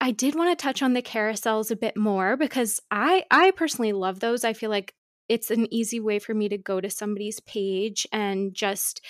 I 0.01 0.11
did 0.11 0.35
want 0.35 0.59
to 0.59 0.61
touch 0.61 0.83
on 0.83 0.95
the 0.95 1.03
carousels 1.03 1.71
a 1.71 1.77
bit 1.77 1.97
more 1.97 2.37
because 2.37 2.81
I 2.91 3.25
I 3.31 3.53
personally 3.53 3.93
love 3.93 4.19
those. 4.19 4.43
I 4.43 4.55
feel 4.55 4.71
like 4.71 4.95
it's 5.29 5.53
an 5.53 5.73
easy 5.73 6.01
way 6.01 6.19
for 6.19 6.35
me 6.35 6.49
to 6.49 6.59
go 6.59 6.81
to 6.81 6.91
somebody's 6.91 7.39
page 7.39 8.09
and 8.13 8.53
just 8.53 9.01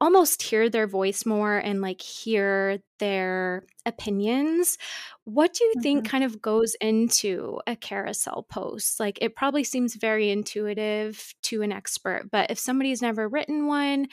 almost 0.00 0.42
hear 0.42 0.68
their 0.68 0.86
voice 0.86 1.26
more 1.26 1.56
and 1.56 1.80
like 1.80 2.00
hear 2.00 2.78
their 2.98 3.64
opinions. 3.84 4.78
What 5.24 5.54
do 5.54 5.64
you 5.64 5.70
mm-hmm. 5.72 5.82
think 5.82 6.08
kind 6.08 6.24
of 6.24 6.40
goes 6.40 6.74
into 6.80 7.60
a 7.66 7.74
carousel 7.74 8.46
post? 8.48 9.00
Like 9.00 9.18
it 9.20 9.34
probably 9.34 9.64
seems 9.64 9.96
very 9.96 10.30
intuitive 10.30 11.34
to 11.44 11.62
an 11.62 11.72
expert, 11.72 12.28
but 12.30 12.50
if 12.50 12.58
somebody's 12.58 13.02
never 13.02 13.28
written 13.28 13.66
one, 13.66 14.06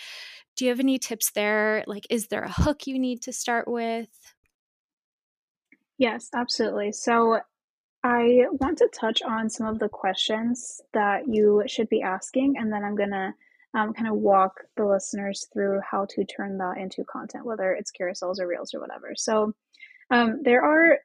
do 0.56 0.66
you 0.66 0.70
have 0.70 0.80
any 0.80 0.98
tips 0.98 1.32
there? 1.32 1.84
Like 1.88 2.08
is 2.10 2.28
there 2.28 2.44
a 2.44 2.52
hook 2.52 2.88
you 2.88 2.98
need 2.98 3.22
to 3.24 3.34
start 3.34 3.68
with? 3.68 4.10
Yes, 5.98 6.30
absolutely. 6.34 6.92
So 6.92 7.40
I 8.04 8.46
want 8.60 8.78
to 8.80 8.90
touch 8.94 9.22
on 9.24 9.50
some 9.50 9.66
of 9.68 9.80
the 9.80 9.90
questions 9.90 10.82
that 10.94 11.28
you 11.28 11.64
should 11.68 11.90
be 11.90 12.02
asking, 12.02 12.56
and 12.58 12.72
then 12.72 12.84
I'm 12.84 12.96
going 12.96 13.12
to 13.12 13.34
um, 13.76 13.94
kind 13.94 14.08
of 14.08 14.16
walk 14.16 14.54
the 14.78 14.86
listeners 14.86 15.48
through 15.54 15.82
how 15.90 16.06
to 16.10 16.24
turn 16.26 16.58
that 16.58 16.78
into 16.78 17.04
content, 17.04 17.46
whether 17.46 17.74
it's 17.74 17.92
carousels 17.92 18.40
or 18.40 18.48
reels 18.48 18.74
or 18.74 18.80
whatever. 18.80 19.14
So, 19.16 19.54
um, 20.12 20.42
there 20.44 20.64
are 20.64 21.00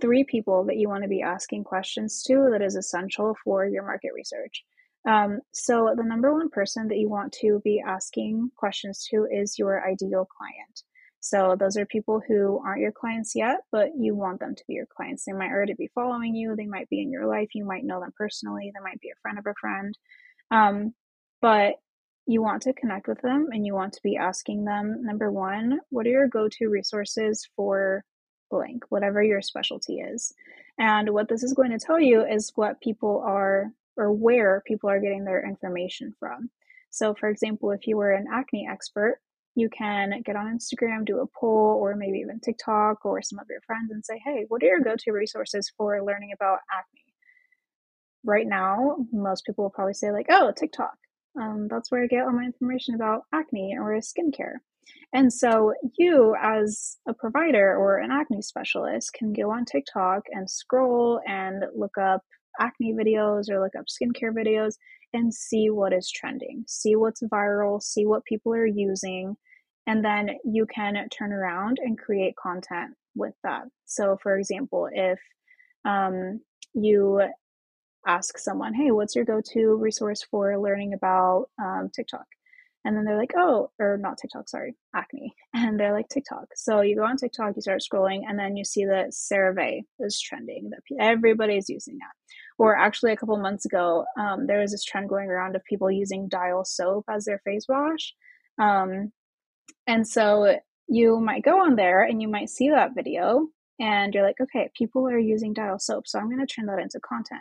three 0.00 0.24
people 0.24 0.64
that 0.64 0.76
you 0.76 0.88
want 0.88 1.02
to 1.02 1.08
be 1.08 1.22
asking 1.22 1.64
questions 1.64 2.22
to 2.24 2.48
that 2.52 2.62
is 2.62 2.76
essential 2.76 3.36
for 3.44 3.64
your 3.64 3.84
market 3.84 4.10
research. 4.14 4.64
Um, 5.06 5.40
so, 5.52 5.94
the 5.96 6.04
number 6.04 6.32
one 6.32 6.50
person 6.50 6.88
that 6.88 6.98
you 6.98 7.08
want 7.08 7.32
to 7.40 7.60
be 7.64 7.82
asking 7.84 8.50
questions 8.56 9.06
to 9.10 9.26
is 9.30 9.58
your 9.58 9.86
ideal 9.88 10.26
client. 10.26 10.82
So 11.26 11.56
those 11.58 11.78
are 11.78 11.86
people 11.86 12.20
who 12.28 12.60
aren't 12.62 12.82
your 12.82 12.92
clients 12.92 13.34
yet, 13.34 13.60
but 13.72 13.92
you 13.98 14.14
want 14.14 14.40
them 14.40 14.54
to 14.54 14.64
be 14.68 14.74
your 14.74 14.84
clients. 14.84 15.24
They 15.24 15.32
might 15.32 15.52
already 15.52 15.72
be 15.72 15.90
following 15.94 16.34
you. 16.34 16.54
They 16.54 16.66
might 16.66 16.90
be 16.90 17.00
in 17.00 17.10
your 17.10 17.26
life. 17.26 17.54
You 17.54 17.64
might 17.64 17.82
know 17.82 17.98
them 17.98 18.12
personally. 18.14 18.70
They 18.74 18.84
might 18.84 19.00
be 19.00 19.08
a 19.08 19.18
friend 19.22 19.38
of 19.38 19.46
a 19.46 19.54
friend. 19.58 19.96
Um, 20.50 20.94
but 21.40 21.76
you 22.26 22.42
want 22.42 22.62
to 22.62 22.72
connect 22.72 23.06
with 23.06 23.20
them 23.20 23.48
and 23.52 23.66
you 23.66 23.74
want 23.74 23.92
to 23.94 24.02
be 24.02 24.16
asking 24.16 24.64
them 24.64 25.04
number 25.04 25.30
one, 25.30 25.80
what 25.90 26.06
are 26.06 26.10
your 26.10 26.28
go 26.28 26.48
to 26.48 26.68
resources 26.68 27.48
for 27.54 28.04
blank, 28.50 28.84
whatever 28.88 29.22
your 29.22 29.42
specialty 29.42 30.00
is? 30.00 30.32
And 30.78 31.10
what 31.10 31.28
this 31.28 31.42
is 31.42 31.52
going 31.52 31.70
to 31.70 31.78
tell 31.78 32.00
you 32.00 32.24
is 32.24 32.52
what 32.54 32.80
people 32.80 33.22
are 33.26 33.70
or 33.96 34.12
where 34.12 34.62
people 34.66 34.90
are 34.90 35.00
getting 35.00 35.24
their 35.24 35.46
information 35.46 36.14
from. 36.18 36.50
So, 36.90 37.14
for 37.14 37.28
example, 37.28 37.70
if 37.70 37.86
you 37.86 37.96
were 37.96 38.12
an 38.12 38.26
acne 38.32 38.66
expert, 38.70 39.18
you 39.54 39.68
can 39.68 40.22
get 40.24 40.34
on 40.34 40.58
Instagram, 40.58 41.04
do 41.04 41.20
a 41.20 41.26
poll, 41.26 41.78
or 41.80 41.94
maybe 41.94 42.18
even 42.18 42.40
TikTok 42.40 43.04
or 43.04 43.22
some 43.22 43.38
of 43.38 43.46
your 43.48 43.60
friends 43.60 43.92
and 43.92 44.04
say, 44.04 44.20
hey, 44.24 44.46
what 44.48 44.62
are 44.64 44.66
your 44.66 44.80
go 44.80 44.96
to 44.98 45.12
resources 45.12 45.72
for 45.76 46.02
learning 46.02 46.32
about 46.34 46.58
acne? 46.76 47.04
right 48.24 48.46
now, 48.46 48.96
most 49.12 49.44
people 49.44 49.64
will 49.64 49.70
probably 49.70 49.94
say, 49.94 50.10
like, 50.10 50.26
oh, 50.30 50.52
TikTok. 50.56 50.94
Um, 51.40 51.68
that's 51.68 51.90
where 51.90 52.04
I 52.04 52.06
get 52.06 52.24
all 52.24 52.32
my 52.32 52.44
information 52.44 52.94
about 52.94 53.22
acne 53.32 53.76
or 53.78 53.92
skincare. 54.00 54.56
And 55.12 55.32
so, 55.32 55.72
you 55.98 56.34
as 56.40 56.98
a 57.08 57.14
provider 57.14 57.76
or 57.76 57.98
an 57.98 58.10
acne 58.10 58.42
specialist 58.42 59.12
can 59.14 59.32
go 59.32 59.50
on 59.50 59.64
TikTok 59.64 60.22
and 60.30 60.48
scroll 60.48 61.20
and 61.26 61.64
look 61.74 61.96
up 61.98 62.22
acne 62.60 62.92
videos 62.92 63.50
or 63.50 63.60
look 63.62 63.74
up 63.78 63.86
skincare 63.86 64.32
videos 64.32 64.74
and 65.12 65.32
see 65.32 65.70
what 65.70 65.92
is 65.92 66.10
trending, 66.10 66.64
see 66.66 66.96
what's 66.96 67.22
viral, 67.22 67.82
see 67.82 68.04
what 68.04 68.24
people 68.24 68.52
are 68.52 68.66
using, 68.66 69.36
and 69.86 70.04
then 70.04 70.30
you 70.44 70.66
can 70.66 70.96
turn 71.10 71.32
around 71.32 71.78
and 71.80 71.98
create 71.98 72.34
content 72.36 72.94
with 73.14 73.34
that. 73.44 73.62
So, 73.86 74.18
for 74.22 74.36
example, 74.36 74.88
if 74.92 75.18
um, 75.84 76.40
you 76.74 77.20
ask 78.06 78.38
someone, 78.38 78.74
hey, 78.74 78.90
what's 78.90 79.14
your 79.14 79.24
go 79.24 79.40
to 79.52 79.76
resource 79.76 80.22
for 80.30 80.58
learning 80.58 80.94
about 80.94 81.46
um, 81.62 81.90
TikTok? 81.94 82.26
And 82.84 82.94
then 82.94 83.04
they're 83.04 83.18
like, 83.18 83.32
oh, 83.34 83.70
or 83.78 83.96
not 83.96 84.18
TikTok, 84.18 84.48
sorry, 84.48 84.74
acne. 84.94 85.34
And 85.54 85.80
they're 85.80 85.94
like, 85.94 86.08
TikTok. 86.08 86.48
So 86.54 86.82
you 86.82 86.96
go 86.96 87.04
on 87.04 87.16
TikTok, 87.16 87.56
you 87.56 87.62
start 87.62 87.80
scrolling, 87.80 88.22
and 88.28 88.38
then 88.38 88.56
you 88.56 88.64
see 88.64 88.84
that 88.84 89.12
CeraVe 89.12 89.84
is 90.00 90.20
trending, 90.20 90.70
that 90.70 90.80
everybody's 91.00 91.70
using 91.70 91.96
that. 91.98 92.12
Or 92.58 92.76
actually, 92.76 93.12
a 93.12 93.16
couple 93.16 93.36
months 93.38 93.64
ago, 93.64 94.04
um, 94.18 94.46
there 94.46 94.60
was 94.60 94.72
this 94.72 94.84
trend 94.84 95.08
going 95.08 95.30
around 95.30 95.56
of 95.56 95.64
people 95.64 95.90
using 95.90 96.28
Dial 96.28 96.64
soap 96.64 97.06
as 97.08 97.24
their 97.24 97.40
face 97.44 97.66
wash. 97.68 98.14
Um, 98.58 99.12
and 99.86 100.06
so 100.06 100.58
you 100.86 101.20
might 101.20 101.42
go 101.42 101.62
on 101.62 101.76
there 101.76 102.04
and 102.04 102.20
you 102.20 102.28
might 102.28 102.50
see 102.50 102.68
that 102.68 102.94
video, 102.94 103.48
and 103.80 104.12
you're 104.14 104.22
like, 104.22 104.40
okay, 104.40 104.70
people 104.76 105.08
are 105.08 105.18
using 105.18 105.54
Dial 105.54 105.78
soap, 105.78 106.06
so 106.06 106.18
I'm 106.18 106.28
going 106.28 106.44
to 106.44 106.52
turn 106.52 106.66
that 106.66 106.78
into 106.78 107.00
content. 107.00 107.40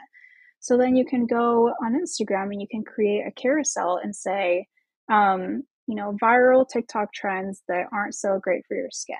So 0.64 0.78
then 0.78 0.96
you 0.96 1.04
can 1.04 1.26
go 1.26 1.74
on 1.84 2.00
Instagram 2.00 2.44
and 2.44 2.62
you 2.62 2.70
can 2.70 2.86
create 2.86 3.28
a 3.28 3.32
carousel 3.32 4.00
and 4.02 4.16
say, 4.16 4.66
um, 5.12 5.64
you 5.88 5.96
know, 5.96 6.16
viral 6.24 6.66
TikTok 6.66 7.14
trends 7.14 7.62
that 7.68 7.88
aren't 7.92 8.16
so 8.16 8.40
great 8.42 8.64
for 8.66 8.78
your 8.78 8.90
skin. 8.90 9.18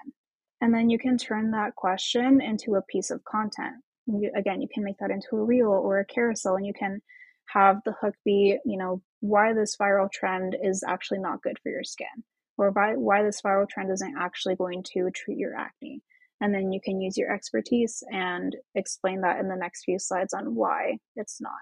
And 0.62 0.74
then 0.74 0.90
you 0.90 0.98
can 0.98 1.18
turn 1.18 1.52
that 1.52 1.76
question 1.76 2.40
into 2.40 2.76
a 2.76 2.82
piece 2.82 3.12
of 3.12 3.26
content. 3.26 3.76
You, 4.06 4.32
again, 4.34 4.62
you 4.62 4.70
can 4.74 4.86
make 4.86 4.98
that 5.00 5.12
into 5.12 5.36
a 5.36 5.44
reel 5.44 5.68
or 5.68 6.00
a 6.00 6.06
carousel, 6.06 6.56
and 6.56 6.66
you 6.66 6.72
can 6.74 7.02
have 7.48 7.82
the 7.84 7.92
hook 7.92 8.16
be, 8.24 8.58
you 8.64 8.78
know, 8.78 9.02
why 9.20 9.52
this 9.52 9.76
viral 9.76 10.10
trend 10.10 10.56
is 10.64 10.82
actually 10.88 11.20
not 11.20 11.42
good 11.42 11.60
for 11.62 11.70
your 11.70 11.84
skin, 11.84 12.24
or 12.58 12.72
why, 12.72 12.94
why 12.94 13.22
this 13.22 13.42
viral 13.42 13.68
trend 13.68 13.92
isn't 13.92 14.16
actually 14.18 14.56
going 14.56 14.82
to 14.94 15.12
treat 15.12 15.38
your 15.38 15.56
acne. 15.56 16.02
And 16.44 16.54
then 16.54 16.74
you 16.74 16.82
can 16.84 17.00
use 17.00 17.18
your 17.18 17.32
expertise 17.32 18.04
and 18.12 18.54
explain 18.76 19.22
that 19.22 19.40
in 19.40 19.48
the 19.48 19.56
next 19.56 19.86
few 19.86 19.98
slides 19.98 20.34
on 20.34 20.56
why 20.56 20.98
it's 21.16 21.40
not. 21.40 21.54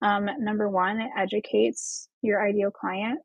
Um, 0.00 0.30
number 0.38 0.66
one, 0.66 0.98
it 0.98 1.10
educates 1.14 2.08
your 2.22 2.42
ideal 2.42 2.70
client. 2.70 3.20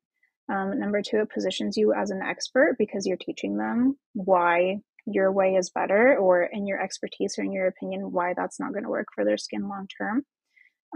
Um, 0.51 0.77
number 0.77 1.01
two, 1.01 1.21
it 1.21 1.31
positions 1.33 1.77
you 1.77 1.93
as 1.93 2.09
an 2.09 2.21
expert 2.21 2.75
because 2.77 3.07
you're 3.07 3.15
teaching 3.15 3.55
them 3.55 3.97
why 4.11 4.79
your 5.05 5.31
way 5.31 5.55
is 5.55 5.69
better, 5.69 6.17
or 6.17 6.43
in 6.43 6.67
your 6.67 6.83
expertise 6.83 7.39
or 7.39 7.43
in 7.43 7.53
your 7.53 7.67
opinion, 7.67 8.11
why 8.11 8.33
that's 8.35 8.59
not 8.59 8.73
going 8.73 8.83
to 8.83 8.89
work 8.89 9.07
for 9.15 9.23
their 9.23 9.37
skin 9.37 9.69
long 9.69 9.87
term. 9.97 10.25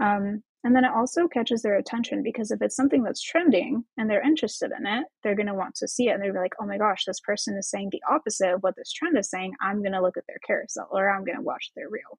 Um, 0.02 0.42
and 0.64 0.74
then 0.74 0.84
it 0.84 0.92
also 0.94 1.28
catches 1.28 1.60
their 1.60 1.76
attention 1.76 2.22
because 2.22 2.50
if 2.50 2.62
it's 2.62 2.74
something 2.74 3.02
that's 3.02 3.20
trending 3.20 3.84
and 3.98 4.08
they're 4.08 4.26
interested 4.26 4.72
in 4.76 4.86
it, 4.86 5.04
they're 5.22 5.34
going 5.34 5.46
to 5.46 5.54
want 5.54 5.74
to 5.76 5.88
see 5.88 6.08
it. 6.08 6.12
And 6.12 6.22
they're 6.22 6.32
like, 6.32 6.54
oh 6.58 6.64
my 6.64 6.78
gosh, 6.78 7.04
this 7.04 7.20
person 7.20 7.56
is 7.58 7.68
saying 7.68 7.90
the 7.92 8.02
opposite 8.10 8.54
of 8.54 8.62
what 8.62 8.74
this 8.74 8.90
trend 8.90 9.18
is 9.18 9.28
saying. 9.28 9.54
I'm 9.60 9.80
going 9.80 9.92
to 9.92 10.00
look 10.00 10.16
at 10.16 10.26
their 10.26 10.40
carousel 10.44 10.88
or 10.90 11.10
I'm 11.10 11.24
going 11.24 11.36
to 11.36 11.42
watch 11.42 11.70
their 11.76 11.90
reel. 11.90 12.18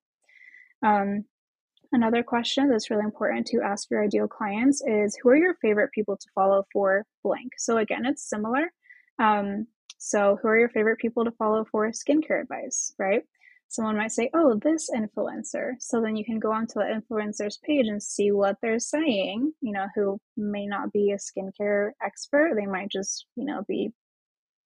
Um, 0.84 1.26
another 1.92 2.22
question 2.22 2.70
that's 2.70 2.92
really 2.92 3.04
important 3.04 3.48
to 3.48 3.62
ask 3.62 3.90
your 3.90 4.04
ideal 4.04 4.28
clients 4.28 4.84
is 4.86 5.16
who 5.16 5.30
are 5.30 5.36
your 5.36 5.56
favorite 5.56 5.92
people 5.92 6.16
to 6.16 6.28
follow 6.36 6.68
for 6.72 7.04
blank? 7.24 7.54
So 7.58 7.78
again, 7.78 8.06
it's 8.06 8.30
similar. 8.30 8.72
Um, 9.18 9.66
so 9.98 10.38
who 10.40 10.50
are 10.50 10.60
your 10.60 10.70
favorite 10.70 11.00
people 11.00 11.26
to 11.26 11.32
follow 11.32 11.66
for 11.66 11.90
skincare 11.90 12.44
advice, 12.44 12.94
right? 13.00 13.24
Someone 13.76 13.98
might 13.98 14.12
say, 14.12 14.30
oh, 14.34 14.60
this 14.64 14.90
influencer. 14.90 15.74
So 15.80 16.02
then 16.02 16.16
you 16.16 16.26
can 16.26 16.40
go 16.40 16.52
onto 16.52 16.76
the 16.76 17.02
influencer's 17.02 17.60
page 17.64 17.88
and 17.88 18.02
see 18.02 18.32
what 18.32 18.56
they're 18.62 18.80
saying, 18.80 19.52
you 19.62 19.74
know, 19.74 19.88
who 19.96 20.20
may 20.38 20.66
not 20.66 20.92
be 20.92 21.12
a 21.12 21.18
skincare 21.18 21.92
expert. 22.04 22.54
They 22.56 22.66
might 22.66 22.90
just, 22.90 23.28
you 23.36 23.46
know, 23.46 23.64
be 23.68 23.92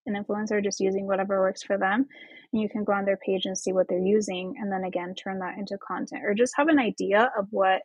an 0.06 0.16
influencer 0.16 0.64
just 0.64 0.80
using 0.80 1.08
whatever 1.08 1.40
works 1.40 1.64
for 1.64 1.78
them. 1.78 2.06
And 2.54 2.62
you 2.62 2.70
can 2.70 2.84
go 2.84 2.94
on 2.94 3.06
their 3.06 3.18
page 3.18 3.46
and 3.46 3.58
see 3.58 3.74
what 3.74 3.88
they're 3.90 4.00
using 4.00 4.56
and 4.60 4.72
then 4.72 4.84
again 4.84 5.14
turn 5.16 5.40
that 5.40 5.58
into 5.58 5.78
content 5.86 6.24
or 6.24 6.34
just 6.34 6.54
have 6.56 6.68
an 6.68 6.80
idea 6.80 7.32
of 7.38 7.48
what 7.52 7.82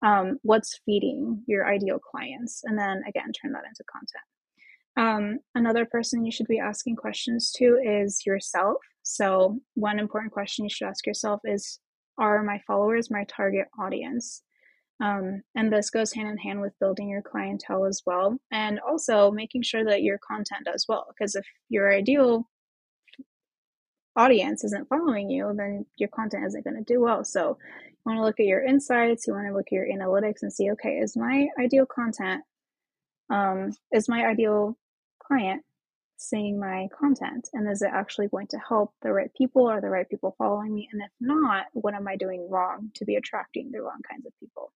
um, 0.00 0.38
what's 0.42 0.80
feeding 0.86 1.42
your 1.48 1.66
ideal 1.66 1.98
clients 1.98 2.62
and 2.64 2.78
then 2.78 3.02
again 3.08 3.32
turn 3.32 3.52
that 3.52 3.64
into 3.66 3.84
content. 3.90 4.24
Um, 4.96 5.38
another 5.54 5.86
person 5.86 6.24
you 6.24 6.32
should 6.32 6.48
be 6.48 6.58
asking 6.58 6.96
questions 6.96 7.52
to 7.58 7.78
is 7.84 8.22
yourself. 8.26 8.78
So, 9.10 9.58
one 9.72 9.98
important 9.98 10.32
question 10.32 10.66
you 10.66 10.70
should 10.70 10.86
ask 10.86 11.06
yourself 11.06 11.40
is 11.44 11.80
Are 12.18 12.42
my 12.42 12.60
followers 12.66 13.10
my 13.10 13.24
target 13.24 13.66
audience? 13.80 14.42
Um, 15.02 15.42
and 15.54 15.72
this 15.72 15.88
goes 15.88 16.12
hand 16.12 16.28
in 16.28 16.36
hand 16.36 16.60
with 16.60 16.78
building 16.78 17.08
your 17.08 17.22
clientele 17.22 17.86
as 17.86 18.02
well. 18.04 18.38
And 18.52 18.78
also 18.80 19.30
making 19.30 19.62
sure 19.62 19.82
that 19.86 20.02
your 20.02 20.18
content 20.18 20.66
does 20.66 20.84
well. 20.86 21.06
Because 21.08 21.34
if 21.36 21.46
your 21.70 21.90
ideal 21.90 22.50
audience 24.14 24.62
isn't 24.64 24.88
following 24.88 25.30
you, 25.30 25.54
then 25.56 25.86
your 25.96 26.10
content 26.10 26.44
isn't 26.46 26.64
going 26.64 26.76
to 26.76 26.92
do 26.92 27.00
well. 27.00 27.24
So, 27.24 27.56
you 27.86 27.96
want 28.04 28.18
to 28.18 28.24
look 28.24 28.40
at 28.40 28.46
your 28.46 28.62
insights, 28.62 29.26
you 29.26 29.32
want 29.32 29.46
to 29.46 29.54
look 29.54 29.68
at 29.68 29.72
your 29.72 29.86
analytics 29.86 30.42
and 30.42 30.52
see 30.52 30.70
okay, 30.72 30.98
is 30.98 31.16
my 31.16 31.48
ideal 31.58 31.86
content, 31.86 32.42
um, 33.30 33.72
is 33.90 34.06
my 34.06 34.26
ideal 34.26 34.76
client 35.18 35.62
seeing 36.18 36.58
my 36.58 36.88
content 36.98 37.48
and 37.54 37.70
is 37.70 37.80
it 37.80 37.90
actually 37.92 38.26
going 38.26 38.48
to 38.48 38.58
help 38.58 38.92
the 39.02 39.12
right 39.12 39.32
people? 39.34 39.70
Or 39.70 39.80
the 39.80 39.88
right 39.88 40.08
people 40.08 40.34
following 40.36 40.74
me? 40.74 40.88
And 40.92 41.00
if 41.00 41.10
not 41.20 41.66
what 41.72 41.94
am 41.94 42.08
i 42.08 42.16
doing 42.16 42.48
wrong 42.50 42.90
to 42.96 43.04
be 43.04 43.14
attracting 43.14 43.70
the 43.70 43.80
wrong 43.80 44.00
kinds 44.08 44.26
of 44.26 44.32
people? 44.40 44.72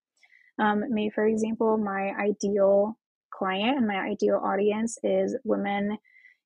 Um, 0.58 0.84
me 0.92 1.10
for 1.10 1.26
example 1.26 1.76
my 1.78 2.12
ideal 2.18 2.96
client 3.30 3.78
and 3.78 3.86
my 3.86 3.96
ideal 3.96 4.40
audience 4.42 4.98
is 5.02 5.36
women 5.44 5.98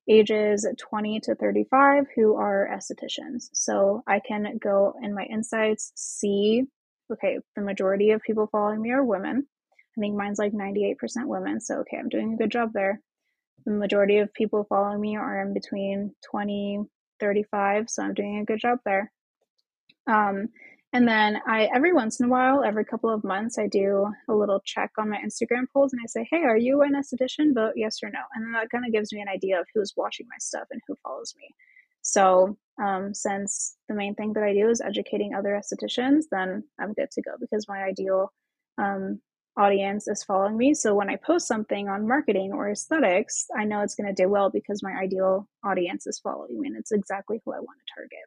ages 0.09 0.65
20 0.79 1.19
to 1.19 1.35
35 1.35 2.05
who 2.15 2.35
are 2.35 2.67
estheticians. 2.73 3.49
So 3.53 4.03
i 4.07 4.19
can 4.19 4.57
go 4.59 4.95
in 5.03 5.13
my 5.13 5.23
insights 5.25 5.91
see 5.95 6.63
okay 7.11 7.37
the 7.55 7.61
majority 7.61 8.11
of 8.11 8.21
people 8.21 8.47
following 8.51 8.81
me 8.81 8.91
are 8.91 9.03
women. 9.05 9.45
I 9.97 10.01
think 10.01 10.15
mine's 10.15 10.39
like 10.39 10.53
98% 10.53 10.95
women 11.25 11.59
so 11.59 11.79
okay 11.79 11.97
i'm 11.97 12.09
doing 12.09 12.33
a 12.33 12.37
good 12.37 12.51
job 12.51 12.71
there 12.73 13.01
the 13.67 13.73
majority 13.73 14.19
of 14.19 14.33
people 14.33 14.65
following 14.69 15.01
me 15.01 15.17
are 15.17 15.41
in 15.41 15.53
between 15.53 16.15
20 16.31 16.79
35 17.19 17.89
so 17.89 18.01
i'm 18.01 18.13
doing 18.13 18.39
a 18.39 18.45
good 18.45 18.59
job 18.59 18.79
there. 18.85 19.11
Um, 20.07 20.47
and 20.93 21.05
then 21.05 21.41
i 21.45 21.69
every 21.75 21.91
once 21.91 22.19
in 22.21 22.27
a 22.27 22.29
while 22.29 22.63
every 22.63 22.85
couple 22.85 23.09
of 23.13 23.25
months 23.25 23.59
i 23.59 23.67
do 23.67 24.07
a 24.29 24.33
little 24.33 24.61
check 24.65 24.91
on 24.97 25.09
my 25.09 25.17
instagram 25.17 25.65
polls 25.73 25.91
and 25.91 26.01
i 26.01 26.07
say 26.07 26.25
hey 26.31 26.43
are 26.43 26.57
you 26.57 26.81
an 26.81 26.93
esthetician 26.93 27.53
vote 27.53 27.73
yes 27.75 27.99
or 28.01 28.09
no. 28.09 28.19
And 28.33 28.45
then 28.45 28.53
that 28.53 28.69
kind 28.69 28.85
of 28.85 28.93
gives 28.93 29.11
me 29.11 29.19
an 29.19 29.27
idea 29.27 29.59
of 29.59 29.67
who's 29.73 29.93
watching 29.97 30.27
my 30.29 30.37
stuff 30.39 30.67
and 30.71 30.81
who 30.87 30.95
follows 31.03 31.33
me. 31.37 31.53
So 32.01 32.57
um, 32.81 33.13
since 33.13 33.75
the 33.89 33.95
main 33.95 34.15
thing 34.15 34.31
that 34.33 34.43
i 34.43 34.53
do 34.53 34.69
is 34.69 34.79
educating 34.79 35.33
other 35.33 35.59
estheticians 35.59 36.23
then 36.31 36.63
i'm 36.79 36.93
good 36.93 37.11
to 37.11 37.21
go 37.21 37.31
because 37.37 37.67
my 37.67 37.83
ideal 37.83 38.31
um, 38.77 39.19
audience 39.57 40.07
is 40.07 40.23
following 40.23 40.57
me. 40.57 40.73
So 40.73 40.93
when 40.93 41.09
I 41.09 41.15
post 41.15 41.47
something 41.47 41.89
on 41.89 42.07
marketing 42.07 42.51
or 42.53 42.69
aesthetics, 42.69 43.47
I 43.57 43.65
know 43.65 43.81
it's 43.81 43.95
going 43.95 44.13
to 44.13 44.23
do 44.23 44.29
well 44.29 44.49
because 44.49 44.83
my 44.83 44.93
ideal 44.93 45.47
audience 45.63 46.07
is 46.07 46.19
following 46.19 46.59
me 46.59 46.67
and 46.67 46.77
it's 46.77 46.91
exactly 46.91 47.41
who 47.43 47.53
I 47.53 47.59
want 47.59 47.79
to 47.79 47.93
target. 47.95 48.19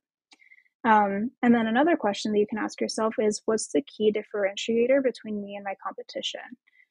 Um, 0.83 1.31
and 1.43 1.55
then 1.55 1.67
another 1.67 1.97
question 1.97 2.33
that 2.33 2.39
you 2.39 2.47
can 2.47 2.59
ask 2.59 2.81
yourself 2.81 3.15
is 3.19 3.43
what's 3.45 3.71
the 3.73 3.83
key 3.83 4.13
differentiator 4.13 5.03
between 5.03 5.43
me 5.43 5.57
and 5.57 5.65
my 5.65 5.75
competition? 5.83 6.41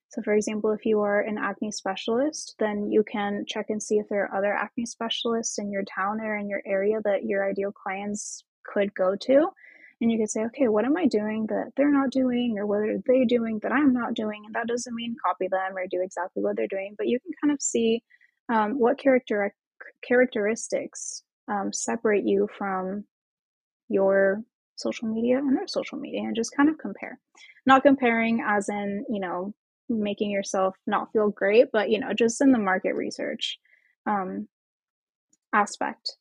So, 0.10 0.22
for 0.24 0.34
example, 0.34 0.72
if 0.72 0.86
you 0.86 1.02
are 1.02 1.22
an 1.22 1.38
acne 1.38 1.72
specialist, 1.72 2.56
then 2.58 2.92
you 2.92 3.04
can 3.04 3.46
check 3.48 3.68
and 3.70 3.82
see 3.82 4.00
if 4.00 4.08
there 4.10 4.24
are 4.24 4.36
other 4.36 4.54
acne 4.54 4.86
specialists 4.86 5.60
in 5.60 5.72
your 5.72 5.84
town 5.84 6.20
or 6.20 6.38
in 6.38 6.50
your 6.50 6.64
area 6.66 7.00
that 7.04 7.26
your 7.26 7.48
ideal 7.48 7.72
clients 7.72 8.44
could 8.66 8.94
go 8.96 9.16
to 9.16 9.50
and 10.02 10.12
you 10.12 10.18
could 10.18 10.30
say 10.30 10.44
okay 10.44 10.68
what 10.68 10.86
am 10.86 10.98
i 10.98 11.06
doing 11.06 11.46
that 11.48 11.72
they're 11.76 11.92
not 11.92 12.10
doing 12.12 12.58
or 12.58 12.66
what 12.66 12.80
are 12.80 12.98
they 13.08 13.26
doing 13.26 13.60
that 13.62 13.72
i'm 13.72 13.94
not 13.94 14.14
doing? 14.14 14.44
And 14.46 14.56
that 14.56 14.68
doesn't 14.68 14.96
mean 14.96 15.16
copy 15.26 15.48
them 15.48 15.76
or 15.76 15.86
do 15.90 16.02
exactly 16.02 16.44
what 16.44 16.56
they're 16.56 16.68
doing 16.68 16.96
but 16.98 17.08
you 17.08 17.20
can 17.20 17.32
kind 17.42 17.54
of 17.54 17.62
see 17.62 18.04
um, 18.50 18.80
what 18.80 18.98
character 18.98 19.54
characteristics 20.06 21.24
um, 21.48 21.72
separate 21.74 22.26
you 22.26 22.48
from 22.58 23.06
your 23.90 24.44
social 24.76 25.08
media 25.08 25.38
and 25.38 25.58
their 25.58 25.68
social 25.68 25.98
media 25.98 26.22
and 26.22 26.36
just 26.36 26.56
kind 26.56 26.70
of 26.70 26.78
compare. 26.78 27.20
Not 27.66 27.84
comparing 27.84 28.42
as 28.46 28.70
in 28.70 29.06
you 29.10 29.20
know 29.20 29.54
making 29.90 30.30
yourself 30.32 30.76
not 30.86 31.12
feel 31.12 31.30
great 31.30 31.66
but 31.74 31.90
you 31.90 32.00
know 32.00 32.14
just 32.14 32.42
in 32.42 32.52
the 32.52 32.60
market 32.60 32.94
research 32.94 33.58
um, 34.06 34.48
aspect 35.54 36.16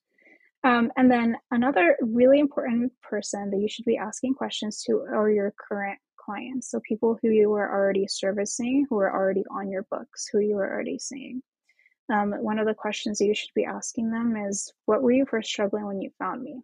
um, 0.68 0.92
and 0.98 1.10
then 1.10 1.34
another 1.50 1.96
really 2.02 2.38
important 2.38 2.92
person 3.02 3.50
that 3.50 3.58
you 3.58 3.68
should 3.68 3.86
be 3.86 3.96
asking 3.96 4.34
questions 4.34 4.82
to 4.82 4.98
are 4.98 5.30
your 5.30 5.54
current 5.56 5.98
clients. 6.18 6.70
So 6.70 6.78
people 6.86 7.18
who 7.22 7.30
you 7.30 7.50
are 7.54 7.72
already 7.72 8.06
servicing, 8.06 8.86
who 8.90 8.98
are 8.98 9.10
already 9.10 9.44
on 9.50 9.70
your 9.70 9.86
books, 9.90 10.28
who 10.30 10.40
you 10.40 10.58
are 10.58 10.70
already 10.70 10.98
seeing. 10.98 11.42
Um, 12.12 12.32
one 12.42 12.58
of 12.58 12.66
the 12.66 12.74
questions 12.74 13.18
that 13.18 13.24
you 13.24 13.34
should 13.34 13.54
be 13.54 13.64
asking 13.64 14.10
them 14.10 14.36
is, 14.36 14.70
What 14.84 15.02
were 15.02 15.10
you 15.10 15.24
first 15.24 15.48
struggling 15.48 15.86
when 15.86 16.02
you 16.02 16.10
found 16.18 16.42
me? 16.42 16.60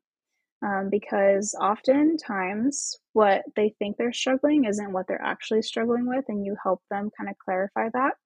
Um, 0.63 0.89
because 0.91 1.55
oftentimes 1.59 2.99
what 3.15 3.45
they 3.57 3.75
think 3.79 3.97
they're 3.97 4.13
struggling 4.13 4.65
isn't 4.67 4.93
what 4.93 5.07
they're 5.09 5.21
actually 5.21 5.63
struggling 5.63 6.07
with, 6.07 6.27
and 6.29 6.45
you 6.45 6.57
help 6.63 6.83
them 6.91 7.11
kind 7.17 7.31
of 7.31 7.39
clarify 7.39 7.89
that. 7.95 8.17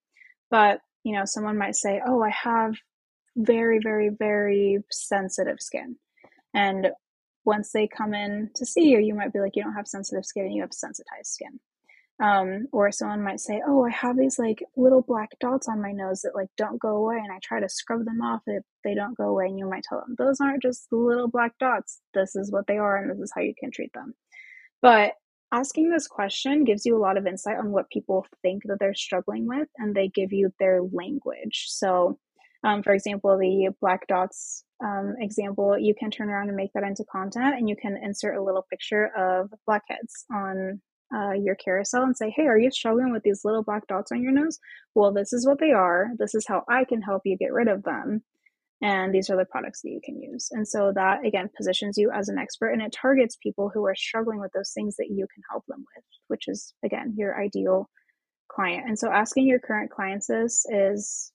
But, 0.50 0.80
you 1.04 1.12
know, 1.12 1.24
someone 1.24 1.56
might 1.56 1.76
say, 1.76 2.00
Oh, 2.04 2.20
I 2.20 2.30
have 2.30 2.74
very, 3.38 3.78
very, 3.82 4.10
very 4.10 4.84
sensitive 4.90 5.60
skin. 5.60 5.96
And 6.54 6.88
once 7.44 7.72
they 7.72 7.86
come 7.86 8.12
in 8.12 8.50
to 8.56 8.66
see 8.66 8.90
you, 8.90 8.98
you 8.98 9.14
might 9.14 9.32
be 9.32 9.40
like, 9.40 9.56
you 9.56 9.62
don't 9.62 9.74
have 9.74 9.86
sensitive 9.86 10.26
skin, 10.26 10.50
you 10.50 10.62
have 10.62 10.72
sensitized 10.72 11.28
skin. 11.28 11.60
Um, 12.20 12.66
or 12.72 12.90
someone 12.90 13.22
might 13.22 13.38
say, 13.38 13.62
oh, 13.64 13.84
I 13.86 13.90
have 13.90 14.18
these 14.18 14.40
like 14.40 14.60
little 14.76 15.02
black 15.02 15.30
dots 15.38 15.68
on 15.68 15.80
my 15.80 15.92
nose 15.92 16.22
that 16.22 16.34
like 16.34 16.48
don't 16.56 16.80
go 16.80 16.96
away, 16.96 17.16
and 17.16 17.32
I 17.32 17.38
try 17.40 17.60
to 17.60 17.68
scrub 17.68 18.04
them 18.04 18.20
off 18.20 18.42
if 18.48 18.64
they 18.82 18.94
don't 18.94 19.16
go 19.16 19.28
away. 19.28 19.46
And 19.46 19.58
you 19.58 19.70
might 19.70 19.84
tell 19.84 20.00
them, 20.00 20.16
those 20.18 20.40
aren't 20.40 20.62
just 20.62 20.88
little 20.90 21.28
black 21.28 21.52
dots. 21.60 22.00
This 22.14 22.34
is 22.34 22.50
what 22.50 22.66
they 22.66 22.76
are, 22.76 22.96
and 22.96 23.08
this 23.08 23.20
is 23.20 23.32
how 23.32 23.40
you 23.40 23.54
can 23.56 23.70
treat 23.70 23.92
them. 23.92 24.14
But 24.82 25.12
asking 25.52 25.90
this 25.90 26.08
question 26.08 26.64
gives 26.64 26.84
you 26.84 26.96
a 26.96 26.98
lot 26.98 27.16
of 27.16 27.26
insight 27.26 27.56
on 27.56 27.70
what 27.70 27.88
people 27.88 28.26
think 28.42 28.64
that 28.64 28.78
they're 28.80 28.94
struggling 28.94 29.46
with, 29.46 29.68
and 29.76 29.94
they 29.94 30.08
give 30.08 30.32
you 30.32 30.52
their 30.58 30.82
language. 30.82 31.66
So 31.68 32.18
um, 32.64 32.82
for 32.82 32.92
example, 32.92 33.38
the 33.38 33.70
black 33.80 34.06
dots 34.06 34.64
um, 34.84 35.14
example, 35.18 35.78
you 35.78 35.94
can 35.94 36.10
turn 36.10 36.28
around 36.28 36.48
and 36.48 36.56
make 36.56 36.72
that 36.74 36.82
into 36.82 37.04
content 37.10 37.56
and 37.56 37.68
you 37.68 37.76
can 37.76 37.96
insert 37.96 38.36
a 38.36 38.42
little 38.42 38.66
picture 38.70 39.10
of 39.16 39.50
blackheads 39.66 40.24
on 40.32 40.80
uh, 41.14 41.32
your 41.32 41.54
carousel 41.54 42.02
and 42.02 42.16
say, 42.16 42.30
hey, 42.36 42.46
are 42.46 42.58
you 42.58 42.70
struggling 42.70 43.12
with 43.12 43.22
these 43.22 43.44
little 43.44 43.62
black 43.62 43.86
dots 43.86 44.12
on 44.12 44.22
your 44.22 44.32
nose? 44.32 44.58
Well, 44.94 45.12
this 45.12 45.32
is 45.32 45.46
what 45.46 45.58
they 45.58 45.72
are. 45.72 46.10
This 46.18 46.34
is 46.34 46.46
how 46.46 46.64
I 46.68 46.84
can 46.84 47.00
help 47.00 47.22
you 47.24 47.36
get 47.36 47.52
rid 47.52 47.68
of 47.68 47.82
them. 47.82 48.22
And 48.80 49.12
these 49.12 49.28
are 49.28 49.36
the 49.36 49.44
products 49.44 49.82
that 49.82 49.90
you 49.90 50.00
can 50.04 50.20
use. 50.20 50.48
And 50.52 50.66
so 50.66 50.92
that, 50.94 51.24
again, 51.24 51.50
positions 51.56 51.98
you 51.98 52.12
as 52.12 52.28
an 52.28 52.38
expert 52.38 52.70
and 52.70 52.82
it 52.82 52.92
targets 52.92 53.36
people 53.42 53.70
who 53.72 53.84
are 53.86 53.96
struggling 53.96 54.38
with 54.38 54.52
those 54.52 54.70
things 54.72 54.96
that 54.96 55.08
you 55.10 55.26
can 55.34 55.42
help 55.50 55.64
them 55.66 55.84
with, 55.96 56.04
which 56.28 56.46
is, 56.46 56.74
again, 56.84 57.14
your 57.16 57.40
ideal 57.40 57.90
client. 58.48 58.86
And 58.86 58.96
so 58.96 59.10
asking 59.10 59.48
your 59.48 59.58
current 59.58 59.90
clients 59.90 60.28
this 60.28 60.64
is 60.70 61.32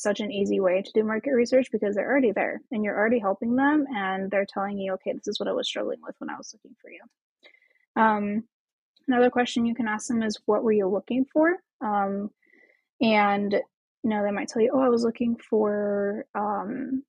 such 0.00 0.20
an 0.20 0.32
easy 0.32 0.60
way 0.60 0.82
to 0.82 0.92
do 0.92 1.04
market 1.04 1.32
research 1.32 1.68
because 1.70 1.94
they're 1.94 2.10
already 2.10 2.32
there 2.32 2.60
and 2.70 2.84
you're 2.84 2.96
already 2.96 3.18
helping 3.18 3.56
them 3.56 3.86
and 3.94 4.30
they're 4.30 4.46
telling 4.46 4.78
you, 4.78 4.94
okay, 4.94 5.12
this 5.12 5.28
is 5.28 5.38
what 5.38 5.48
I 5.48 5.52
was 5.52 5.66
struggling 5.66 5.98
with 6.02 6.14
when 6.18 6.30
I 6.30 6.36
was 6.36 6.54
looking 6.54 6.76
for 6.80 6.90
you. 6.90 7.00
Um, 8.02 8.44
another 9.08 9.30
question 9.30 9.66
you 9.66 9.74
can 9.74 9.88
ask 9.88 10.08
them 10.08 10.22
is, 10.22 10.38
what 10.46 10.64
were 10.64 10.72
you 10.72 10.88
looking 10.88 11.26
for? 11.32 11.56
Um, 11.80 12.30
and 13.00 13.52
you 14.02 14.10
know, 14.10 14.22
they 14.24 14.30
might 14.30 14.48
tell 14.48 14.62
you, 14.62 14.70
oh, 14.72 14.80
I 14.80 14.88
was 14.88 15.04
looking 15.04 15.36
for 15.36 16.24
um, 16.34 17.02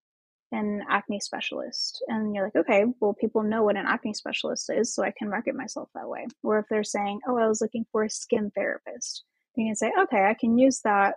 an 0.52 0.84
acne 0.90 1.20
specialist. 1.20 2.04
And 2.08 2.36
you're 2.36 2.46
like, 2.46 2.56
okay, 2.56 2.86
well, 3.00 3.14
people 3.14 3.44
know 3.44 3.64
what 3.64 3.78
an 3.78 3.86
acne 3.86 4.14
specialist 4.14 4.70
is, 4.70 4.94
so 4.94 5.04
I 5.04 5.14
can 5.18 5.30
market 5.30 5.56
myself 5.56 5.90
that 5.96 6.10
way. 6.10 6.28
Or 6.44 6.60
if 6.60 6.66
they're 6.70 6.84
saying, 6.84 7.22
oh, 7.28 7.38
I 7.38 7.48
was 7.48 7.62
looking 7.62 7.86
for 7.92 8.04
a 8.04 8.10
skin 8.10 8.52
therapist, 8.54 9.24
you 9.56 9.68
can 9.68 9.76
say, 9.76 9.92
okay, 10.04 10.26
I 10.26 10.34
can 10.34 10.58
use 10.58 10.82
that 10.82 11.16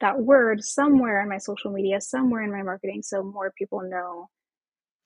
that 0.00 0.18
word 0.18 0.64
somewhere 0.64 1.20
in 1.22 1.28
my 1.28 1.38
social 1.38 1.70
media, 1.70 2.00
somewhere 2.00 2.42
in 2.42 2.50
my 2.50 2.62
marketing, 2.62 3.02
so 3.02 3.22
more 3.22 3.52
people 3.56 3.82
know 3.82 4.28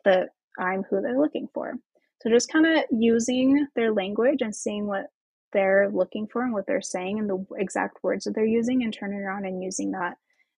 that 0.04 0.28
I'm 0.58 0.84
who 0.84 1.00
they're 1.00 1.20
looking 1.20 1.48
for. 1.52 1.74
So 2.22 2.30
just 2.30 2.52
kind 2.52 2.66
of 2.66 2.84
using 2.90 3.66
their 3.74 3.92
language 3.92 4.40
and 4.40 4.54
seeing 4.54 4.86
what 4.86 5.06
they're 5.52 5.90
looking 5.90 6.26
for 6.32 6.42
and 6.42 6.52
what 6.52 6.66
they're 6.66 6.82
saying 6.82 7.18
and 7.18 7.28
the 7.28 7.44
exact 7.56 7.98
words 8.02 8.24
that 8.24 8.34
they're 8.34 8.44
using 8.44 8.82
and 8.82 8.92
turning 8.92 9.20
around 9.20 9.46
and 9.46 9.62
using 9.62 9.92
that 9.92 10.14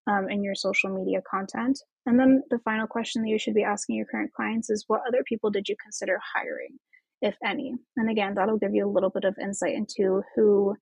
um, 0.07 0.29
in 0.29 0.43
your 0.43 0.55
social 0.55 0.91
media 0.91 1.21
content. 1.29 1.79
And 2.07 2.19
then 2.19 2.43
the 2.51 2.59
final 2.61 2.87
question 2.87 3.23
that 3.23 3.29
you 3.29 3.39
should 3.39 3.55
be 3.55 3.65
asking 3.65 3.97
your 3.97 4.07
current 4.07 4.33
clients 4.33 4.71
is 4.71 4.85
what 4.87 5.03
other 5.07 5.23
people 5.25 5.51
did 5.51 5.69
you 5.69 5.77
consider 5.83 6.21
hiring, 6.35 6.79
if 7.21 7.37
any? 7.45 7.75
And 7.97 8.11
again, 8.11 8.35
that'll 8.35 8.59
give 8.59 8.75
you 8.75 8.87
a 8.87 8.93
little 8.93 9.11
bit 9.11 9.25
of 9.25 9.37
insight 9.41 9.75
into 9.75 10.23
who 10.35 10.77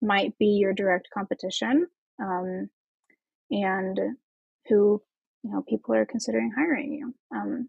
might 0.00 0.36
be 0.38 0.46
your 0.46 0.72
direct 0.72 1.08
competition. 1.12 1.86
Um, 2.20 2.70
and 3.50 3.98
who 4.68 5.02
you 5.42 5.50
know 5.50 5.62
people 5.68 5.94
are 5.94 6.06
considering 6.06 6.52
hiring 6.56 6.92
you 6.92 7.14
um, 7.34 7.68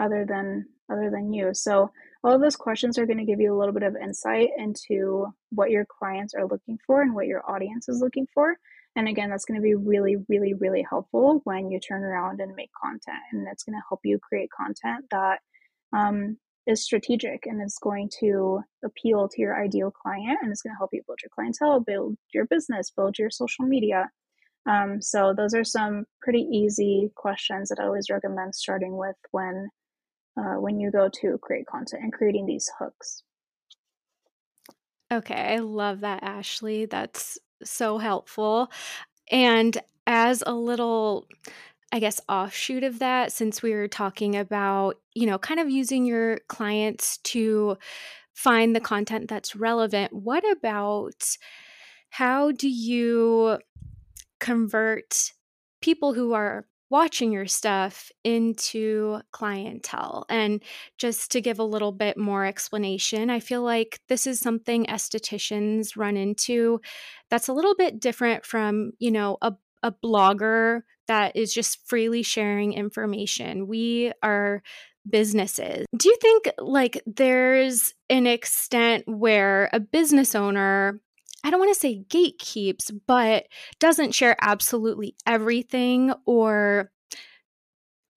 other 0.00 0.24
than 0.28 0.66
other 0.90 1.10
than 1.10 1.32
you. 1.32 1.50
So 1.52 1.90
all 2.24 2.34
of 2.34 2.40
those 2.40 2.56
questions 2.56 2.98
are 2.98 3.06
going 3.06 3.18
to 3.18 3.24
give 3.24 3.40
you 3.40 3.54
a 3.54 3.58
little 3.58 3.72
bit 3.72 3.84
of 3.84 3.96
insight 3.96 4.48
into 4.58 5.26
what 5.50 5.70
your 5.70 5.86
clients 5.86 6.34
are 6.34 6.46
looking 6.46 6.78
for 6.86 7.00
and 7.02 7.14
what 7.14 7.26
your 7.26 7.48
audience 7.48 7.88
is 7.88 8.00
looking 8.00 8.26
for. 8.34 8.56
And 8.96 9.08
again 9.08 9.30
that's 9.30 9.44
going 9.44 9.58
to 9.58 9.62
be 9.62 9.74
really 9.74 10.16
really 10.28 10.54
really 10.54 10.84
helpful 10.88 11.40
when 11.44 11.70
you 11.70 11.78
turn 11.78 12.02
around 12.02 12.40
and 12.40 12.54
make 12.54 12.70
content 12.82 13.22
and 13.32 13.46
it's 13.50 13.62
going 13.62 13.76
to 13.76 13.84
help 13.88 14.00
you 14.04 14.18
create 14.18 14.50
content 14.50 15.04
that 15.10 15.38
um, 15.92 16.38
is 16.66 16.84
strategic 16.84 17.46
and 17.46 17.62
is 17.62 17.78
going 17.80 18.10
to 18.20 18.60
appeal 18.84 19.28
to 19.28 19.40
your 19.40 19.62
ideal 19.62 19.90
client 19.90 20.38
and 20.42 20.50
it's 20.50 20.62
going 20.62 20.72
to 20.72 20.78
help 20.78 20.90
you 20.92 21.02
build 21.06 21.18
your 21.22 21.30
clientele 21.34 21.80
build 21.80 22.16
your 22.34 22.46
business 22.46 22.90
build 22.90 23.18
your 23.18 23.30
social 23.30 23.64
media 23.64 24.10
um, 24.66 25.00
so 25.00 25.34
those 25.36 25.54
are 25.54 25.64
some 25.64 26.04
pretty 26.20 26.46
easy 26.52 27.10
questions 27.14 27.68
that 27.68 27.80
I 27.80 27.84
always 27.84 28.10
recommend 28.10 28.54
starting 28.54 28.96
with 28.96 29.16
when 29.30 29.68
uh, 30.38 30.60
when 30.60 30.78
you 30.78 30.90
go 30.90 31.08
to 31.20 31.38
create 31.38 31.66
content 31.66 32.02
and 32.02 32.12
creating 32.12 32.46
these 32.46 32.70
hooks. 32.78 33.22
Okay, 35.12 35.54
I 35.54 35.58
love 35.58 36.00
that, 36.00 36.22
Ashley. 36.22 36.86
That's 36.86 37.38
so 37.64 37.98
helpful. 37.98 38.70
And 39.30 39.76
as 40.06 40.42
a 40.46 40.52
little, 40.52 41.26
I 41.92 41.98
guess, 41.98 42.20
offshoot 42.28 42.84
of 42.84 43.00
that, 43.00 43.32
since 43.32 43.60
we 43.60 43.74
were 43.74 43.88
talking 43.88 44.36
about, 44.36 44.98
you 45.14 45.26
know, 45.26 45.38
kind 45.38 45.58
of 45.58 45.68
using 45.68 46.04
your 46.04 46.38
clients 46.48 47.18
to 47.18 47.76
find 48.34 48.74
the 48.74 48.80
content 48.80 49.28
that's 49.28 49.56
relevant, 49.56 50.12
what 50.12 50.48
about 50.50 51.36
how 52.10 52.52
do 52.52 52.68
you 52.68 53.58
convert 54.40 55.32
people 55.80 56.14
who 56.14 56.32
are 56.32 56.66
watching 56.90 57.30
your 57.30 57.46
stuff 57.46 58.10
into 58.24 59.20
clientele. 59.30 60.26
And 60.28 60.60
just 60.98 61.30
to 61.30 61.40
give 61.40 61.60
a 61.60 61.64
little 61.64 61.92
bit 61.92 62.18
more 62.18 62.44
explanation, 62.44 63.30
I 63.30 63.38
feel 63.38 63.62
like 63.62 64.00
this 64.08 64.26
is 64.26 64.40
something 64.40 64.86
estheticians 64.86 65.96
run 65.96 66.16
into 66.16 66.80
that's 67.30 67.48
a 67.48 67.52
little 67.52 67.76
bit 67.76 68.00
different 68.00 68.44
from, 68.44 68.90
you 68.98 69.12
know, 69.12 69.38
a, 69.40 69.52
a 69.84 69.92
blogger 69.92 70.82
that 71.06 71.36
is 71.36 71.54
just 71.54 71.88
freely 71.88 72.24
sharing 72.24 72.72
information. 72.72 73.68
We 73.68 74.12
are 74.22 74.62
businesses. 75.08 75.86
Do 75.96 76.08
you 76.08 76.16
think 76.20 76.50
like 76.58 77.02
there's 77.06 77.94
an 78.08 78.26
extent 78.26 79.04
where 79.06 79.70
a 79.72 79.80
business 79.80 80.34
owner 80.34 81.00
I 81.42 81.50
don't 81.50 81.60
want 81.60 81.72
to 81.74 81.80
say 81.80 82.04
gatekeeps, 82.08 82.90
but 83.06 83.46
doesn't 83.78 84.14
share 84.14 84.36
absolutely 84.40 85.14
everything 85.26 86.12
or 86.26 86.90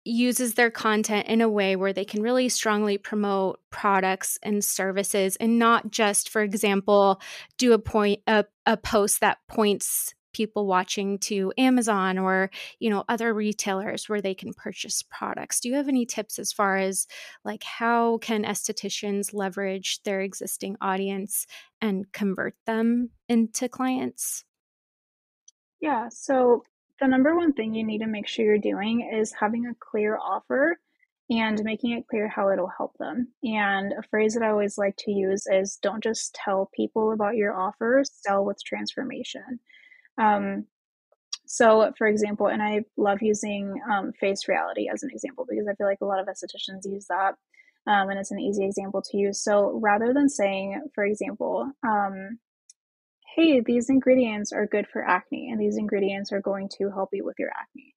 uses 0.06 0.56
their 0.56 0.72
content 0.72 1.28
in 1.28 1.42
a 1.42 1.50
way 1.50 1.76
where 1.76 1.94
they 1.94 2.06
can 2.06 2.22
really 2.22 2.50
strongly 2.50 2.98
promote 2.98 3.60
products 3.70 4.38
and 4.44 4.64
services 4.64 5.38
and 5.38 5.58
not 5.58 5.92
just 5.92 6.30
for 6.30 6.42
example 6.42 7.22
do 7.58 7.72
a 7.72 7.80
point 7.80 8.20
a, 8.28 8.44
a 8.66 8.76
post 8.76 9.22
that 9.22 9.38
points 9.48 10.14
people 10.34 10.68
watching 10.68 11.18
to 11.20 11.54
Amazon 11.58 12.18
or, 12.18 12.50
you 12.80 12.90
know, 12.90 13.04
other 13.08 13.34
retailers 13.34 14.10
where 14.10 14.22
they 14.22 14.34
can 14.34 14.54
purchase 14.54 15.04
products. 15.04 15.60
Do 15.60 15.70
you 15.70 15.76
have 15.76 15.88
any 15.88 16.06
tips 16.06 16.40
as 16.40 16.52
far 16.52 16.78
as 16.78 17.08
like 17.46 17.64
how 17.64 18.18
can 18.18 18.44
estheticians 18.44 19.34
leverage 19.34 20.02
their 20.04 20.22
existing 20.22 20.76
audience 20.82 21.46
and 21.82 22.12
convert 22.12 22.56
them 22.66 23.12
into 23.30 23.70
clients? 23.70 24.44
Yeah, 25.80 26.10
so 26.10 26.64
the 27.00 27.08
number 27.08 27.36
one 27.36 27.54
thing 27.54 27.74
you 27.74 27.84
need 27.84 28.00
to 28.00 28.08
make 28.08 28.28
sure 28.28 28.46
you're 28.46 28.58
doing 28.58 29.10
is 29.14 29.34
having 29.34 29.66
a 29.66 29.76
clear 29.80 30.18
offer 30.18 30.80
and 31.30 31.64
making 31.64 31.92
it 31.92 32.08
clear 32.08 32.28
how 32.28 32.50
it'll 32.50 32.72
help 32.78 32.98
them. 32.98 33.30
And 33.44 33.94
a 33.94 34.04
phrase 34.10 34.34
that 34.34 34.44
I 34.44 34.50
always 34.50 34.78
like 34.78 34.96
to 35.00 35.12
use 35.12 35.46
is 35.48 35.80
don't 35.82 36.04
just 36.04 36.36
tell 36.36 36.70
people 36.76 37.12
about 37.12 37.36
your 37.36 37.60
offers, 37.60 38.12
sell 38.14 38.46
with 38.46 38.64
transformation. 38.64 39.60
Um, 40.18 40.66
so, 41.46 41.92
for 41.98 42.08
example, 42.08 42.48
and 42.48 42.64
I 42.64 42.86
love 42.98 43.22
using 43.22 43.80
um, 43.92 44.14
face 44.14 44.48
reality 44.48 44.90
as 44.92 45.04
an 45.04 45.10
example 45.12 45.46
because 45.48 45.68
I 45.68 45.76
feel 45.76 45.88
like 45.88 46.02
a 46.02 46.06
lot 46.06 46.20
of 46.20 46.28
estheticians 46.28 46.86
use 46.86 47.06
that. 47.10 47.36
Um, 47.86 48.10
and 48.10 48.18
it's 48.18 48.32
an 48.32 48.40
easy 48.40 48.66
example 48.66 49.02
to 49.02 49.18
use. 49.18 49.44
So 49.44 49.80
rather 49.82 50.14
than 50.14 50.30
saying, 50.30 50.82
for 50.96 51.04
example, 51.04 51.70
um, 51.86 52.40
hey, 53.36 53.60
these 53.60 53.90
ingredients 53.90 54.54
are 54.54 54.66
good 54.66 54.88
for 54.88 55.04
acne 55.04 55.50
and 55.52 55.60
these 55.60 55.78
ingredients 55.78 56.32
are 56.32 56.42
going 56.42 56.70
to 56.78 56.90
help 56.92 57.10
you 57.12 57.26
with 57.26 57.38
your 57.40 57.50
acne, 57.50 57.94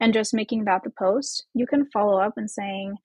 and 0.00 0.12
just 0.12 0.34
making 0.34 0.64
that 0.64 0.82
the 0.82 0.90
post, 0.90 1.46
you 1.54 1.66
can 1.66 1.86
follow 1.86 2.20
up 2.20 2.34
and 2.36 2.50
saying, 2.50 2.96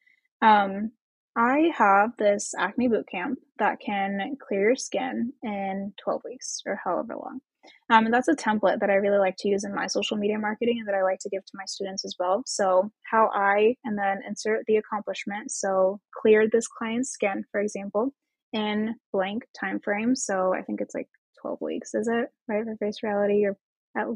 um, 0.42 0.92
I 1.36 1.72
have 1.76 2.12
this 2.18 2.54
acne 2.58 2.88
boot 2.88 3.08
camp 3.10 3.40
that 3.60 3.80
can 3.80 4.38
clear 4.40 4.68
your 4.70 4.76
skin 4.76 5.34
in 5.42 5.94
12 6.04 6.22
weeks 6.26 6.62
or 6.66 6.80
however 6.84 7.16
long. 7.16 7.42
Um, 7.90 8.06
and 8.06 8.14
that's 8.14 8.28
a 8.28 8.36
template 8.36 8.80
that 8.80 8.90
I 8.90 8.96
really 8.96 9.18
like 9.18 9.36
to 9.40 9.48
use 9.48 9.64
in 9.64 9.74
my 9.74 9.88
social 9.88 10.18
media 10.18 10.38
marketing 10.38 10.80
and 10.80 10.88
that 10.88 10.96
I 10.96 11.04
like 11.04 11.20
to 11.20 11.30
give 11.30 11.46
to 11.46 11.52
my 11.56 11.66
students 11.66 12.06
as 12.06 12.16
well. 12.20 12.44
So, 12.46 12.92
how 13.04 13.30
I 13.34 13.76
and 13.84 13.98
then 13.98 14.22
insert 14.28 14.66
the 14.66 14.78
accomplishment. 14.78 15.52
So, 15.52 16.00
cleared 16.16 16.52
this 16.52 16.68
client's 16.68 17.12
skin, 17.12 17.44
for 17.52 17.62
example, 17.62 18.14
in 18.52 18.96
blank 19.12 19.46
time 19.58 19.80
frame. 19.80 20.16
So, 20.16 20.54
I 20.54 20.62
think 20.62 20.82
it's 20.82 20.96
like 20.96 21.08
12 21.42 21.62
weeks, 21.62 21.94
is 21.94 22.08
it? 22.08 22.30
Right? 22.48 22.64
For 22.64 22.76
face 22.78 23.04
reality, 23.04 23.46
or 23.46 23.58
at 23.98 24.08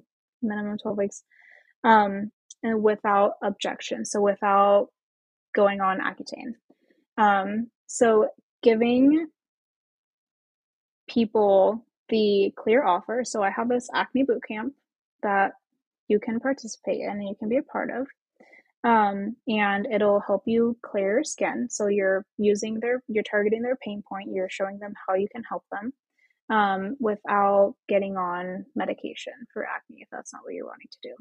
minimum 0.42 0.78
12 0.78 0.98
weeks. 0.98 1.24
Um, 1.84 2.32
and 2.64 2.82
without 2.82 3.34
objection. 3.44 4.06
So, 4.06 4.22
without 4.22 4.90
going 5.56 5.82
on 5.82 6.00
Accutane. 6.00 6.56
Um, 7.18 7.70
so, 7.88 8.30
giving 8.64 9.28
people 11.08 11.86
the 12.10 12.54
clear 12.56 12.84
offer. 12.84 13.24
So 13.26 13.44
I 13.44 13.50
have 13.50 13.70
this 13.70 13.90
acne 13.94 14.24
boot 14.24 14.44
camp 14.48 14.74
that 15.24 15.54
you 16.08 16.20
can 16.20 16.40
participate 16.40 17.02
in 17.02 17.10
and 17.10 17.28
you 17.28 17.36
can 17.38 17.50
be 17.50 17.58
a 17.58 17.64
part 17.64 17.90
of. 17.92 18.08
Um, 18.84 19.36
and 19.48 19.86
it'll 19.92 20.22
help 20.22 20.44
you 20.46 20.78
clear 20.82 21.16
your 21.16 21.24
skin. 21.24 21.68
So 21.70 21.88
you're 21.88 22.26
using 22.38 22.80
their, 22.80 23.04
you're 23.08 23.24
targeting 23.24 23.62
their 23.62 23.76
pain 23.76 24.04
point. 24.08 24.32
You're 24.32 24.50
showing 24.50 24.80
them 24.80 24.94
how 25.08 25.16
you 25.16 25.28
can 25.30 25.44
help 25.44 25.64
them 25.72 25.92
um, 26.50 26.96
without 27.00 27.76
getting 27.90 28.16
on 28.18 28.66
medication 28.76 29.34
for 29.52 29.66
acne 29.66 29.98
if 30.02 30.08
that's 30.12 30.32
not 30.32 30.44
what 30.44 30.54
you're 30.54 30.68
wanting 30.68 30.88
to 30.92 31.10
do. 31.10 31.16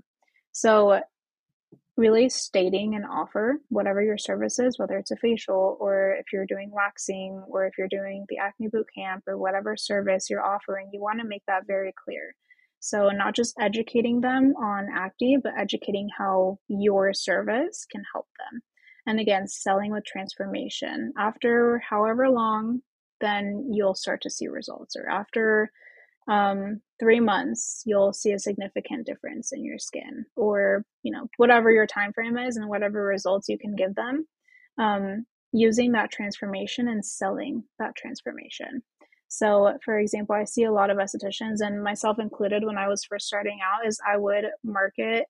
So 0.53 1.01
really 1.97 2.29
stating 2.29 2.95
an 2.95 3.05
offer, 3.05 3.59
whatever 3.68 4.03
your 4.03 4.18
service 4.18 4.59
is, 4.59 4.79
whether 4.79 4.99
it's 4.99 5.11
a 5.11 5.16
facial 5.16 5.77
or 5.81 6.16
if 6.18 6.27
you're 6.33 6.47
doing 6.47 6.70
waxing 6.72 7.43
or 7.49 7.66
if 7.66 7.72
you're 7.79 7.89
doing 7.89 8.27
the 8.29 8.39
acne 8.39 8.68
boot 8.68 8.87
camp 8.95 9.24
or 9.27 9.39
whatever 9.39 9.77
service 9.77 10.29
you're 10.29 10.45
offering, 10.45 10.91
you 10.93 11.01
want 11.01 11.20
to 11.20 11.27
make 11.27 11.43
that 11.47 11.66
very 11.66 11.95
clear. 12.05 12.35
So, 12.81 13.09
not 13.09 13.35
just 13.35 13.57
educating 13.59 14.20
them 14.20 14.55
on 14.62 14.89
acne, 14.95 15.39
but 15.43 15.59
educating 15.59 16.09
how 16.16 16.59
your 16.68 17.12
service 17.14 17.87
can 17.91 18.03
help 18.12 18.27
them. 18.39 18.61
And 19.07 19.18
again, 19.18 19.49
selling 19.49 19.93
with 19.93 20.05
transformation. 20.05 21.12
After 21.18 21.83
however 21.89 22.29
long, 22.29 22.83
then 23.20 23.68
you'll 23.72 23.95
start 23.95 24.20
to 24.22 24.31
see 24.31 24.49
results, 24.49 24.95
or 24.97 25.09
after 25.09 25.70
um, 26.29 26.81
three 26.99 27.20
months 27.20 27.83
you'll 27.87 28.12
see 28.12 28.33
a 28.33 28.39
significant 28.39 29.07
difference 29.07 29.53
in 29.53 29.64
your 29.64 29.79
skin 29.79 30.24
or 30.35 30.85
you 31.03 31.12
know 31.12 31.29
whatever 31.37 31.70
your 31.70 31.87
time 31.87 32.12
frame 32.12 32.37
is 32.37 32.57
and 32.57 32.68
whatever 32.68 33.03
results 33.05 33.49
you 33.49 33.59
can 33.59 33.77
give 33.77 33.95
them 33.95 34.27
um, 34.79 35.24
using 35.53 35.93
that 35.93 36.11
transformation 36.11 36.89
and 36.89 37.05
selling 37.05 37.64
that 37.79 37.95
transformation. 37.97 38.83
So 39.29 39.77
for 39.85 39.99
example 39.99 40.35
i 40.35 40.45
see 40.45 40.64
a 40.64 40.72
lot 40.72 40.91
of 40.91 40.99
estheticians 40.99 41.59
and 41.61 41.83
myself 41.83 42.18
included 42.18 42.64
when 42.64 42.79
i 42.79 42.89
was 42.89 43.05
first 43.05 43.27
starting 43.27 43.59
out 43.62 43.87
is 43.87 44.01
i 44.09 44.16
would 44.16 44.47
market 44.64 45.27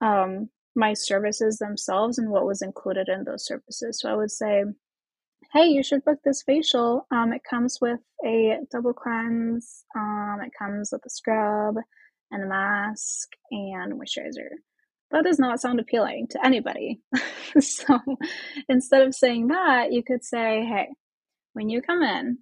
um, 0.00 0.48
my 0.76 0.94
services 0.94 1.58
themselves 1.58 2.18
and 2.18 2.30
what 2.30 2.46
was 2.46 2.62
included 2.62 3.08
in 3.08 3.24
those 3.24 3.44
services. 3.46 4.00
So 4.00 4.10
i 4.10 4.14
would 4.14 4.30
say 4.30 4.64
hey, 5.52 5.66
you 5.68 5.82
should 5.82 6.04
book 6.04 6.18
this 6.24 6.42
facial. 6.42 7.06
Um, 7.10 7.32
it 7.32 7.42
comes 7.48 7.78
with 7.80 8.00
a 8.24 8.58
double 8.70 8.92
cleanse. 8.92 9.84
Um, 9.96 10.40
it 10.44 10.52
comes 10.58 10.90
with 10.92 11.02
a 11.06 11.10
scrub 11.10 11.76
and 12.30 12.44
a 12.44 12.46
mask 12.46 13.28
and 13.50 13.94
moisturizer. 13.94 14.50
That 15.10 15.24
does 15.24 15.38
not 15.38 15.60
sound 15.60 15.80
appealing 15.80 16.26
to 16.30 16.44
anybody. 16.44 17.00
so 17.60 17.98
instead 18.68 19.02
of 19.02 19.14
saying 19.14 19.48
that, 19.48 19.90
you 19.90 20.02
could 20.02 20.22
say, 20.22 20.66
hey, 20.66 20.88
when 21.54 21.70
you 21.70 21.80
come 21.80 22.02
in, 22.02 22.38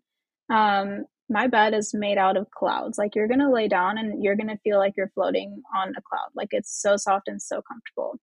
um, 0.52 1.04
my 1.28 1.46
bed 1.46 1.74
is 1.74 1.94
made 1.94 2.18
out 2.18 2.36
of 2.36 2.50
clouds. 2.50 2.98
Like 2.98 3.14
you're 3.14 3.28
going 3.28 3.40
to 3.40 3.52
lay 3.52 3.68
down 3.68 3.98
and 3.98 4.22
you're 4.22 4.36
going 4.36 4.48
to 4.48 4.58
feel 4.58 4.78
like 4.78 4.94
you're 4.96 5.12
floating 5.14 5.62
on 5.76 5.90
a 5.90 6.02
cloud. 6.02 6.30
Like 6.34 6.48
it's 6.50 6.80
so 6.80 6.96
soft 6.96 7.28
and 7.28 7.40
so 7.40 7.62
comfortable. 7.62 8.18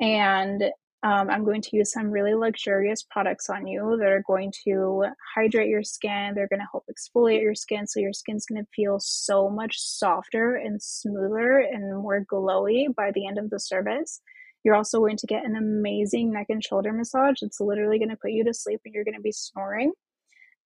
And 0.00 0.64
um, 1.04 1.28
I'm 1.28 1.44
going 1.44 1.60
to 1.60 1.76
use 1.76 1.92
some 1.92 2.10
really 2.10 2.32
luxurious 2.32 3.02
products 3.02 3.50
on 3.50 3.66
you 3.66 3.98
that 4.00 4.08
are 4.08 4.24
going 4.26 4.50
to 4.64 5.04
hydrate 5.34 5.68
your 5.68 5.82
skin. 5.82 6.32
They're 6.34 6.48
going 6.48 6.60
to 6.60 6.68
help 6.72 6.86
exfoliate 6.90 7.42
your 7.42 7.54
skin. 7.54 7.86
So 7.86 8.00
your 8.00 8.14
skin's 8.14 8.46
going 8.46 8.64
to 8.64 8.70
feel 8.74 8.98
so 9.00 9.50
much 9.50 9.78
softer 9.78 10.54
and 10.56 10.82
smoother 10.82 11.58
and 11.58 12.02
more 12.02 12.24
glowy 12.24 12.86
by 12.96 13.10
the 13.14 13.26
end 13.26 13.36
of 13.36 13.50
the 13.50 13.60
service. 13.60 14.22
You're 14.64 14.76
also 14.76 14.98
going 14.98 15.18
to 15.18 15.26
get 15.26 15.44
an 15.44 15.56
amazing 15.56 16.32
neck 16.32 16.46
and 16.48 16.64
shoulder 16.64 16.90
massage. 16.90 17.42
It's 17.42 17.60
literally 17.60 17.98
going 17.98 18.08
to 18.08 18.16
put 18.16 18.30
you 18.30 18.42
to 18.44 18.54
sleep 18.54 18.80
and 18.86 18.94
you're 18.94 19.04
going 19.04 19.14
to 19.14 19.20
be 19.20 19.32
snoring. 19.32 19.92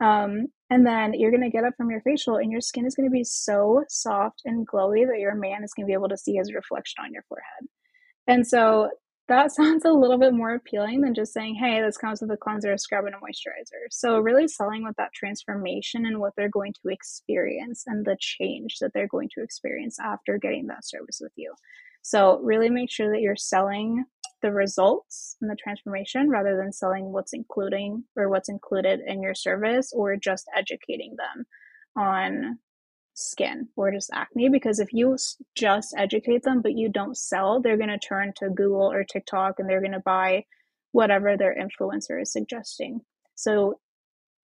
Um, 0.00 0.46
and 0.70 0.86
then 0.86 1.14
you're 1.14 1.32
going 1.32 1.42
to 1.42 1.50
get 1.50 1.64
up 1.64 1.74
from 1.76 1.90
your 1.90 2.02
facial 2.02 2.36
and 2.36 2.52
your 2.52 2.60
skin 2.60 2.86
is 2.86 2.94
going 2.94 3.08
to 3.08 3.12
be 3.12 3.24
so 3.24 3.82
soft 3.88 4.42
and 4.44 4.64
glowy 4.64 5.04
that 5.04 5.18
your 5.18 5.34
man 5.34 5.64
is 5.64 5.72
going 5.74 5.84
to 5.84 5.90
be 5.90 5.94
able 5.94 6.10
to 6.10 6.16
see 6.16 6.34
his 6.34 6.54
reflection 6.54 7.02
on 7.04 7.12
your 7.12 7.24
forehead. 7.28 7.68
And 8.28 8.46
so 8.46 8.90
that 9.28 9.52
sounds 9.52 9.84
a 9.84 9.92
little 9.92 10.18
bit 10.18 10.34
more 10.34 10.54
appealing 10.54 11.02
than 11.02 11.14
just 11.14 11.32
saying, 11.32 11.54
hey, 11.54 11.80
this 11.80 11.96
comes 11.96 12.20
with 12.20 12.30
a 12.30 12.36
cleanser, 12.36 12.72
a 12.72 12.78
scrub, 12.78 13.04
and 13.04 13.14
a 13.14 13.18
moisturizer. 13.18 13.86
So, 13.90 14.14
mm-hmm. 14.14 14.24
really 14.24 14.48
selling 14.48 14.84
with 14.84 14.96
that 14.96 15.12
transformation 15.14 16.06
and 16.06 16.18
what 16.18 16.32
they're 16.36 16.48
going 16.48 16.74
to 16.82 16.92
experience 16.92 17.84
and 17.86 18.04
the 18.04 18.16
change 18.18 18.78
that 18.80 18.92
they're 18.92 19.08
going 19.08 19.30
to 19.34 19.42
experience 19.42 19.98
after 20.00 20.38
getting 20.38 20.66
that 20.66 20.86
service 20.86 21.18
with 21.20 21.32
you. 21.36 21.54
So, 22.02 22.40
really 22.40 22.70
make 22.70 22.90
sure 22.90 23.12
that 23.12 23.20
you're 23.20 23.36
selling 23.36 24.04
the 24.40 24.52
results 24.52 25.36
and 25.40 25.50
the 25.50 25.56
transformation 25.56 26.28
rather 26.28 26.56
than 26.56 26.72
selling 26.72 27.12
what's 27.12 27.32
including 27.32 28.04
or 28.16 28.28
what's 28.28 28.48
included 28.48 29.00
in 29.06 29.20
your 29.20 29.34
service 29.34 29.92
or 29.92 30.16
just 30.16 30.46
educating 30.56 31.16
them 31.16 31.44
on 31.96 32.58
skin 33.18 33.68
or 33.76 33.90
just 33.90 34.10
acne 34.12 34.48
because 34.48 34.78
if 34.78 34.92
you 34.92 35.16
just 35.54 35.94
educate 35.96 36.42
them 36.42 36.62
but 36.62 36.76
you 36.76 36.88
don't 36.88 37.16
sell 37.16 37.60
they're 37.60 37.76
going 37.76 37.88
to 37.88 37.98
turn 37.98 38.32
to 38.36 38.48
google 38.50 38.90
or 38.90 39.04
tiktok 39.04 39.58
and 39.58 39.68
they're 39.68 39.80
going 39.80 39.92
to 39.92 40.00
buy 40.00 40.44
whatever 40.92 41.36
their 41.36 41.56
influencer 41.56 42.20
is 42.20 42.32
suggesting. 42.32 43.00
So 43.34 43.78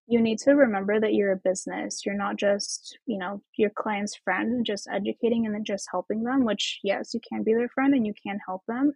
you 0.06 0.20
need 0.20 0.38
to 0.40 0.52
remember 0.52 1.00
that 1.00 1.14
you're 1.14 1.32
a 1.32 1.36
business. 1.36 2.04
You're 2.04 2.16
not 2.16 2.36
just 2.36 2.98
you 3.06 3.18
know 3.18 3.42
your 3.56 3.70
client's 3.70 4.16
friend 4.16 4.64
just 4.66 4.88
educating 4.90 5.46
and 5.46 5.54
then 5.54 5.64
just 5.64 5.88
helping 5.90 6.22
them 6.22 6.44
which 6.44 6.80
yes 6.82 7.14
you 7.14 7.20
can 7.26 7.42
be 7.42 7.54
their 7.54 7.68
friend 7.68 7.94
and 7.94 8.06
you 8.06 8.14
can 8.22 8.38
help 8.46 8.62
them 8.68 8.92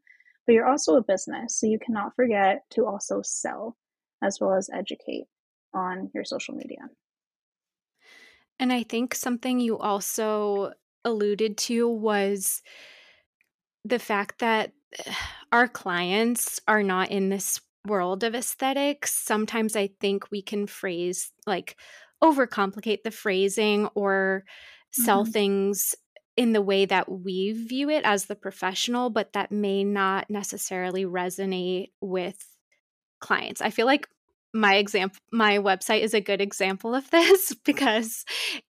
but 0.47 0.53
you're 0.53 0.69
also 0.69 0.97
a 0.97 1.03
business 1.03 1.59
so 1.59 1.67
you 1.67 1.79
cannot 1.79 2.15
forget 2.15 2.63
to 2.71 2.87
also 2.87 3.23
sell 3.23 3.77
as 4.23 4.39
well 4.41 4.55
as 4.55 4.69
educate 4.73 5.25
on 5.75 6.11
your 6.15 6.25
social 6.25 6.55
media 6.55 6.89
and 8.59 8.73
I 8.73 8.83
think 8.83 9.15
something 9.15 9.61
you 9.61 9.79
also 9.79 10.73
alluded 11.05 11.57
to 11.59 11.89
was 11.89 12.63
the 13.85 13.99
fact 13.99 14.41
that 14.41 14.73
our 15.53 15.69
clients 15.69 16.61
are 16.67 16.83
not 16.83 17.11
in 17.11 17.29
this 17.29 17.61
world 17.87 18.25
of 18.25 18.35
aesthetics. 18.35 19.13
Sometimes 19.13 19.77
I 19.77 19.91
think 20.01 20.31
we 20.31 20.43
can 20.43 20.67
phrase 20.67 21.33
like 21.47 21.77
overcomplicate 22.23 23.03
the 23.05 23.11
phrasing 23.11 23.87
or 23.95 24.45
sell 24.93 25.23
mm-hmm. 25.23 25.33
things 25.33 25.95
in 26.37 26.53
the 26.53 26.63
way 26.63 26.85
that 26.85 27.11
we 27.11 27.53
view 27.53 27.91
it 27.91 28.05
as 28.05 28.27
the 28.27 28.37
professional, 28.37 29.11
but 29.11 29.33
that 29.33 29.51
may 29.51 29.85
not 29.85 30.31
necessarily 30.31 31.05
resonate 31.05 31.89
with 32.01 32.45
clients. 33.21 33.61
I 33.61 33.71
feel 33.71 33.87
like 33.87 34.09
my 34.55 34.77
example 34.77 35.19
my 35.31 35.59
website 35.59 36.01
is 36.01 36.15
a 36.15 36.21
good 36.21 36.41
example 36.41 36.95
of 36.95 37.09
this 37.11 37.55
because 37.65 38.25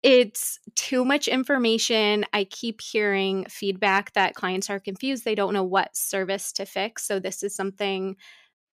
it's 0.03 0.59
too 0.75 1.05
much 1.05 1.29
information 1.29 2.25
i 2.33 2.45
keep 2.45 2.81
hearing 2.81 3.45
feedback 3.49 4.13
that 4.15 4.35
clients 4.35 4.71
are 4.71 4.81
confused 4.81 5.25
they 5.25 5.35
don't 5.35 5.55
know 5.55 5.65
what 5.65 5.95
service 5.97 6.53
to 6.53 6.65
fix 6.65 7.07
so 7.07 7.19
this 7.19 7.43
is 7.43 7.55
something 7.55 8.17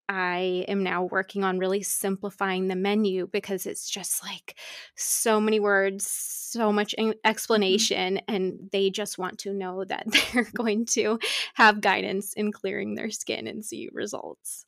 i 0.08 0.66
am 0.68 0.84
now 0.84 1.04
working 1.04 1.44
on 1.44 1.60
really 1.60 1.82
simplifying 1.82 2.68
the 2.68 2.76
menu 2.76 3.28
because 3.28 3.66
it's 3.66 3.90
just 3.90 4.24
like 4.24 4.58
so 4.96 5.42
many 5.42 5.60
words 5.60 6.08
so 6.08 6.72
much 6.72 6.96
mm-hmm. 6.98 7.12
explanation 7.26 8.16
mm-hmm. 8.16 8.36
and 8.36 8.70
they 8.72 8.90
just 8.90 9.18
want 9.18 9.40
to 9.40 9.54
know 9.54 9.84
that 9.84 10.06
they're 10.34 10.48
going 10.54 10.86
to 10.86 11.20
have 11.56 11.82
guidance 11.82 12.34
in 12.34 12.52
clearing 12.52 12.96
their 12.96 13.12
skin 13.12 13.48
and 13.48 13.66
see 13.66 13.90
results 13.92 14.66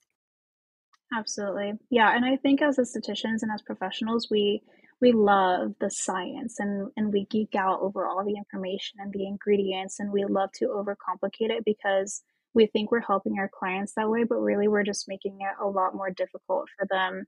Absolutely. 1.13 1.73
Yeah, 1.89 2.15
and 2.15 2.25
I 2.25 2.35
think 2.37 2.61
as 2.61 2.77
estheticians 2.77 3.41
and 3.41 3.51
as 3.53 3.61
professionals, 3.61 4.27
we 4.29 4.61
we 5.01 5.11
love 5.11 5.73
the 5.79 5.89
science 5.89 6.59
and 6.59 6.91
and 6.97 7.11
we 7.13 7.25
geek 7.29 7.55
out 7.55 7.81
over 7.81 8.07
all 8.07 8.23
the 8.25 8.37
information 8.37 8.99
and 8.99 9.11
the 9.13 9.27
ingredients 9.27 9.99
and 9.99 10.11
we 10.11 10.25
love 10.25 10.49
to 10.55 10.65
overcomplicate 10.67 11.51
it 11.51 11.63
because 11.65 12.23
we 12.53 12.65
think 12.67 12.91
we're 12.91 13.01
helping 13.01 13.37
our 13.37 13.49
clients 13.53 13.93
that 13.95 14.09
way, 14.09 14.23
but 14.23 14.37
really 14.37 14.67
we're 14.67 14.83
just 14.83 15.07
making 15.07 15.37
it 15.41 15.61
a 15.61 15.67
lot 15.67 15.93
more 15.93 16.09
difficult 16.09 16.67
for 16.77 16.87
them 16.89 17.25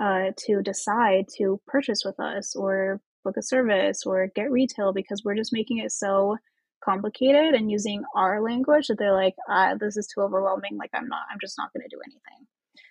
uh, 0.00 0.32
to 0.36 0.62
decide 0.62 1.26
to 1.38 1.60
purchase 1.66 2.02
with 2.04 2.18
us 2.20 2.56
or 2.56 3.00
book 3.24 3.36
a 3.36 3.42
service 3.42 4.02
or 4.04 4.28
get 4.34 4.50
retail 4.50 4.92
because 4.92 5.22
we're 5.24 5.36
just 5.36 5.52
making 5.52 5.78
it 5.78 5.92
so 5.92 6.36
complicated 6.84 7.54
and 7.54 7.70
using 7.70 8.02
our 8.16 8.42
language 8.42 8.88
that 8.88 8.98
they're 8.98 9.14
like, 9.14 9.34
ah, 9.48 9.74
this 9.78 9.96
is 9.96 10.08
too 10.12 10.20
overwhelming. 10.20 10.76
Like 10.76 10.90
I'm 10.92 11.08
not, 11.08 11.22
I'm 11.30 11.38
just 11.40 11.58
not 11.58 11.72
going 11.72 11.88
to 11.88 11.96
do 11.96 12.00
anything. 12.04 12.46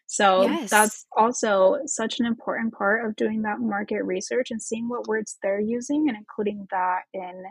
So 0.08 0.44
yes. 0.44 0.70
that's 0.70 1.06
also 1.16 1.80
such 1.86 2.20
an 2.20 2.26
important 2.26 2.74
part 2.74 3.06
of 3.06 3.16
doing 3.18 3.42
that 3.42 3.60
market 3.60 4.04
research 4.04 4.52
and 4.52 4.62
seeing 4.62 4.88
what 4.88 5.08
words 5.08 5.38
they're 5.44 5.60
using 5.60 6.08
and 6.08 6.18
including 6.18 6.66
that 6.72 7.02
in 7.14 7.44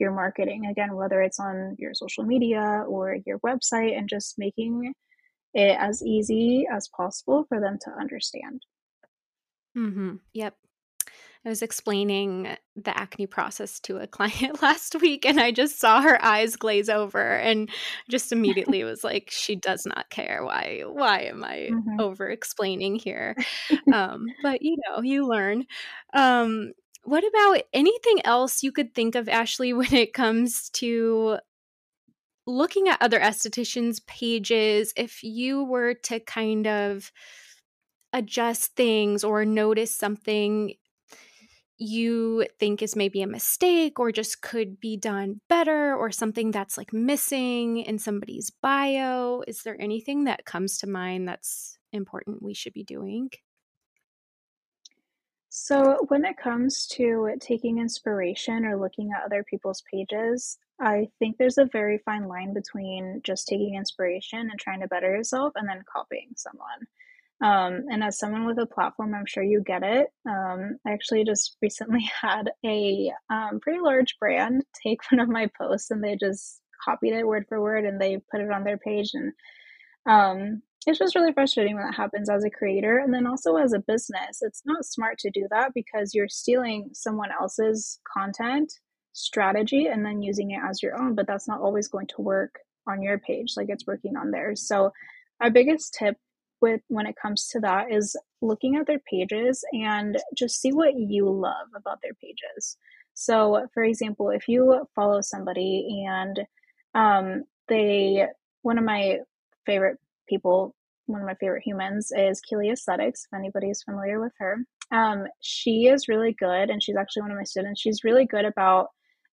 your 0.00 0.10
marketing. 0.10 0.66
Again, 0.66 0.96
whether 0.96 1.22
it's 1.22 1.38
on 1.38 1.76
your 1.78 1.94
social 1.94 2.24
media 2.24 2.84
or 2.88 3.16
your 3.26 3.38
website, 3.40 3.96
and 3.96 4.08
just 4.08 4.38
making 4.38 4.92
it 5.54 5.76
as 5.78 6.02
easy 6.02 6.66
as 6.70 6.88
possible 6.96 7.44
for 7.48 7.60
them 7.60 7.78
to 7.82 7.90
understand. 7.92 8.62
Mm-hmm. 9.78 10.16
Yep. 10.32 10.54
I 11.44 11.48
was 11.48 11.62
explaining 11.62 12.54
the 12.76 12.96
acne 12.96 13.26
process 13.26 13.80
to 13.80 13.96
a 13.98 14.06
client 14.06 14.62
last 14.62 15.00
week 15.00 15.24
and 15.24 15.40
I 15.40 15.52
just 15.52 15.80
saw 15.80 16.02
her 16.02 16.22
eyes 16.22 16.56
glaze 16.56 16.88
over 16.88 17.36
and 17.36 17.70
just 18.08 18.32
immediately 18.32 18.84
was 18.84 19.02
like 19.02 19.30
she 19.30 19.56
does 19.56 19.86
not 19.86 20.10
care. 20.10 20.44
Why 20.44 20.82
why 20.86 21.22
am 21.22 21.44
I 21.44 21.70
mm-hmm. 21.72 22.00
over 22.00 22.28
explaining 22.28 22.96
here? 22.96 23.36
Um, 23.92 24.26
but 24.42 24.62
you 24.62 24.76
know 24.86 25.02
you 25.02 25.26
learn. 25.26 25.64
Um, 26.14 26.72
what 27.02 27.24
about 27.26 27.62
anything 27.72 28.24
else 28.24 28.62
you 28.62 28.70
could 28.70 28.94
think 28.94 29.14
of 29.14 29.28
Ashley 29.28 29.72
when 29.72 29.92
it 29.94 30.12
comes 30.12 30.70
to 30.74 31.38
looking 32.46 32.88
at 32.88 33.00
other 33.00 33.18
estheticians 33.18 34.04
pages 34.06 34.92
if 34.96 35.22
you 35.22 35.64
were 35.64 35.94
to 35.94 36.20
kind 36.20 36.66
of 36.66 37.10
adjust 38.12 38.76
things 38.76 39.24
or 39.24 39.44
notice 39.44 39.96
something 39.96 40.74
you 41.80 42.46
think 42.58 42.82
is 42.82 42.94
maybe 42.94 43.22
a 43.22 43.26
mistake 43.26 43.98
or 43.98 44.12
just 44.12 44.42
could 44.42 44.78
be 44.78 44.96
done 44.96 45.40
better 45.48 45.96
or 45.96 46.12
something 46.12 46.50
that's 46.50 46.76
like 46.76 46.92
missing 46.92 47.78
in 47.78 47.98
somebody's 47.98 48.50
bio? 48.62 49.42
Is 49.48 49.62
there 49.62 49.80
anything 49.80 50.24
that 50.24 50.44
comes 50.44 50.78
to 50.78 50.86
mind 50.86 51.26
that's 51.26 51.78
important 51.92 52.42
we 52.42 52.54
should 52.54 52.74
be 52.74 52.84
doing? 52.84 53.30
So, 55.48 56.04
when 56.08 56.24
it 56.24 56.36
comes 56.36 56.86
to 56.92 57.34
taking 57.40 57.78
inspiration 57.78 58.64
or 58.64 58.76
looking 58.76 59.10
at 59.10 59.24
other 59.24 59.42
people's 59.42 59.82
pages, 59.90 60.58
I 60.78 61.08
think 61.18 61.38
there's 61.38 61.58
a 61.58 61.64
very 61.64 61.98
fine 61.98 62.28
line 62.28 62.54
between 62.54 63.20
just 63.24 63.48
taking 63.48 63.74
inspiration 63.74 64.38
and 64.38 64.60
trying 64.60 64.80
to 64.80 64.86
better 64.86 65.10
yourself 65.10 65.54
and 65.56 65.68
then 65.68 65.82
copying 65.92 66.30
someone. 66.36 66.86
Um, 67.42 67.86
and 67.90 68.04
as 68.04 68.18
someone 68.18 68.44
with 68.44 68.58
a 68.58 68.66
platform, 68.66 69.14
I'm 69.14 69.26
sure 69.26 69.42
you 69.42 69.62
get 69.64 69.82
it. 69.82 70.08
Um, 70.28 70.78
I 70.86 70.92
actually 70.92 71.24
just 71.24 71.56
recently 71.62 72.08
had 72.20 72.50
a 72.64 73.12
um, 73.30 73.60
pretty 73.60 73.80
large 73.80 74.16
brand 74.18 74.64
take 74.82 75.00
one 75.10 75.20
of 75.20 75.28
my 75.28 75.48
posts 75.58 75.90
and 75.90 76.02
they 76.02 76.16
just 76.16 76.60
copied 76.84 77.14
it 77.14 77.26
word 77.26 77.46
for 77.48 77.60
word 77.60 77.84
and 77.84 78.00
they 78.00 78.18
put 78.30 78.40
it 78.40 78.50
on 78.50 78.64
their 78.64 78.78
page. 78.78 79.10
And 79.14 79.32
um, 80.06 80.62
it's 80.86 80.98
just 80.98 81.14
really 81.14 81.32
frustrating 81.32 81.74
when 81.76 81.84
that 81.84 81.94
happens 81.94 82.30
as 82.30 82.44
a 82.44 82.50
creator. 82.50 82.98
And 82.98 83.12
then 83.12 83.26
also 83.26 83.56
as 83.56 83.72
a 83.72 83.80
business, 83.80 84.38
it's 84.40 84.62
not 84.64 84.84
smart 84.84 85.18
to 85.20 85.30
do 85.30 85.46
that 85.50 85.72
because 85.74 86.14
you're 86.14 86.28
stealing 86.28 86.90
someone 86.92 87.30
else's 87.38 88.00
content 88.16 88.72
strategy 89.12 89.86
and 89.86 90.04
then 90.04 90.22
using 90.22 90.52
it 90.52 90.60
as 90.68 90.82
your 90.82 91.00
own. 91.00 91.14
But 91.14 91.26
that's 91.26 91.48
not 91.48 91.60
always 91.60 91.88
going 91.88 92.06
to 92.08 92.22
work 92.22 92.60
on 92.86 93.02
your 93.02 93.18
page 93.18 93.54
like 93.56 93.68
it's 93.68 93.86
working 93.86 94.16
on 94.16 94.30
theirs. 94.30 94.66
So, 94.66 94.92
our 95.42 95.50
biggest 95.50 95.94
tip 95.98 96.16
with 96.60 96.80
when 96.88 97.06
it 97.06 97.16
comes 97.20 97.48
to 97.48 97.60
that 97.60 97.92
is 97.92 98.16
looking 98.42 98.76
at 98.76 98.86
their 98.86 99.00
pages 99.00 99.64
and 99.72 100.18
just 100.36 100.60
see 100.60 100.72
what 100.72 100.98
you 100.98 101.28
love 101.28 101.68
about 101.74 102.00
their 102.02 102.14
pages. 102.14 102.76
So, 103.14 103.66
for 103.74 103.82
example, 103.82 104.30
if 104.30 104.48
you 104.48 104.86
follow 104.94 105.20
somebody 105.20 106.04
and 106.08 106.40
um, 106.94 107.44
they, 107.68 108.26
one 108.62 108.78
of 108.78 108.84
my 108.84 109.18
favorite 109.66 109.98
people, 110.28 110.74
one 111.06 111.20
of 111.20 111.26
my 111.26 111.34
favorite 111.34 111.64
humans 111.64 112.12
is 112.16 112.40
Keely 112.40 112.70
Aesthetics, 112.70 113.26
if 113.30 113.36
anybody's 113.36 113.82
familiar 113.82 114.20
with 114.20 114.32
her. 114.38 114.58
Um, 114.92 115.26
she 115.40 115.86
is 115.86 116.08
really 116.08 116.32
good, 116.32 116.70
and 116.70 116.82
she's 116.82 116.96
actually 116.96 117.22
one 117.22 117.30
of 117.30 117.36
my 117.36 117.44
students. 117.44 117.80
She's 117.80 118.04
really 118.04 118.26
good 118.26 118.44
about 118.44 118.88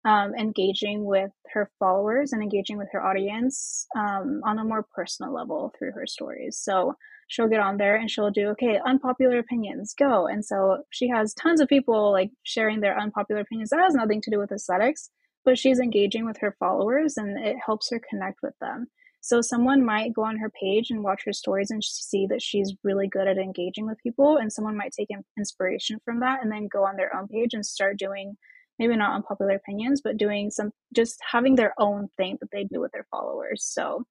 um, 0.04 0.34
engaging 0.34 1.04
with 1.04 1.30
her 1.52 1.70
followers 1.78 2.32
and 2.32 2.42
engaging 2.42 2.78
with 2.78 2.88
her 2.92 3.04
audience 3.04 3.86
um, 3.96 4.40
on 4.44 4.58
a 4.58 4.64
more 4.64 4.86
personal 4.94 5.34
level 5.34 5.72
through 5.78 5.92
her 5.92 6.06
stories. 6.06 6.58
So 6.58 6.94
she'll 7.28 7.48
get 7.48 7.60
on 7.60 7.76
there 7.76 7.96
and 7.96 8.10
she'll 8.10 8.30
do 8.30 8.48
okay 8.48 8.78
unpopular 8.84 9.38
opinions 9.38 9.94
go. 9.98 10.26
And 10.26 10.44
so 10.44 10.84
she 10.90 11.08
has 11.08 11.34
tons 11.34 11.60
of 11.60 11.68
people 11.68 12.12
like 12.12 12.30
sharing 12.44 12.80
their 12.80 12.98
unpopular 12.98 13.40
opinions. 13.40 13.70
That 13.70 13.80
has 13.80 13.94
nothing 13.94 14.20
to 14.22 14.30
do 14.30 14.38
with 14.38 14.52
aesthetics 14.52 15.10
but 15.46 15.56
she's 15.56 15.78
engaging 15.78 16.26
with 16.26 16.36
her 16.38 16.56
followers 16.58 17.16
and 17.16 17.38
it 17.38 17.56
helps 17.64 17.88
her 17.90 18.00
connect 18.10 18.40
with 18.42 18.54
them. 18.60 18.88
So 19.22 19.40
someone 19.40 19.84
might 19.84 20.12
go 20.12 20.24
on 20.24 20.36
her 20.38 20.50
page 20.50 20.90
and 20.90 21.02
watch 21.02 21.22
her 21.24 21.32
stories 21.32 21.70
and 21.70 21.82
see 21.82 22.26
that 22.26 22.42
she's 22.42 22.74
really 22.84 23.08
good 23.08 23.26
at 23.26 23.38
engaging 23.38 23.86
with 23.86 24.02
people 24.02 24.36
and 24.36 24.52
someone 24.52 24.76
might 24.76 24.92
take 24.92 25.08
inspiration 25.38 25.98
from 26.04 26.20
that 26.20 26.42
and 26.42 26.52
then 26.52 26.68
go 26.70 26.84
on 26.84 26.96
their 26.96 27.16
own 27.16 27.28
page 27.28 27.54
and 27.54 27.64
start 27.64 27.96
doing 27.96 28.36
maybe 28.78 28.94
not 28.94 29.14
unpopular 29.14 29.52
opinions 29.52 30.00
but 30.02 30.18
doing 30.18 30.50
some 30.50 30.70
just 30.94 31.18
having 31.32 31.54
their 31.54 31.72
own 31.78 32.08
thing 32.16 32.36
that 32.40 32.50
they 32.52 32.64
do 32.64 32.80
with 32.80 32.92
their 32.92 33.06
followers. 33.10 33.64
So 33.64 34.04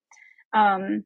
um, 0.54 1.06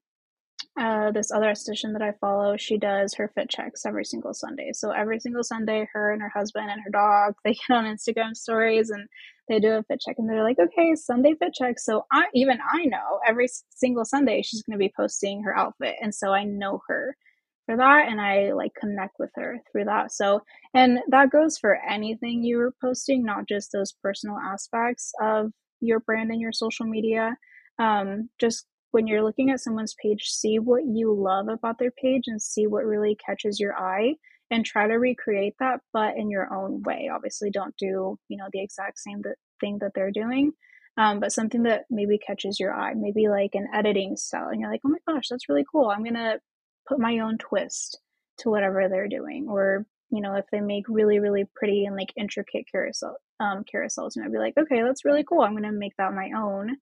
uh, 0.80 1.12
this 1.12 1.30
other 1.32 1.48
esthetician 1.48 1.92
that 1.92 2.02
I 2.02 2.14
follow, 2.22 2.56
she 2.56 2.78
does 2.78 3.14
her 3.16 3.30
fit 3.36 3.50
checks 3.50 3.86
every 3.86 4.06
single 4.06 4.34
Sunday. 4.34 4.72
So 4.74 4.92
every 4.92 5.20
single 5.20 5.44
Sunday, 5.44 5.88
her 5.94 6.14
and 6.14 6.22
her 6.22 6.32
husband 6.34 6.70
and 6.70 6.82
her 6.82 6.90
dog, 6.90 7.34
they 7.44 7.54
get 7.54 7.76
on 7.76 7.84
Instagram 7.84 8.34
stories 8.36 8.90
and 8.90 9.08
they 9.50 9.60
do 9.60 9.74
a 9.74 9.84
fit 9.84 10.00
check 10.00 10.16
and 10.18 10.30
they're 10.30 10.44
like, 10.44 10.60
okay, 10.60 10.96
Sunday 10.96 11.34
fit 11.38 11.54
check. 11.54 11.80
So 11.80 12.06
I, 12.12 12.26
even 12.34 12.60
I 12.62 12.86
know 12.86 13.20
every 13.28 13.48
single 13.70 14.06
Sunday 14.06 14.42
she's 14.42 14.64
going 14.64 14.80
to 14.80 14.84
be 14.84 14.94
posting 14.96 15.44
her 15.44 15.58
outfit. 15.58 15.96
And 16.02 16.16
so 16.16 16.32
I 16.32 16.46
know 16.46 16.82
her 16.88 17.18
for 17.66 17.76
that 17.76 18.08
and 18.08 18.22
I 18.22 18.54
like 18.54 18.72
connect 18.80 19.18
with 19.20 19.32
her 19.36 19.58
through 19.72 19.86
that. 19.86 20.14
So, 20.14 20.44
and 20.74 21.00
that 21.10 21.30
goes 21.30 21.58
for 21.58 21.78
anything 21.90 22.44
you're 22.44 22.74
posting, 22.82 23.26
not 23.26 23.50
just 23.50 23.74
those 23.74 23.94
personal 24.02 24.38
aspects 24.38 25.12
of 25.22 25.52
your 25.82 26.00
brand 26.00 26.32
and 26.32 26.40
your 26.40 26.54
social 26.54 26.86
media. 26.86 27.36
Um, 27.80 28.30
just 28.40 28.66
when 28.92 29.08
you're 29.08 29.24
looking 29.24 29.52
at 29.52 29.60
someone's 29.60 29.96
page, 30.02 30.30
see 30.30 30.60
what 30.60 30.84
you 30.86 31.14
love 31.14 31.48
about 31.48 31.78
their 31.78 31.92
page 31.92 32.24
and 32.28 32.42
see 32.42 32.68
what 32.68 32.86
really 32.86 33.16
catches 33.16 33.60
your 33.60 33.78
eye 33.78 34.16
and 34.52 34.66
try 34.66 34.88
to 34.88 34.96
recreate 34.96 35.54
that, 35.60 35.80
but 35.94 36.18
in 36.18 36.30
your 36.30 36.52
own 36.54 36.82
way. 36.84 37.10
Obviously, 37.14 37.52
don't 37.52 37.76
do, 37.78 38.18
you 38.28 38.38
know, 38.38 38.48
the 38.52 38.64
exact 38.64 39.00
same 39.00 39.22
thing 39.60 39.78
that 39.82 39.92
they're 39.94 40.12
doing, 40.12 40.54
um, 40.98 41.20
but 41.20 41.32
something 41.32 41.64
that 41.64 41.84
maybe 41.90 42.18
catches 42.18 42.60
your 42.60 42.74
eye, 42.74 42.94
maybe 42.96 43.28
like 43.28 43.52
an 43.54 43.68
editing 43.74 44.16
style. 44.18 44.50
And 44.50 44.60
you're 44.60 44.72
like, 44.72 44.82
oh 44.86 44.90
my 44.90 45.14
gosh, 45.14 45.28
that's 45.30 45.50
really 45.50 45.66
cool. 45.72 45.90
I'm 45.90 46.04
to 46.16 46.40
put 46.88 47.00
my 47.00 47.20
own 47.20 47.38
twist 47.38 48.00
to 48.40 48.50
whatever 48.50 48.90
they're 48.90 49.08
doing. 49.08 49.48
Or, 49.48 49.86
you 50.10 50.22
know, 50.22 50.34
if 50.34 50.46
they 50.52 50.62
make 50.62 50.86
really, 50.88 51.20
really 51.20 51.46
pretty 51.56 51.86
and 51.86 51.96
like 51.96 52.12
intricate 52.18 52.66
carousel, 52.72 53.18
um, 53.40 53.64
carousels, 53.72 54.16
and 54.16 54.26
I'd 54.26 54.32
be 54.32 54.40
like, 54.40 54.56
okay, 54.58 54.82
that's 54.82 55.06
really 55.06 55.24
cool. 55.24 55.42
I'm 55.42 55.56
to 55.62 55.72
make 55.72 55.96
that 55.98 56.14
my 56.14 56.32
own 56.36 56.78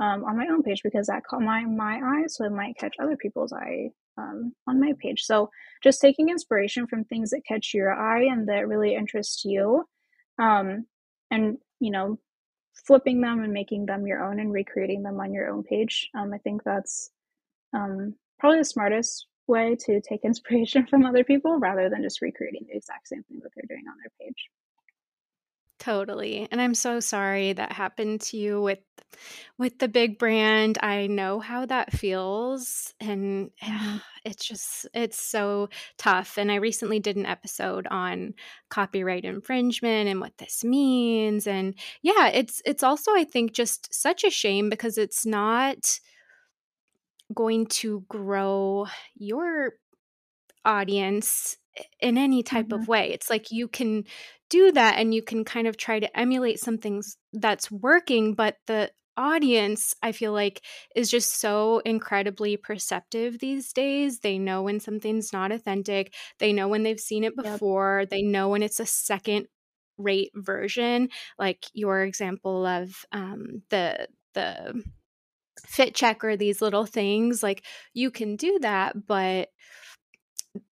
um, 0.00 0.24
on 0.24 0.36
my 0.36 0.46
own 0.50 0.62
page 0.62 0.82
because 0.82 1.08
that 1.08 1.24
caught 1.24 1.42
my 1.42 1.64
my 1.64 2.00
eye, 2.02 2.26
so 2.26 2.44
it 2.44 2.52
might 2.52 2.78
catch 2.78 2.94
other 3.00 3.16
people's 3.16 3.52
eye 3.52 3.90
um, 4.16 4.52
on 4.66 4.80
my 4.80 4.92
page. 5.00 5.22
So 5.22 5.50
just 5.82 6.00
taking 6.00 6.28
inspiration 6.28 6.86
from 6.86 7.04
things 7.04 7.30
that 7.30 7.46
catch 7.46 7.72
your 7.74 7.92
eye 7.92 8.24
and 8.24 8.48
that 8.48 8.68
really 8.68 8.94
interest 8.94 9.44
you, 9.44 9.84
um, 10.38 10.86
and 11.30 11.58
you 11.80 11.90
know, 11.90 12.18
flipping 12.86 13.20
them 13.20 13.42
and 13.42 13.52
making 13.52 13.86
them 13.86 14.06
your 14.06 14.24
own 14.24 14.40
and 14.40 14.52
recreating 14.52 15.02
them 15.02 15.20
on 15.20 15.32
your 15.32 15.48
own 15.48 15.62
page. 15.62 16.08
Um, 16.16 16.32
I 16.32 16.38
think 16.38 16.62
that's 16.64 17.10
um, 17.74 18.14
probably 18.38 18.58
the 18.58 18.64
smartest 18.64 19.26
way 19.46 19.76
to 19.86 20.00
take 20.00 20.20
inspiration 20.24 20.86
from 20.86 21.04
other 21.04 21.24
people 21.24 21.58
rather 21.58 21.88
than 21.88 22.02
just 22.02 22.22
recreating 22.22 22.66
the 22.68 22.76
exact 22.76 23.08
same 23.08 23.22
thing 23.24 23.40
that 23.42 23.50
they're 23.54 23.76
doing 23.76 23.84
on 23.88 23.96
their 23.98 24.12
page. 24.20 24.48
Totally. 25.78 26.48
And 26.50 26.60
I'm 26.60 26.74
so 26.74 26.98
sorry 26.98 27.52
that 27.52 27.70
happened 27.72 28.20
to 28.22 28.36
you 28.36 28.60
with 28.60 28.80
with 29.58 29.78
the 29.78 29.88
big 29.88 30.18
brand. 30.18 30.76
I 30.82 31.06
know 31.06 31.40
how 31.40 31.66
that 31.66 31.92
feels 31.92 32.94
and 33.00 33.50
mm-hmm. 33.62 33.96
it's 34.24 34.44
just 34.44 34.88
it's 34.92 35.20
so 35.20 35.68
tough. 35.96 36.36
And 36.36 36.50
I 36.50 36.56
recently 36.56 36.98
did 36.98 37.16
an 37.16 37.26
episode 37.26 37.86
on 37.86 38.34
copyright 38.70 39.24
infringement 39.24 40.08
and 40.08 40.20
what 40.20 40.36
this 40.38 40.64
means 40.64 41.46
and 41.46 41.74
yeah, 42.02 42.26
it's 42.28 42.60
it's 42.64 42.82
also 42.82 43.12
I 43.14 43.24
think 43.24 43.52
just 43.52 43.94
such 43.94 44.24
a 44.24 44.30
shame 44.30 44.68
because 44.70 44.98
it's 44.98 45.24
not 45.24 46.00
going 47.34 47.66
to 47.66 48.04
grow 48.08 48.86
your 49.14 49.74
audience 50.64 51.56
in 52.00 52.18
any 52.18 52.42
type 52.42 52.68
mm-hmm. 52.68 52.82
of 52.82 52.88
way. 52.88 53.10
It's 53.12 53.30
like 53.30 53.50
you 53.50 53.68
can 53.68 54.04
do 54.50 54.72
that 54.72 54.98
and 54.98 55.14
you 55.14 55.22
can 55.22 55.44
kind 55.44 55.66
of 55.66 55.76
try 55.76 56.00
to 56.00 56.18
emulate 56.18 56.58
something 56.58 57.02
that's 57.32 57.70
working, 57.70 58.34
but 58.34 58.56
the 58.66 58.90
audience, 59.16 59.94
I 60.02 60.12
feel 60.12 60.32
like, 60.32 60.62
is 60.94 61.10
just 61.10 61.40
so 61.40 61.80
incredibly 61.84 62.56
perceptive 62.56 63.38
these 63.38 63.72
days. 63.72 64.20
They 64.20 64.38
know 64.38 64.62
when 64.62 64.80
something's 64.80 65.32
not 65.32 65.52
authentic, 65.52 66.14
they 66.38 66.52
know 66.52 66.68
when 66.68 66.84
they've 66.84 67.00
seen 67.00 67.24
it 67.24 67.36
before, 67.36 68.00
yep. 68.00 68.10
they 68.10 68.22
know 68.22 68.48
when 68.48 68.62
it's 68.62 68.80
a 68.80 68.86
second 68.86 69.48
rate 69.98 70.30
version, 70.34 71.08
like 71.38 71.66
your 71.74 72.02
example 72.02 72.64
of 72.64 73.04
um, 73.12 73.62
the 73.70 74.08
the 74.34 74.82
fit 75.66 75.94
check 75.94 76.22
or 76.22 76.36
these 76.36 76.62
little 76.62 76.86
things 76.86 77.42
like 77.42 77.64
you 77.92 78.12
can 78.12 78.36
do 78.36 78.58
that 78.60 78.94
but 79.06 79.48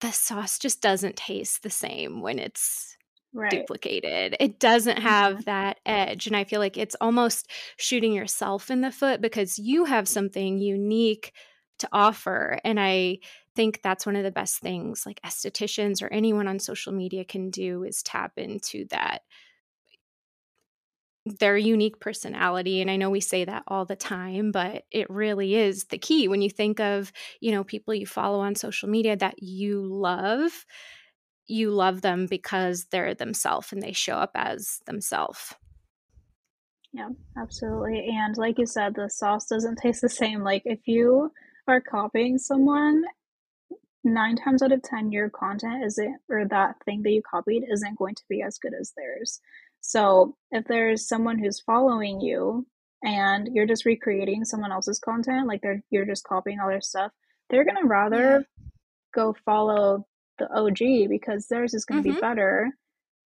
the 0.01 0.11
sauce 0.11 0.59
just 0.59 0.81
doesn't 0.81 1.15
taste 1.17 1.63
the 1.63 1.69
same 1.69 2.21
when 2.21 2.39
it's 2.39 2.97
Right. 3.33 3.69
duplicated. 3.69 4.35
It 4.39 4.59
doesn't 4.59 4.97
have 4.97 5.37
Mhm. 5.37 5.45
that 5.45 5.79
edge. 5.85 6.27
And 6.27 6.35
I 6.35 6.43
feel 6.43 6.59
like 6.59 6.77
it's 6.77 6.95
almost 7.01 7.51
shooting 7.77 8.13
yourself 8.13 8.71
in 8.71 8.81
the 8.81 8.91
foot 8.91 9.21
because 9.21 9.59
you 9.59 9.85
have 9.85 10.07
something 10.07 10.57
unique 10.59 11.33
to 11.79 11.89
offer. 11.93 12.59
And 12.63 12.79
I 12.79 13.19
think 13.55 13.81
that's 13.83 14.05
one 14.05 14.15
of 14.15 14.23
the 14.23 14.31
best 14.31 14.59
things 14.59 15.05
like 15.05 15.21
estheticians 15.21 16.01
or 16.01 16.07
anyone 16.07 16.47
on 16.47 16.59
social 16.59 16.93
media 16.93 17.25
can 17.25 17.49
do 17.49 17.83
is 17.83 18.03
tap 18.03 18.33
into 18.37 18.85
that 18.89 19.23
their 21.27 21.57
unique 21.57 21.99
personality 21.99 22.81
and 22.81 22.89
i 22.89 22.95
know 22.95 23.09
we 23.09 23.19
say 23.19 23.45
that 23.45 23.63
all 23.67 23.85
the 23.85 23.95
time 23.95 24.51
but 24.51 24.83
it 24.91 25.09
really 25.09 25.55
is 25.55 25.85
the 25.85 25.97
key 25.97 26.27
when 26.27 26.41
you 26.41 26.49
think 26.49 26.79
of 26.79 27.11
you 27.39 27.51
know 27.51 27.63
people 27.63 27.93
you 27.93 28.05
follow 28.05 28.39
on 28.39 28.55
social 28.55 28.89
media 28.89 29.15
that 29.15 29.41
you 29.41 29.81
love 29.81 30.65
you 31.47 31.71
love 31.71 32.01
them 32.01 32.25
because 32.25 32.85
they're 32.91 33.13
themselves 33.13 33.71
and 33.71 33.81
they 33.81 33.93
show 33.93 34.15
up 34.15 34.31
as 34.35 34.79
themselves 34.85 35.55
Yeah, 36.93 37.09
absolutely. 37.37 38.07
And 38.09 38.35
like 38.37 38.57
you 38.57 38.65
said, 38.65 38.95
the 38.95 39.09
sauce 39.09 39.45
doesn't 39.47 39.77
taste 39.77 40.01
the 40.01 40.09
same. 40.09 40.41
Like 40.41 40.63
if 40.65 40.79
you 40.87 41.31
are 41.67 41.81
copying 41.81 42.37
someone, 42.37 43.03
nine 44.03 44.35
times 44.35 44.63
out 44.63 44.71
of 44.71 44.81
ten, 44.83 45.11
your 45.11 45.29
content 45.29 45.83
isn't, 45.85 46.17
or 46.29 46.45
that 46.47 46.75
thing 46.85 47.03
that 47.03 47.11
you 47.11 47.21
copied 47.29 47.63
isn't 47.71 47.99
going 47.99 48.15
to 48.15 48.23
be 48.29 48.41
as 48.41 48.57
good 48.57 48.73
as 48.79 48.93
theirs. 48.95 49.41
So 49.81 50.35
if 50.51 50.65
there's 50.65 51.07
someone 51.07 51.39
who's 51.39 51.61
following 51.61 52.19
you 52.19 52.67
and 53.03 53.49
you're 53.53 53.67
just 53.67 53.85
recreating 53.85 54.43
someone 54.43 54.71
else's 54.71 54.99
content, 54.99 55.47
like 55.47 55.61
they're 55.61 55.83
you're 55.89 56.05
just 56.05 56.25
copying 56.25 56.59
all 56.59 56.67
their 56.69 56.81
stuff, 56.81 57.11
they're 57.49 57.65
gonna 57.65 57.85
rather 57.85 58.39
yeah 58.39 58.67
go 59.17 59.35
follow 59.45 60.05
the 60.37 60.47
OG 60.53 61.09
because 61.09 61.47
theirs 61.47 61.73
is 61.73 61.85
gonna 61.85 62.01
be 62.01 62.11
mm-hmm. 62.11 62.19
better 62.19 62.69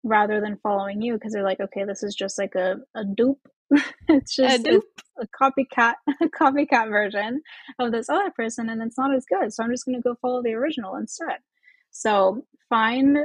rather 0.03 0.39
than 0.39 0.57
following 0.63 1.01
you 1.01 1.13
because 1.13 1.33
they're 1.33 1.43
like, 1.43 1.59
okay, 1.59 1.83
this 1.83 2.01
is 2.01 2.15
just 2.15 2.39
like 2.39 2.55
a, 2.55 2.77
a 2.95 3.03
dupe. 3.03 3.47
it's 4.07 4.35
just 4.35 4.67
a, 4.67 4.71
dupe 4.71 4.83
a 5.19 5.27
copycat 5.27 5.93
a 6.21 6.27
copycat 6.27 6.89
version 6.89 7.41
of 7.79 7.91
this 7.91 8.09
other 8.09 8.31
person 8.31 8.69
and 8.69 8.81
it's 8.81 8.97
not 8.97 9.13
as 9.13 9.25
good. 9.25 9.53
So 9.53 9.63
I'm 9.63 9.71
just 9.71 9.85
gonna 9.85 10.01
go 10.01 10.15
follow 10.21 10.41
the 10.41 10.53
original 10.53 10.95
instead. 10.95 11.39
So 11.91 12.45
find 12.69 13.17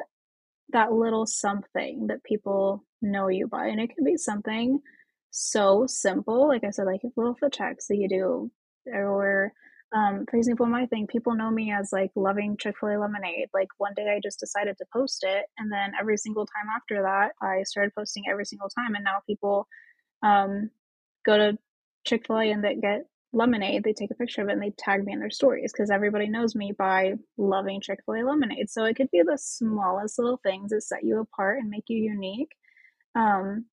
that 0.70 0.92
little 0.92 1.26
something 1.26 2.08
that 2.08 2.24
people 2.24 2.84
know 3.02 3.28
you 3.28 3.46
by. 3.46 3.66
And 3.66 3.80
it 3.80 3.94
can 3.94 4.04
be 4.04 4.16
something 4.16 4.80
so 5.30 5.86
simple, 5.86 6.48
like 6.48 6.64
I 6.64 6.70
said, 6.70 6.86
like 6.86 7.02
little 7.16 7.34
foot 7.34 7.52
checks 7.52 7.86
that 7.88 7.96
you 7.96 8.08
do, 8.08 8.50
or 8.86 9.52
um, 9.94 10.24
for 10.28 10.36
example, 10.36 10.66
my 10.66 10.86
thing, 10.86 11.06
people 11.06 11.34
know 11.34 11.50
me 11.50 11.72
as 11.72 11.90
like 11.92 12.10
loving 12.16 12.56
Chick 12.56 12.76
fil 12.78 12.90
A 12.90 12.98
lemonade. 12.98 13.48
Like 13.54 13.68
one 13.78 13.94
day 13.94 14.14
I 14.14 14.20
just 14.22 14.40
decided 14.40 14.76
to 14.78 14.84
post 14.92 15.24
it. 15.26 15.46
And 15.58 15.70
then 15.70 15.92
every 15.98 16.16
single 16.16 16.44
time 16.46 16.68
after 16.74 17.02
that, 17.02 17.32
I 17.40 17.62
started 17.62 17.94
posting 17.94 18.24
every 18.28 18.44
single 18.44 18.68
time. 18.68 18.94
And 18.94 19.04
now 19.04 19.18
people 19.26 19.68
um, 20.22 20.70
go 21.24 21.38
to 21.38 21.58
Chick 22.04 22.26
fil 22.26 22.38
A 22.38 22.50
and 22.50 22.64
they 22.64 22.74
get 22.74 23.06
lemonade, 23.36 23.84
they 23.84 23.92
take 23.92 24.10
a 24.10 24.14
picture 24.14 24.42
of 24.42 24.48
it 24.48 24.52
and 24.52 24.62
they 24.62 24.72
tag 24.78 25.04
me 25.04 25.12
in 25.12 25.20
their 25.20 25.30
stories 25.30 25.72
because 25.72 25.90
everybody 25.90 26.28
knows 26.28 26.54
me 26.54 26.72
by 26.76 27.12
loving 27.36 27.80
Chick 27.80 28.00
fil 28.04 28.14
A 28.14 28.22
lemonade. 28.22 28.70
So 28.70 28.84
it 28.84 28.96
could 28.96 29.10
be 29.10 29.22
the 29.22 29.38
smallest 29.38 30.18
little 30.18 30.40
things 30.42 30.70
that 30.70 30.82
set 30.82 31.04
you 31.04 31.20
apart 31.20 31.58
and 31.58 31.68
make 31.68 31.84
you 31.88 31.98
unique. 31.98 32.52
Um, 33.14 33.66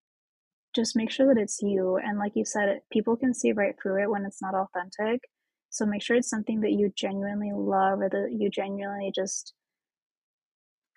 just 0.75 0.95
make 0.95 1.11
sure 1.11 1.33
that 1.33 1.41
it's 1.41 1.61
you. 1.61 1.97
And 1.97 2.19
like 2.19 2.33
you 2.35 2.45
said, 2.45 2.81
people 2.91 3.15
can 3.15 3.33
see 3.33 3.53
right 3.53 3.75
through 3.81 4.03
it 4.03 4.09
when 4.09 4.25
it's 4.25 4.41
not 4.41 4.55
authentic. 4.55 5.21
So 5.69 5.85
make 5.85 6.01
sure 6.01 6.17
it's 6.17 6.29
something 6.29 6.61
that 6.61 6.71
you 6.73 6.91
genuinely 6.95 7.51
love 7.53 7.99
or 8.01 8.09
that 8.09 8.29
you 8.31 8.49
genuinely 8.49 9.11
just 9.15 9.53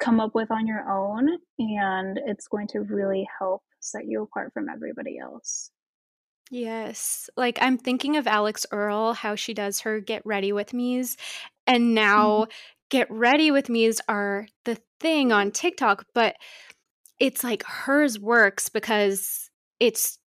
come 0.00 0.20
up 0.20 0.34
with 0.34 0.50
on 0.50 0.66
your 0.66 0.90
own. 0.90 1.28
And 1.58 2.18
it's 2.26 2.48
going 2.48 2.68
to 2.68 2.80
really 2.80 3.28
help 3.38 3.62
set 3.80 4.06
you 4.06 4.22
apart 4.22 4.52
from 4.52 4.68
everybody 4.68 5.18
else. 5.18 5.70
Yes. 6.50 7.28
Like 7.36 7.58
I'm 7.60 7.76
thinking 7.78 8.16
of 8.16 8.26
Alix 8.26 8.64
Earle, 8.70 9.14
how 9.14 9.34
she 9.34 9.52
does 9.54 9.80
her 9.80 10.00
get 10.00 10.24
ready 10.24 10.52
with 10.52 10.72
me's. 10.72 11.16
And 11.66 11.94
now 11.94 12.46
Mhm. 12.46 12.46
get 12.90 13.10
ready 13.10 13.50
with 13.50 13.68
me's 13.68 14.00
are 14.08 14.46
the 14.64 14.80
thing 15.00 15.32
on 15.32 15.50
TikTok, 15.50 16.06
but 16.14 16.36
it's 17.20 17.44
like 17.44 17.64
hers 17.64 18.18
works 18.20 18.68
because 18.68 19.50
it's 19.80 20.18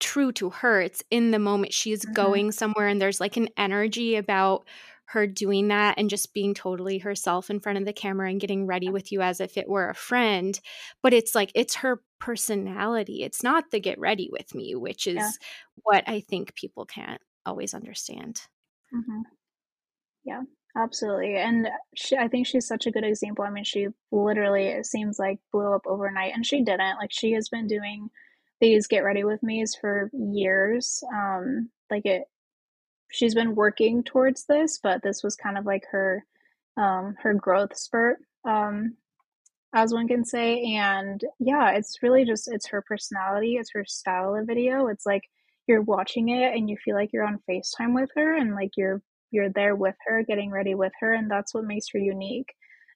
true 0.00 0.32
to 0.32 0.50
her. 0.50 0.80
It's 0.82 1.02
in 1.10 1.32
the 1.32 1.38
moment 1.40 1.74
she's 1.74 2.04
Mhm. 2.04 2.06
going 2.06 2.52
somewhere 2.52 2.88
and 2.88 3.00
there's 3.02 3.20
like 3.20 3.36
an 3.36 3.48
energy 3.58 4.16
about 4.16 4.66
her 5.12 5.26
doing 5.26 5.68
that 5.68 5.96
and 5.98 6.10
just 6.10 6.32
being 6.34 6.54
totally 6.54 6.98
herself 6.98 7.50
in 7.50 7.60
front 7.60 7.78
of 7.78 7.84
the 7.84 7.92
camera 7.92 8.30
and 8.30 8.40
getting 8.40 8.66
ready 8.66 8.90
with 8.90 9.12
you 9.12 9.20
as 9.22 9.40
if 9.40 9.56
it 9.56 9.68
were 9.68 9.88
a 9.88 9.94
friend. 9.94 10.60
But 11.02 11.12
it's 11.14 11.34
like 11.34 11.52
it's 11.54 11.76
her 11.76 12.02
personality. 12.20 13.22
It's 13.24 13.42
not 13.42 13.70
the 13.70 13.80
get 13.80 13.98
ready 13.98 14.28
with 14.32 14.54
me, 14.54 14.74
which 14.74 15.06
is 15.06 15.16
Yeah. 15.16 15.30
what 15.82 16.04
I 16.08 16.20
think 16.20 16.54
people 16.54 16.86
can't 16.86 17.20
always 17.46 17.74
understand. 17.74 18.42
Mhm. 18.92 19.22
Yeah, 20.24 20.42
absolutely. 20.76 21.36
And 21.36 21.68
she, 21.96 22.16
I 22.16 22.28
think 22.28 22.46
she's 22.46 22.66
such 22.66 22.86
a 22.86 22.90
good 22.90 23.04
example. 23.04 23.44
I 23.44 23.50
mean, 23.50 23.64
she 23.64 23.88
literally, 24.12 24.66
it 24.68 24.86
seems 24.86 25.18
like, 25.18 25.40
blew 25.52 25.74
up 25.74 25.82
overnight, 25.86 26.34
and 26.34 26.44
she 26.46 26.62
didn't. 26.62 26.98
Like, 26.98 27.12
she 27.12 27.32
has 27.32 27.48
been 27.48 27.66
doing 27.66 28.10
these 28.60 28.86
get 28.86 29.04
ready 29.04 29.24
with 29.24 29.42
me's 29.42 29.74
for 29.74 30.10
years. 30.14 31.02
Um, 31.14 31.70
like 31.90 32.06
it, 32.06 32.24
she's 33.10 33.34
been 33.34 33.54
working 33.54 34.02
towards 34.02 34.44
this, 34.46 34.78
but 34.82 35.02
this 35.02 35.22
was 35.22 35.36
kind 35.36 35.58
of 35.58 35.66
like 35.66 35.84
her, 35.90 36.24
um, 36.76 37.16
her 37.22 37.34
growth 37.34 37.76
spurt, 37.76 38.18
um, 38.44 38.96
as 39.74 39.92
one 39.92 40.08
can 40.08 40.24
say. 40.24 40.74
And 40.74 41.22
yeah, 41.38 41.70
it's 41.72 42.02
really 42.02 42.24
just 42.24 42.48
it's 42.50 42.68
her 42.68 42.82
personality, 42.82 43.56
it's 43.56 43.72
her 43.72 43.84
style 43.84 44.34
of 44.34 44.46
video. 44.46 44.86
It's 44.86 45.06
like 45.06 45.22
you're 45.66 45.82
watching 45.82 46.30
it 46.30 46.54
and 46.54 46.68
you 46.68 46.76
feel 46.76 46.96
like 46.96 47.10
you're 47.12 47.26
on 47.26 47.42
FaceTime 47.48 47.94
with 47.94 48.10
her 48.16 48.36
and 48.36 48.54
like 48.54 48.72
you're 48.76 49.02
you're 49.30 49.50
there 49.50 49.76
with 49.76 49.94
her, 50.06 50.24
getting 50.24 50.50
ready 50.50 50.74
with 50.74 50.92
her, 51.00 51.12
and 51.14 51.30
that's 51.30 51.54
what 51.54 51.64
makes 51.64 51.86
her 51.92 51.98
unique. 51.98 52.52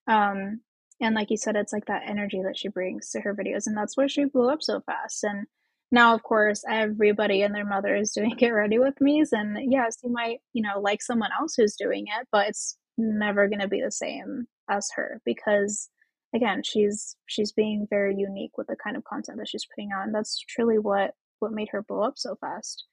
Um, 0.09 0.61
and 1.01 1.15
like 1.15 1.31
you 1.31 1.37
said, 1.37 1.57
it's 1.57 1.73
like 1.73 1.87
that 1.87 2.03
energy 2.07 2.43
that 2.43 2.57
she 2.57 2.69
brings 2.69 3.11
to 3.11 3.21
her 3.21 3.35
videos, 3.35 3.67
and 3.67 3.77
that's 3.77 3.97
why 3.97 4.07
she 4.07 4.25
blew 4.25 4.51
up 4.51 4.63
so 4.63 4.81
fast. 4.81 5.25
And 5.25 5.47
now, 5.95 6.15
of 6.15 6.23
course, 6.23 6.65
everybody 6.69 7.43
and 7.43 7.55
their 7.55 7.65
mother 7.65 7.95
is 7.97 8.13
doing 8.13 8.31
Get 8.39 8.51
Ready 8.51 8.79
with 8.79 9.01
Me's, 9.01 9.33
and 9.33 9.59
yes, 9.73 9.99
you 10.03 10.11
might, 10.11 10.41
you 10.53 10.63
know, 10.63 10.81
like 10.81 11.03
someone 11.03 11.31
else 11.39 11.55
who's 11.57 11.77
doing 11.77 12.07
it, 12.09 12.29
but 12.33 12.49
it's 12.49 12.77
never 12.99 13.49
going 13.49 13.61
to 13.61 13.69
be 13.69 13.81
the 13.83 13.91
same 13.91 14.47
as 14.71 14.89
her 14.97 15.21
because 15.27 15.91
again 16.35 16.63
she's 16.65 17.17
she's 17.27 17.53
being 17.53 17.87
very 17.91 18.15
unique 18.17 18.57
with 18.57 18.67
the 18.69 18.77
kind 18.77 18.97
of 18.97 19.05
content 19.05 19.37
that 19.37 19.49
she's 19.49 19.67
putting 19.67 19.91
out 19.93 20.05
and 20.07 20.15
that's 20.15 20.39
truly 20.49 20.79
what 20.79 21.13
what 21.41 21.53
made 21.53 21.69
her 21.71 21.83
blow 21.83 22.03
up 22.03 22.15
so 22.17 22.35
fast 22.41 22.85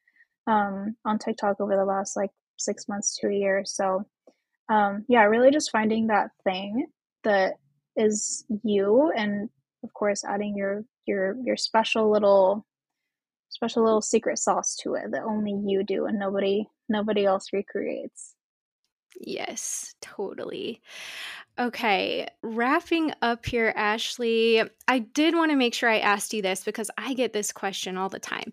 um 0.48 0.96
on 1.06 1.18
tiktok 1.18 1.62
over 1.62 1.78
the 1.78 1.86
last 1.86 2.18
like 2.18 2.32
six 2.62 2.88
months 2.88 3.18
to 3.18 3.28
a 3.28 3.34
year. 3.34 3.64
So 3.66 4.06
um 4.70 5.06
yeah 5.08 5.24
really 5.24 5.52
just 5.52 5.72
finding 5.72 6.08
that 6.08 6.30
thing 6.44 6.88
that 7.24 7.56
is 7.98 8.46
you 8.64 9.12
and 9.16 9.50
of 9.84 9.94
course 9.94 10.24
adding 10.24 10.56
your 10.56 10.84
your 11.06 11.36
your 11.44 11.58
special 11.58 12.10
little 12.10 12.66
special 13.62 13.84
little 13.84 14.02
secret 14.02 14.40
sauce 14.40 14.76
to 14.76 14.96
it 14.96 15.12
that 15.12 15.24
only 15.24 15.54
you 15.66 15.84
do 15.84 16.06
and 16.06 16.18
nobody 16.18 16.66
nobody 16.90 17.26
else 17.26 17.48
recreates 17.54 18.36
Yes, 19.20 19.94
totally. 20.02 20.82
Okay, 21.60 22.28
wrapping 22.42 23.14
up 23.22 23.46
here, 23.46 23.74
Ashley. 23.76 24.64
I 24.88 25.00
did 25.00 25.36
want 25.36 25.52
to 25.52 25.58
make 25.58 25.74
sure 25.74 25.90
I 25.90 26.00
asked 26.00 26.34
you 26.34 26.42
this 26.42 26.64
because 26.64 26.90
I 26.98 27.14
get 27.14 27.34
this 27.34 27.52
question 27.52 27.98
all 27.98 28.10
the 28.10 28.20
time. 28.20 28.52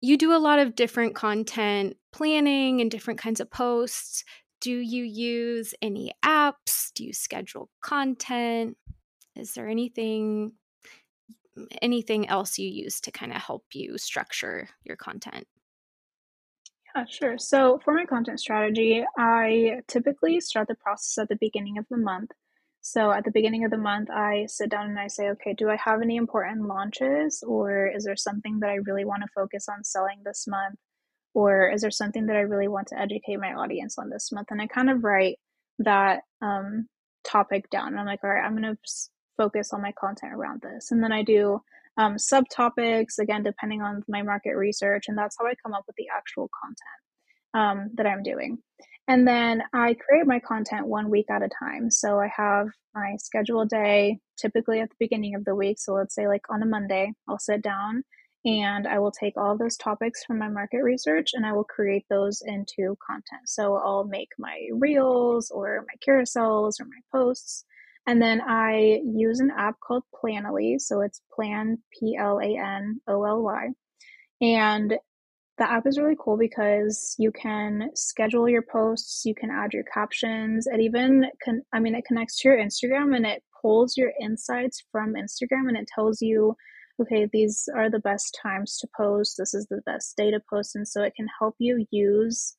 You 0.00 0.16
do 0.16 0.34
a 0.34 0.38
lot 0.38 0.58
of 0.58 0.74
different 0.74 1.14
content 1.14 1.96
planning 2.12 2.80
and 2.80 2.90
different 2.90 3.20
kinds 3.20 3.40
of 3.40 3.50
posts. 3.50 4.24
Do 4.60 4.72
you 4.72 5.04
use 5.04 5.74
any 5.82 6.12
apps? 6.24 6.92
Do 6.94 7.04
you 7.04 7.12
schedule 7.12 7.68
content? 7.82 8.76
Is 9.34 9.52
there 9.52 9.68
anything 9.68 10.52
anything 11.82 12.28
else 12.28 12.58
you 12.58 12.68
use 12.68 13.00
to 13.02 13.10
kind 13.10 13.32
of 13.32 13.38
help 13.42 13.64
you 13.72 13.98
structure 13.98 14.68
your 14.84 14.96
content? 14.96 15.46
Yeah, 16.94 17.04
sure. 17.08 17.38
So 17.38 17.80
for 17.84 17.92
my 17.92 18.04
content 18.06 18.40
strategy, 18.40 19.04
I 19.18 19.80
typically 19.86 20.40
start 20.40 20.68
the 20.68 20.74
process 20.76 21.18
at 21.18 21.28
the 21.28 21.36
beginning 21.36 21.78
of 21.78 21.86
the 21.90 21.98
month. 21.98 22.30
So 22.80 23.10
at 23.10 23.24
the 23.24 23.32
beginning 23.32 23.64
of 23.64 23.70
the 23.70 23.76
month, 23.78 24.10
I 24.10 24.46
sit 24.46 24.70
down 24.70 24.88
and 24.88 24.98
I 24.98 25.08
say, 25.08 25.28
okay, 25.30 25.54
do 25.54 25.68
I 25.68 25.76
have 25.76 26.00
any 26.02 26.16
important 26.16 26.66
launches 26.66 27.42
or 27.46 27.88
is 27.88 28.04
there 28.04 28.16
something 28.16 28.60
that 28.60 28.70
I 28.70 28.76
really 28.76 29.04
want 29.04 29.22
to 29.22 29.28
focus 29.34 29.68
on 29.68 29.82
selling 29.84 30.20
this 30.24 30.46
month? 30.46 30.78
Or 31.34 31.70
is 31.70 31.82
there 31.82 31.90
something 31.90 32.26
that 32.26 32.36
I 32.36 32.40
really 32.40 32.68
want 32.68 32.86
to 32.88 32.98
educate 32.98 33.38
my 33.40 33.52
audience 33.52 33.98
on 33.98 34.08
this 34.08 34.32
month? 34.32 34.48
And 34.50 34.62
I 34.62 34.66
kind 34.66 34.88
of 34.88 35.04
write 35.04 35.36
that 35.80 36.22
um, 36.40 36.86
topic 37.24 37.68
down. 37.68 37.88
And 37.88 38.00
I'm 38.00 38.06
like, 38.06 38.20
all 38.24 38.30
right, 38.30 38.42
I'm 38.42 38.56
going 38.56 38.74
to 38.74 38.78
focus 39.36 39.72
on 39.72 39.82
my 39.82 39.92
content 39.92 40.34
around 40.34 40.62
this. 40.62 40.90
And 40.92 41.02
then 41.02 41.12
I 41.12 41.22
do 41.22 41.60
um, 41.98 42.16
subtopics, 42.16 43.18
again, 43.18 43.42
depending 43.44 43.82
on 43.82 44.04
my 44.08 44.22
market 44.22 44.56
research. 44.56 45.06
And 45.08 45.18
that's 45.18 45.36
how 45.38 45.46
I 45.46 45.54
come 45.64 45.74
up 45.74 45.84
with 45.86 45.96
the 45.96 46.08
actual 46.16 46.50
content. 46.62 46.78
um, 47.54 47.90
that 47.94 48.06
I'm 48.06 48.22
doing. 48.22 48.58
And 49.08 49.26
then 49.26 49.62
I 49.72 49.94
create 49.94 50.26
my 50.26 50.38
content 50.40 50.86
one 50.86 51.10
week 51.10 51.26
at 51.30 51.42
a 51.42 51.48
time. 51.48 51.90
So 51.90 52.20
I 52.20 52.30
have 52.36 52.68
my 52.94 53.16
scheduled 53.18 53.68
day 53.68 54.18
typically 54.36 54.80
at 54.80 54.88
the 54.90 54.96
beginning 54.98 55.34
of 55.34 55.44
the 55.44 55.54
week. 55.54 55.78
So 55.78 55.94
let's 55.94 56.14
say, 56.14 56.28
like 56.28 56.42
on 56.50 56.62
a 56.62 56.66
Monday, 56.66 57.12
I'll 57.28 57.38
sit 57.38 57.62
down 57.62 58.04
and 58.44 58.86
I 58.86 58.98
will 59.00 59.10
take 59.12 59.36
all 59.36 59.56
those 59.56 59.76
topics 59.76 60.24
from 60.24 60.38
my 60.38 60.48
market 60.48 60.82
research 60.82 61.30
and 61.34 61.44
I 61.44 61.52
will 61.52 61.64
create 61.64 62.04
those 62.08 62.42
into 62.44 62.96
content. 63.06 63.42
So 63.46 63.76
I'll 63.76 64.04
make 64.04 64.30
my 64.38 64.68
reels 64.72 65.50
or 65.50 65.84
my 65.88 65.94
carousels 66.06 66.80
or 66.80 66.84
my 66.84 67.00
posts. 67.12 67.64
And 68.06 68.22
then 68.22 68.40
I 68.40 69.00
use 69.04 69.40
an 69.40 69.50
app 69.56 69.76
called 69.80 70.04
Planoly. 70.14 70.80
So 70.80 71.00
it's 71.00 71.20
Plan, 71.34 71.78
P 71.92 72.16
L 72.16 72.38
A 72.38 72.56
N 72.56 73.00
O 73.08 73.24
L 73.24 73.42
Y. 73.42 73.68
And 74.40 74.96
the 75.58 75.70
app 75.70 75.86
is 75.86 75.98
really 75.98 76.16
cool 76.18 76.36
because 76.36 77.14
you 77.18 77.32
can 77.32 77.90
schedule 77.94 78.48
your 78.48 78.62
posts, 78.62 79.24
you 79.24 79.34
can 79.34 79.50
add 79.50 79.72
your 79.72 79.84
captions. 79.84 80.66
It 80.66 80.80
even 80.80 81.26
can, 81.42 81.62
I 81.72 81.80
mean, 81.80 81.94
it 81.94 82.04
connects 82.04 82.38
to 82.40 82.48
your 82.48 82.58
Instagram 82.58 83.16
and 83.16 83.24
it 83.24 83.42
pulls 83.62 83.96
your 83.96 84.12
insights 84.20 84.84
from 84.92 85.14
Instagram 85.14 85.68
and 85.68 85.76
it 85.76 85.88
tells 85.94 86.20
you, 86.20 86.54
okay, 87.00 87.28
these 87.32 87.68
are 87.74 87.90
the 87.90 87.98
best 88.00 88.38
times 88.42 88.76
to 88.78 88.88
post. 88.96 89.36
This 89.38 89.54
is 89.54 89.66
the 89.66 89.80
best 89.86 90.16
day 90.16 90.30
to 90.30 90.40
post. 90.50 90.76
And 90.76 90.86
so 90.86 91.02
it 91.02 91.14
can 91.16 91.26
help 91.38 91.54
you 91.58 91.86
use, 91.90 92.56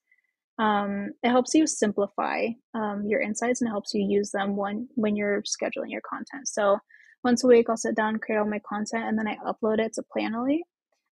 um, 0.60 1.12
it 1.24 1.30
helps 1.30 1.54
you 1.54 1.68
simplify 1.68 2.48
um, 2.74 3.04
your 3.06 3.22
insights 3.22 3.62
and 3.62 3.70
helps 3.70 3.94
you 3.94 4.06
use 4.08 4.32
them 4.32 4.56
when, 4.56 4.88
when 4.96 5.16
you're 5.16 5.44
scheduling 5.44 5.92
your 5.92 6.02
content. 6.10 6.48
So 6.48 6.78
once 7.24 7.44
a 7.44 7.48
week, 7.48 7.68
I'll 7.70 7.78
sit 7.78 7.96
down, 7.96 8.20
create 8.20 8.40
all 8.40 8.50
my 8.50 8.62
content, 8.68 9.06
and 9.06 9.18
then 9.18 9.28
I 9.28 9.38
upload 9.46 9.80
it 9.80 9.94
to 9.94 10.04
Planoly 10.16 10.60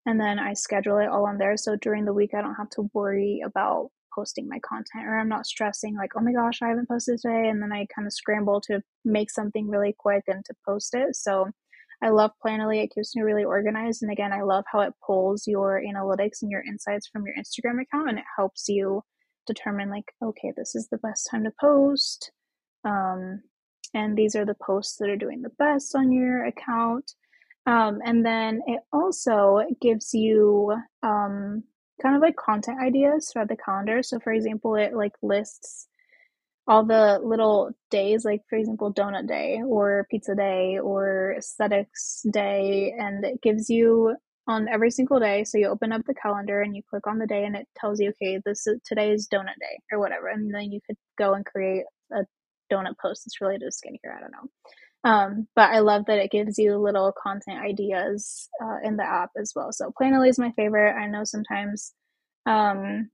and 0.06 0.20
then 0.20 0.40
I 0.40 0.54
schedule 0.54 0.98
it 0.98 1.08
all 1.08 1.26
on 1.26 1.38
there. 1.38 1.58
So 1.58 1.76
during 1.76 2.06
the 2.06 2.14
week, 2.14 2.32
I 2.34 2.42
don't 2.42 2.56
have 2.56 2.70
to 2.72 2.90
worry 2.94 3.42
about 3.46 3.90
posting 4.14 4.48
my 4.48 4.60
content 4.60 5.06
or 5.08 5.18
I'm 5.18 5.30
not 5.30 5.46
stressing 5.46 5.96
like, 5.96 6.12
oh 6.16 6.22
my 6.22 6.34
gosh, 6.34 6.62
I 6.62 6.68
haven't 6.68 6.88
posted 6.88 7.20
today. 7.20 7.50
And 7.50 7.62
then 7.62 7.72
I 7.72 7.88
kind 7.96 8.06
of 8.06 8.14
scramble 8.14 8.62
to 8.68 8.82
make 9.04 9.32
something 9.32 9.70
really 9.70 9.96
quick 9.98 10.24
and 10.28 10.44
to 10.46 10.54
post 10.68 10.94
it. 10.94 11.16
So 11.16 11.48
I 12.02 12.10
love 12.10 12.32
Planoly. 12.46 12.84
It 12.84 12.92
keeps 12.94 13.16
me 13.16 13.22
really 13.24 13.46
organized. 13.46 14.04
And 14.04 14.12
again, 14.12 14.34
I 14.34 14.42
love 14.42 14.66
how 14.72 14.82
it 14.82 14.94
pulls 15.06 15.48
your 15.48 15.82
analytics 15.82 16.42
and 16.42 16.52
your 16.52 16.64
insights 16.68 17.08
from 17.08 17.24
your 17.26 17.36
Instagram 17.36 17.82
account 17.82 18.10
and 18.10 18.20
it 18.20 18.26
helps 18.38 18.66
you 18.68 19.02
determine 19.46 19.90
like, 19.90 20.14
okay, 20.22 20.54
this 20.56 20.76
is 20.76 20.88
the 20.90 20.98
best 20.98 21.28
time 21.30 21.44
to 21.44 21.52
post. 21.60 22.32
Um, 22.86 23.42
and 23.94 24.18
these 24.18 24.36
are 24.36 24.46
the 24.46 24.56
posts 24.56 24.98
that 24.98 25.10
are 25.10 25.18
doing 25.18 25.42
the 25.42 25.52
best 25.60 25.96
on 25.96 26.12
your 26.12 26.46
account. 26.46 27.14
Um, 27.66 28.00
and 28.04 28.26
then 28.26 28.62
it 28.68 28.82
also 28.92 29.62
gives 29.82 30.14
you 30.14 30.76
um, 31.02 31.64
kind 32.02 32.16
of 32.16 32.22
like 32.22 32.36
content 32.36 32.80
ideas 32.82 33.30
throughout 33.32 33.50
the 33.50 33.56
calendar. 33.56 34.04
So, 34.04 34.20
for 34.20 34.34
example, 34.34 34.76
it 34.76 34.94
like 34.94 35.14
lists 35.22 35.88
all 36.68 36.86
the 36.86 37.20
little 37.24 37.72
days, 37.92 38.26
like 38.26 38.42
for 38.50 38.58
example, 38.58 38.94
donut 38.94 39.28
day 39.28 39.62
or 39.66 40.08
pizza 40.10 40.36
day 40.36 40.80
or 40.80 41.36
aesthetics 41.38 42.26
day, 42.32 42.94
and 42.98 43.24
it 43.24 43.42
gives 43.42 43.70
you 43.70 44.16
on 44.48 44.68
every 44.68 44.92
single 44.92 45.20
day. 45.20 45.44
So 45.44 45.58
you 45.58 45.68
open 45.68 45.92
up 45.92 46.02
the 46.06 46.14
calendar 46.14 46.62
and 46.62 46.76
you 46.76 46.82
click 46.90 47.08
on 47.08 47.20
the 47.20 47.28
day, 47.28 47.46
and 47.46 47.56
it 47.56 47.68
tells 47.78 48.00
you, 48.00 48.10
okay, 48.10 48.40
this 48.46 48.68
is 48.68 48.80
today's 48.86 49.28
donut 49.34 49.60
day 49.60 49.80
or 49.92 50.00
whatever, 50.00 50.28
and 50.28 50.54
then 50.54 50.72
you 50.72 50.80
could 50.86 50.98
go 51.18 51.34
and 51.34 51.46
create 51.46 51.84
a 52.12 52.26
donut 52.72 52.98
post 53.02 53.24
that's 53.26 53.42
related 53.42 53.62
to 53.62 53.72
skincare. 53.72 54.16
I 54.18 54.22
don't 54.22 54.32
know. 54.32 54.50
Um, 55.06 55.48
but 55.56 55.72
I 55.72 55.80
love 55.80 56.06
that 56.08 56.20
it 56.20 56.32
gives 56.32 56.58
you 56.58 56.78
little 56.78 57.14
content 57.22 57.60
ideas 57.62 58.50
uh, 58.64 58.78
in 58.84 58.96
the 58.96 59.04
app 59.04 59.32
as 59.38 59.52
well. 59.56 59.72
So 59.74 59.92
Planoly 60.00 60.30
is 60.30 60.40
my 60.40 60.52
favorite. 60.52 60.94
I 60.94 61.08
know 61.08 61.26
sometimes 61.26 61.94
um, 62.46 63.10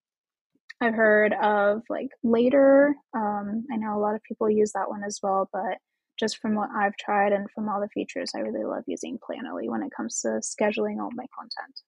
I've 0.82 0.94
heard 0.94 1.34
of 1.34 1.82
like 1.90 2.10
Later. 2.24 2.96
Um, 3.16 3.66
I 3.72 3.78
know 3.78 3.98
a 3.98 4.00
lot 4.00 4.16
of 4.16 4.24
people 4.24 4.50
use 4.50 4.74
that 4.74 4.90
one 4.90 5.04
as 5.04 5.20
well, 5.24 5.50
but 5.52 5.78
just 6.20 6.38
from 6.38 6.56
what 6.56 6.70
I've 6.76 6.98
tried 6.98 7.32
and 7.32 7.50
from 7.52 7.70
all 7.70 7.80
the 7.80 7.90
features, 7.90 8.32
I 8.36 8.40
really 8.40 8.66
love 8.66 8.84
using 8.88 9.18
Planoly 9.18 9.70
when 9.70 9.84
it 9.84 9.92
comes 9.96 10.22
to 10.22 10.40
scheduling 10.42 11.00
all 11.00 11.12
my 11.14 11.26
content 11.38 11.82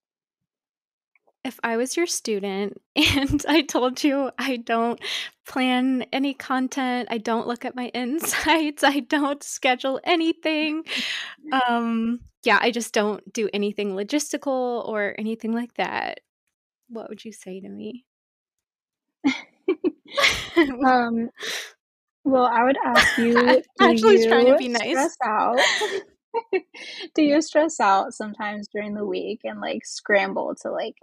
if 1.44 1.60
I 1.64 1.78
was 1.78 1.98
your 1.98 2.08
student 2.08 2.82
and 2.96 3.44
I 3.48 3.62
told 3.62 4.04
you 4.04 4.32
I 4.38 4.58
don't 4.58 5.00
plan 5.48 6.06
any 6.14 6.34
content, 6.34 7.08
I 7.12 7.18
don't 7.18 7.48
look 7.48 7.66
at 7.66 7.76
my 7.76 7.88
insights, 7.94 8.84
I 8.84 9.02
don't 9.02 9.44
schedule 9.44 10.00
anything, 10.04 10.84
um, 11.68 12.20
yeah, 12.44 12.60
I 12.62 12.72
just 12.72 12.94
don't 12.94 13.32
do 13.34 13.50
anything 13.54 13.94
logistical 13.94 14.88
or 14.88 15.16
anything 15.18 15.54
like 15.54 15.74
that, 15.76 16.22
what 16.90 17.10
would 17.10 17.24
you 17.24 17.32
say 17.32 17.60
to 17.60 17.70
me? 17.70 18.06
um, 20.86 21.30
well, 22.24 22.46
I 22.46 22.64
would 22.64 22.78
ask 22.84 23.18
you. 23.18 23.64
Actually, 23.80 24.28
trying 24.28 24.48
to 24.48 24.58
be 24.58 24.68
nice. 24.68 24.92
Stress 24.92 25.18
out? 25.26 25.60
do 27.16 27.24
you 27.24 27.42
stress 27.42 27.80
out 27.80 28.14
sometimes 28.14 28.68
during 28.68 28.94
the 28.94 29.06
week 29.06 29.42
and 29.44 29.60
like 29.60 29.86
scramble 29.86 30.56
to 30.62 30.72
like 30.72 30.98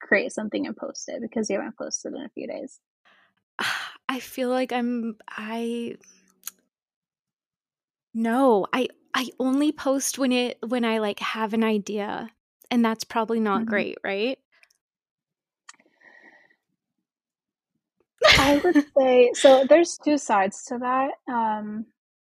create 0.00 0.32
something 0.32 0.66
and 0.66 0.76
post 0.76 1.08
it 1.08 1.20
because 1.20 1.50
you 1.50 1.56
haven't 1.56 1.76
posted 1.76 2.14
in 2.14 2.22
a 2.22 2.28
few 2.30 2.46
days? 2.46 2.80
I 4.08 4.20
feel 4.20 4.50
like 4.50 4.72
I'm 4.72 5.16
I 5.28 5.96
no, 8.14 8.66
I 8.72 8.88
I 9.14 9.28
only 9.38 9.72
post 9.72 10.18
when 10.18 10.32
it 10.32 10.58
when 10.66 10.84
I 10.84 10.98
like 10.98 11.18
have 11.20 11.54
an 11.54 11.64
idea 11.64 12.30
and 12.70 12.84
that's 12.84 13.04
probably 13.04 13.40
not 13.40 13.60
mm-hmm. 13.60 13.70
great, 13.70 13.98
right? 14.04 14.38
I 18.42 18.60
would 18.64 18.84
say 18.98 19.30
so 19.34 19.64
there's 19.68 19.98
two 20.04 20.18
sides 20.18 20.64
to 20.66 20.78
that. 20.78 21.10
Um 21.32 21.86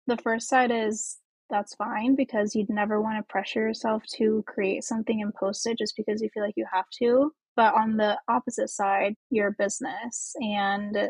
the 0.08 0.18
first 0.18 0.48
side 0.48 0.72
is 0.72 1.18
that's 1.50 1.76
fine 1.76 2.16
because 2.16 2.56
you'd 2.56 2.70
never 2.70 3.02
want 3.02 3.18
to 3.18 3.32
pressure 3.32 3.62
yourself 3.62 4.04
to 4.16 4.44
create 4.48 4.84
something 4.84 5.22
and 5.22 5.34
post 5.34 5.66
it 5.68 5.78
just 5.78 5.96
because 5.96 6.22
you 6.22 6.30
feel 6.34 6.44
like 6.44 6.56
you 6.58 6.66
have 6.72 6.86
to. 7.00 7.32
But 7.56 7.74
on 7.74 7.98
the 7.98 8.18
opposite 8.28 8.70
side, 8.70 9.16
your 9.30 9.52
business 9.52 10.34
and 10.40 11.10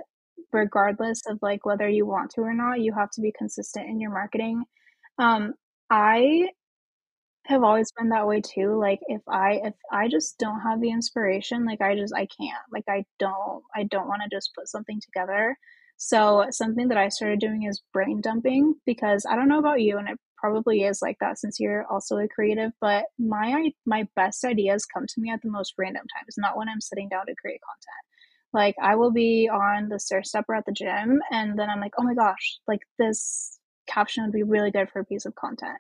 regardless 0.54 1.22
of 1.28 1.40
like 1.42 1.66
whether 1.66 1.90
you 1.90 2.06
want 2.06 2.32
to 2.32 2.42
or 2.42 2.54
not, 2.54 2.82
you 2.82 2.94
have 2.94 3.12
to 3.12 3.22
be 3.22 3.34
consistent 3.38 3.90
in 3.90 4.00
your 4.00 4.12
marketing. 4.12 4.64
Um, 5.20 5.54
I 5.90 6.50
have 7.48 7.64
always 7.64 7.92
been 7.92 8.10
that 8.10 8.28
way 8.28 8.42
too. 8.42 8.78
Like 8.80 9.00
if 9.08 9.22
I 9.28 9.62
if 9.64 9.74
I 9.92 10.08
just 10.08 10.38
don't 10.38 10.60
have 10.62 10.82
the 10.82 10.92
inspiration, 10.92 11.66
like 11.66 11.82
I 11.82 11.96
just 11.96 12.14
I 12.14 12.26
can't. 12.28 12.64
Like 12.72 12.86
I 12.90 13.06
don't 13.20 13.64
I 13.76 13.84
don't 13.84 14.08
want 14.08 14.22
to 14.24 14.36
just 14.36 14.54
put 14.56 14.68
something 14.68 15.00
together. 15.02 15.58
So 15.98 16.46
something 16.52 16.90
that 16.90 16.98
I 16.98 17.10
started 17.10 17.40
doing 17.40 17.64
is 17.64 17.82
brain 17.94 18.22
dumping 18.22 18.76
because 18.86 19.26
I 19.30 19.36
don't 19.36 19.48
know 19.48 19.60
about 19.60 19.82
you 19.82 19.98
and 19.98 20.08
it 20.10 20.20
probably 20.38 20.84
is 20.84 21.02
like 21.02 21.18
that 21.20 21.40
since 21.40 21.60
you're 21.60 21.88
also 21.88 22.18
a 22.18 22.28
creative, 22.28 22.72
but 22.82 23.06
my 23.18 23.72
my 23.86 24.08
best 24.16 24.44
ideas 24.46 24.86
come 24.86 25.08
to 25.08 25.22
me 25.22 25.32
at 25.32 25.42
the 25.42 25.50
most 25.50 25.74
random 25.78 26.06
times, 26.16 26.36
not 26.38 26.58
when 26.58 26.70
I'm 26.70 26.82
sitting 26.82 27.10
down 27.10 27.26
to 27.28 27.36
create 27.36 27.62
content. 27.62 28.04
Like 28.54 28.76
I 28.82 28.96
will 28.96 29.12
be 29.12 29.50
on 29.50 29.90
the 29.90 30.00
stair 30.00 30.24
stepper 30.24 30.56
at 30.56 30.66
the 30.66 30.72
gym 30.72 31.22
and 31.32 31.58
then 31.58 31.70
I'm 31.70 31.82
like, 31.82 31.94
"Oh 31.98 32.04
my 32.04 32.14
gosh, 32.16 32.60
like 32.68 32.82
this 33.00 33.60
caption 33.88 34.24
would 34.24 34.34
be 34.34 34.44
really 34.44 34.72
good 34.72 34.90
for 34.90 35.00
a 35.00 35.06
piece 35.06 35.26
of 35.26 35.36
content." 35.36 35.78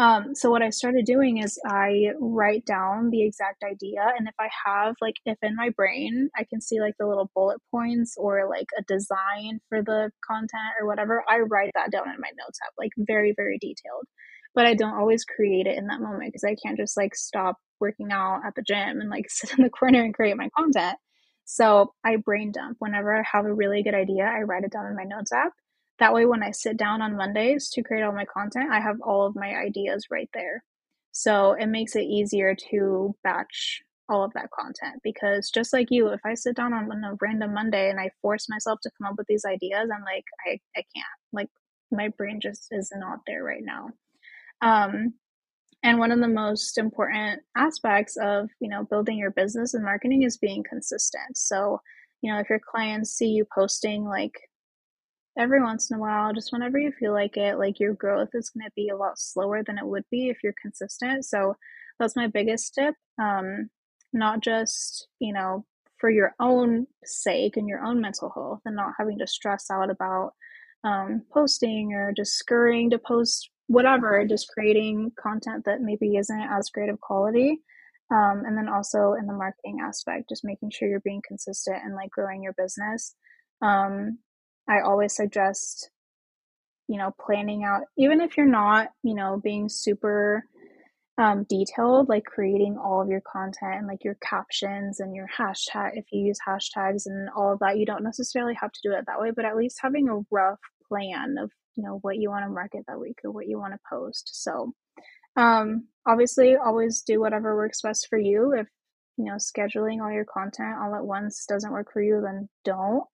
Um, 0.00 0.34
so 0.34 0.50
what 0.50 0.62
I 0.62 0.70
started 0.70 1.04
doing 1.04 1.42
is 1.42 1.60
I 1.66 2.12
write 2.18 2.64
down 2.64 3.10
the 3.10 3.22
exact 3.22 3.62
idea, 3.62 4.00
and 4.18 4.26
if 4.26 4.34
I 4.40 4.48
have 4.64 4.94
like 5.02 5.16
if 5.26 5.36
in 5.42 5.54
my 5.54 5.68
brain 5.76 6.30
I 6.34 6.44
can 6.44 6.62
see 6.62 6.80
like 6.80 6.94
the 6.98 7.06
little 7.06 7.30
bullet 7.34 7.60
points 7.70 8.14
or 8.16 8.48
like 8.48 8.68
a 8.78 8.82
design 8.84 9.60
for 9.68 9.82
the 9.82 10.10
content 10.26 10.72
or 10.80 10.86
whatever, 10.86 11.22
I 11.28 11.40
write 11.40 11.72
that 11.74 11.92
down 11.92 12.08
in 12.08 12.16
my 12.18 12.30
notes 12.38 12.58
app, 12.66 12.72
like 12.78 12.92
very 12.96 13.34
very 13.36 13.58
detailed. 13.60 14.06
But 14.54 14.64
I 14.64 14.72
don't 14.74 14.94
always 14.98 15.26
create 15.26 15.66
it 15.66 15.76
in 15.76 15.88
that 15.88 16.00
moment 16.00 16.32
because 16.32 16.44
I 16.44 16.56
can't 16.64 16.78
just 16.78 16.96
like 16.96 17.14
stop 17.14 17.56
working 17.78 18.10
out 18.10 18.40
at 18.46 18.54
the 18.54 18.62
gym 18.62 19.02
and 19.02 19.10
like 19.10 19.26
sit 19.28 19.52
in 19.58 19.64
the 19.64 19.70
corner 19.70 20.02
and 20.02 20.14
create 20.14 20.36
my 20.38 20.48
content. 20.56 20.96
So 21.44 21.92
I 22.06 22.16
brain 22.16 22.52
dump 22.52 22.76
whenever 22.78 23.14
I 23.14 23.22
have 23.30 23.44
a 23.44 23.52
really 23.52 23.82
good 23.82 23.94
idea. 23.94 24.24
I 24.24 24.44
write 24.44 24.64
it 24.64 24.72
down 24.72 24.86
in 24.86 24.96
my 24.96 25.04
notes 25.04 25.32
app 25.32 25.52
that 26.00 26.12
way, 26.12 26.26
when 26.26 26.42
I 26.42 26.50
sit 26.50 26.76
down 26.76 27.02
on 27.02 27.16
Mondays 27.16 27.70
to 27.70 27.82
create 27.82 28.02
all 28.02 28.12
my 28.12 28.24
content, 28.24 28.70
I 28.72 28.80
have 28.80 29.00
all 29.02 29.26
of 29.26 29.36
my 29.36 29.54
ideas 29.56 30.06
right 30.10 30.28
there. 30.34 30.64
So 31.12 31.52
it 31.52 31.66
makes 31.66 31.96
it 31.96 32.02
easier 32.04 32.54
to 32.70 33.14
batch 33.22 33.82
all 34.08 34.24
of 34.24 34.32
that 34.34 34.50
content 34.50 35.00
because 35.04 35.50
just 35.50 35.72
like 35.72 35.88
you, 35.90 36.08
if 36.08 36.20
I 36.24 36.34
sit 36.34 36.56
down 36.56 36.72
on 36.72 36.90
a 36.90 37.16
random 37.20 37.54
Monday 37.54 37.90
and 37.90 38.00
I 38.00 38.10
force 38.20 38.48
myself 38.48 38.80
to 38.82 38.90
come 38.98 39.10
up 39.10 39.18
with 39.18 39.26
these 39.28 39.44
ideas, 39.44 39.88
I'm 39.94 40.02
like, 40.02 40.24
I, 40.46 40.58
I 40.76 40.84
can't. 40.94 41.06
Like, 41.32 41.48
my 41.92 42.08
brain 42.08 42.40
just 42.40 42.68
is 42.70 42.92
not 42.94 43.20
there 43.26 43.42
right 43.42 43.64
now. 43.64 43.90
Um, 44.62 45.14
and 45.82 45.98
one 45.98 46.12
of 46.12 46.20
the 46.20 46.28
most 46.28 46.78
important 46.78 47.40
aspects 47.56 48.16
of 48.16 48.50
you 48.60 48.68
know 48.68 48.84
building 48.84 49.16
your 49.16 49.30
business 49.30 49.74
and 49.74 49.84
marketing 49.84 50.22
is 50.22 50.36
being 50.36 50.62
consistent. 50.62 51.36
So 51.36 51.80
you 52.20 52.32
know 52.32 52.38
if 52.38 52.50
your 52.50 52.60
clients 52.60 53.12
see 53.12 53.28
you 53.28 53.46
posting 53.54 54.04
like 54.04 54.38
every 55.38 55.62
once 55.62 55.90
in 55.90 55.96
a 55.96 56.00
while, 56.00 56.32
just 56.32 56.52
whenever 56.52 56.78
you 56.78 56.92
feel 56.92 57.12
like 57.12 57.36
it, 57.36 57.58
like 57.58 57.80
your 57.80 57.94
growth 57.94 58.30
is 58.34 58.50
going 58.50 58.66
to 58.66 58.72
be 58.74 58.88
a 58.88 58.96
lot 58.96 59.18
slower 59.18 59.62
than 59.62 59.78
it 59.78 59.86
would 59.86 60.04
be 60.10 60.28
if 60.28 60.38
you're 60.42 60.54
consistent. 60.60 61.24
So 61.24 61.56
that's 61.98 62.16
my 62.16 62.26
biggest 62.26 62.74
tip. 62.74 62.94
Um, 63.20 63.70
not 64.12 64.40
just, 64.40 65.08
you 65.20 65.32
know, 65.32 65.64
for 65.98 66.10
your 66.10 66.34
own 66.40 66.86
sake 67.04 67.56
and 67.56 67.68
your 67.68 67.84
own 67.84 68.00
mental 68.00 68.30
health 68.34 68.60
and 68.64 68.74
not 68.74 68.94
having 68.98 69.18
to 69.18 69.26
stress 69.26 69.70
out 69.70 69.90
about 69.90 70.32
um, 70.82 71.22
posting 71.32 71.92
or 71.92 72.12
just 72.16 72.34
scurrying 72.34 72.90
to 72.90 72.98
post 72.98 73.50
whatever, 73.66 74.24
just 74.26 74.48
creating 74.48 75.12
content 75.20 75.64
that 75.66 75.80
maybe 75.80 76.16
isn't 76.16 76.40
as 76.40 76.70
great 76.70 76.88
of 76.88 77.00
quality. 77.00 77.60
Um, 78.10 78.42
and 78.44 78.58
then 78.58 78.68
also 78.68 79.12
in 79.12 79.26
the 79.26 79.32
marketing 79.32 79.78
aspect, 79.80 80.30
just 80.30 80.44
making 80.44 80.70
sure 80.70 80.88
you're 80.88 81.00
being 81.00 81.22
consistent 81.26 81.76
and 81.84 81.94
like 81.94 82.10
growing 82.10 82.42
your 82.42 82.54
business. 82.54 83.14
Um, 83.62 84.18
I 84.70 84.82
always 84.82 85.16
suggest, 85.16 85.90
you 86.86 86.96
know, 86.96 87.12
planning 87.20 87.64
out, 87.64 87.82
even 87.98 88.20
if 88.20 88.36
you're 88.36 88.46
not, 88.46 88.90
you 89.02 89.14
know, 89.14 89.40
being 89.42 89.68
super 89.68 90.44
um, 91.18 91.44
detailed, 91.48 92.08
like 92.08 92.24
creating 92.24 92.78
all 92.78 93.02
of 93.02 93.08
your 93.08 93.20
content 93.20 93.74
and 93.74 93.86
like 93.88 94.04
your 94.04 94.16
captions 94.22 95.00
and 95.00 95.14
your 95.14 95.26
hashtag. 95.26 95.90
If 95.94 96.06
you 96.12 96.24
use 96.24 96.38
hashtags 96.46 97.02
and 97.06 97.28
all 97.36 97.52
of 97.52 97.58
that, 97.58 97.78
you 97.78 97.84
don't 97.84 98.04
necessarily 98.04 98.54
have 98.60 98.70
to 98.70 98.80
do 98.82 98.92
it 98.92 99.04
that 99.06 99.20
way, 99.20 99.32
but 99.34 99.44
at 99.44 99.56
least 99.56 99.80
having 99.82 100.08
a 100.08 100.20
rough 100.30 100.60
plan 100.88 101.36
of 101.38 101.50
you 101.76 101.84
know 101.84 101.98
what 102.02 102.16
you 102.16 102.30
want 102.30 102.44
to 102.44 102.50
market 102.50 102.84
that 102.86 103.00
week 103.00 103.18
or 103.24 103.30
what 103.30 103.48
you 103.48 103.58
want 103.58 103.74
to 103.74 103.78
post. 103.88 104.30
So, 104.32 104.72
um, 105.36 105.88
obviously, 106.06 106.56
always 106.56 107.02
do 107.02 107.20
whatever 107.20 107.56
works 107.56 107.82
best 107.82 108.06
for 108.08 108.18
you. 108.18 108.54
If 108.56 108.68
you 109.16 109.24
know 109.24 109.34
scheduling 109.34 110.00
all 110.00 110.12
your 110.12 110.24
content 110.24 110.76
all 110.80 110.94
at 110.94 111.04
once 111.04 111.44
doesn't 111.46 111.72
work 111.72 111.92
for 111.92 112.02
you, 112.02 112.22
then 112.24 112.48
don't. 112.64 113.04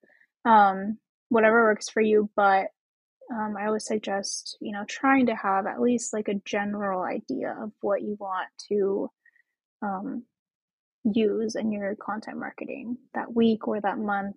Um, 0.45 0.99
whatever 1.29 1.65
works 1.65 1.89
for 1.89 2.01
you, 2.01 2.31
but 2.37 2.67
um, 3.35 3.57
I 3.59 3.67
always 3.67 3.87
suggest, 3.87 4.57
you 4.61 4.73
know, 4.73 4.85
trying 4.89 5.27
to 5.27 5.35
have 5.35 5.67
at 5.67 5.81
least 5.81 6.13
like 6.13 6.29
a 6.29 6.41
general 6.45 7.03
idea 7.03 7.57
of 7.61 7.73
what 7.81 8.03
you 8.03 8.17
want 8.21 8.49
to 8.69 9.11
um, 9.83 10.23
use 11.05 11.57
in 11.57 11.73
your 11.73 11.97
content 11.97 12.39
marketing 12.39 12.99
that 13.15 13.35
week 13.35 13.67
or 13.67 13.81
that 13.81 13.99
month. 13.99 14.37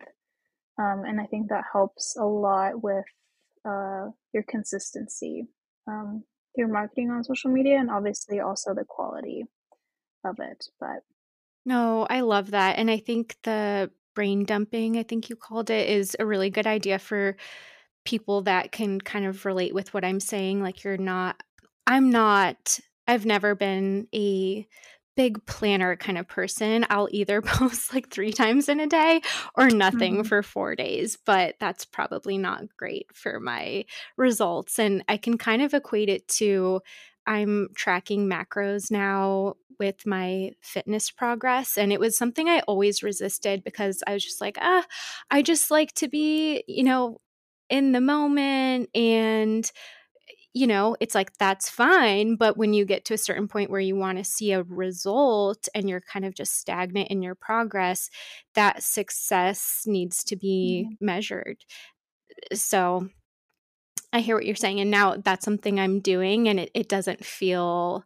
Um, 0.80 1.04
and 1.06 1.20
I 1.22 1.26
think 1.26 1.50
that 1.50 1.66
helps 1.72 2.16
a 2.18 2.24
lot 2.24 2.82
with 2.82 3.06
uh, 3.66 4.08
your 4.34 4.44
consistency, 4.48 5.48
um, 5.88 6.24
your 6.56 6.68
marketing 6.68 7.12
on 7.12 7.24
social 7.24 7.52
media, 7.52 7.78
and 7.78 7.92
obviously 7.92 8.40
also 8.40 8.74
the 8.74 8.86
quality 8.86 9.44
of 10.26 10.38
it. 10.40 10.66
But 10.80 11.04
no, 11.66 12.08
I 12.10 12.22
love 12.22 12.52
that. 12.52 12.78
And 12.80 12.90
I 12.90 12.98
think 12.98 13.36
the 13.44 13.92
brain 14.20 14.44
dumping, 14.44 14.98
I 14.98 15.04
think 15.04 15.30
you 15.30 15.38
called 15.38 15.70
it, 15.70 15.88
is 15.88 16.14
a 16.20 16.26
really 16.26 16.50
good 16.50 16.68
idea 16.68 17.00
for 17.00 17.38
people 18.04 18.42
that 18.42 18.74
can 18.74 19.00
kind 19.00 19.26
of 19.26 19.46
relate 19.46 19.74
with 19.74 19.94
what 19.94 20.04
I'm 20.04 20.20
saying. 20.20 20.62
Like, 20.62 20.84
you're 20.84 20.98
not, 20.98 21.42
I'm 21.88 22.10
not, 22.10 22.82
I've 23.08 23.26
never 23.26 23.56
been 23.56 24.10
a 24.14 24.68
big 25.16 25.46
planner 25.46 25.96
kind 25.96 26.18
of 26.18 26.28
person. 26.28 26.86
I'll 26.90 27.08
either 27.12 27.42
post 27.46 27.94
like 27.94 28.10
three 28.10 28.34
times 28.34 28.68
in 28.68 28.82
a 28.82 28.88
day 28.88 29.22
or 29.56 29.70
nothing 29.70 30.16
mm-hmm. 30.16 30.28
for 30.28 30.44
four 30.44 30.76
days, 30.76 31.18
but 31.26 31.56
that's 31.62 31.86
probably 31.86 32.38
not 32.38 32.76
great 32.76 33.08
for 33.16 33.40
my 33.40 33.86
results. 34.18 34.80
And 34.80 35.02
I 35.08 35.16
can 35.16 35.38
kind 35.38 35.62
of 35.62 35.74
equate 35.74 36.10
it 36.10 36.28
to 36.40 36.82
I'm 37.30 37.70
tracking 37.76 38.28
macros 38.28 38.90
now 38.90 39.54
with 39.80 40.06
my 40.06 40.52
fitness 40.62 41.12
progress. 41.12 41.78
And 41.78 41.94
it 41.94 42.00
was 42.00 42.18
something 42.18 42.50
I 42.50 42.62
always 42.62 43.04
resisted 43.04 43.64
because 43.64 44.04
I 44.08 44.14
was 44.14 44.26
just 44.26 44.42
like, 44.42 44.58
ah, 44.60 44.84
I 45.30 45.44
just 45.44 45.70
like 45.70 45.94
to 45.94 46.08
be, 46.08 46.64
you 46.68 46.84
know, 46.84 47.22
in 47.70 47.92
the 47.92 48.02
moment 48.02 48.90
and 48.96 49.72
you 50.52 50.66
know, 50.66 50.98
it's 51.00 51.14
like 51.14 51.38
that's 51.38 51.70
fine. 51.70 52.36
But 52.36 52.58
when 52.58 52.74
you 52.74 52.84
get 52.84 53.06
to 53.06 53.14
a 53.14 53.20
certain 53.20 53.48
point 53.48 53.70
where 53.70 53.80
you 53.80 53.96
want 53.96 54.18
to 54.18 54.24
see 54.24 54.52
a 54.52 54.64
result 54.64 55.70
and 55.76 55.88
you're 55.88 56.02
kind 56.02 56.26
of 56.26 56.34
just 56.34 56.58
stagnant 56.58 57.10
in 57.10 57.22
your 57.22 57.36
progress, 57.36 58.10
that 58.56 58.82
success 58.82 59.84
needs 59.86 60.24
to 60.24 60.36
be 60.36 60.88
mm-hmm. 60.88 61.06
measured. 61.06 61.64
So 62.54 63.10
I 64.12 64.22
hear 64.22 64.36
what 64.36 64.46
you're 64.46 64.56
saying. 64.56 64.80
And 64.80 64.92
now 64.92 65.16
that's 65.18 65.46
something 65.46 65.80
I'm 65.80 66.00
doing 66.00 66.48
and 66.48 66.60
it, 66.60 66.72
it 66.74 66.90
doesn't 66.90 67.24
feel 67.24 68.04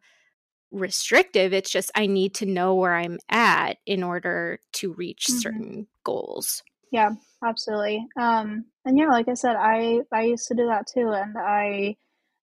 restrictive. 0.71 1.53
It's 1.53 1.69
just 1.69 1.91
I 1.95 2.07
need 2.07 2.35
to 2.35 2.45
know 2.45 2.75
where 2.75 2.95
I'm 2.95 3.19
at 3.29 3.77
in 3.85 4.03
order 4.03 4.59
to 4.73 4.93
reach 4.93 5.27
mm-hmm. 5.29 5.39
certain 5.39 5.87
goals. 6.03 6.63
Yeah, 6.91 7.11
absolutely. 7.43 8.05
Um, 8.19 8.65
and 8.85 8.97
yeah, 8.97 9.07
like 9.07 9.27
I 9.27 9.33
said, 9.33 9.55
I 9.55 10.01
I 10.11 10.23
used 10.23 10.47
to 10.49 10.55
do 10.55 10.67
that 10.67 10.85
too, 10.85 11.09
and 11.09 11.35
I, 11.37 11.95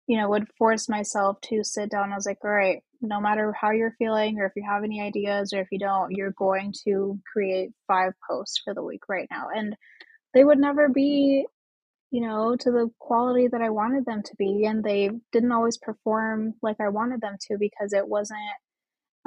you 0.09 0.17
know, 0.17 0.29
would 0.29 0.49
force 0.59 0.89
myself 0.89 1.41
to 1.43 1.63
sit 1.63 1.91
down. 1.91 2.13
I 2.13 2.17
was 2.17 2.27
like, 2.27 2.39
all 2.43 2.51
right, 2.51 2.83
no 3.01 3.21
matter 3.21 3.53
how 3.53 3.71
you're 3.71 3.95
feeling, 3.99 4.41
or 4.41 4.47
if 4.47 4.53
you 4.57 4.65
have 4.69 4.83
any 4.83 5.01
ideas, 5.01 5.53
or 5.53 5.61
if 5.61 5.69
you 5.71 5.79
don't, 5.79 6.11
you're 6.11 6.33
going 6.33 6.75
to 6.85 7.21
create 7.33 7.71
five 7.87 8.13
posts 8.29 8.61
for 8.65 8.75
the 8.75 8.83
week 8.83 9.03
right 9.09 9.29
now, 9.31 9.47
and 9.55 9.77
they 10.35 10.43
would 10.43 10.59
never 10.59 10.89
be, 10.89 11.47
you 12.11 12.21
know, 12.23 12.57
to 12.57 12.71
the 12.71 12.91
quality 12.99 13.49
that 13.49 13.63
I 13.63 13.71
wanted 13.71 14.05
them 14.07 14.23
to 14.25 14.37
be, 14.37 14.65
and 14.67 14.83
they 14.85 15.11
didn't 15.33 15.53
always 15.53 15.79
perform 15.79 16.55
like 16.63 16.77
I 16.81 16.89
wanted 16.89 17.21
them 17.21 17.37
to 17.49 17.57
because 17.59 17.93
it 17.93 18.09
wasn't 18.09 18.41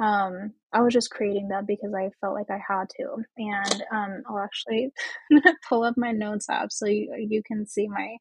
um 0.00 0.52
i 0.72 0.80
was 0.80 0.92
just 0.92 1.10
creating 1.10 1.48
them 1.48 1.64
because 1.66 1.94
i 1.94 2.10
felt 2.20 2.34
like 2.34 2.50
i 2.50 2.58
had 2.68 2.86
to. 2.90 3.16
And 3.36 3.84
um 3.92 4.22
i'll 4.28 4.38
actually 4.40 4.90
pull 5.68 5.84
up 5.84 5.94
my 5.96 6.10
notes 6.12 6.48
app 6.50 6.72
so 6.72 6.86
you, 6.86 7.14
you 7.30 7.42
can 7.46 7.66
see 7.66 7.86
my 7.88 8.16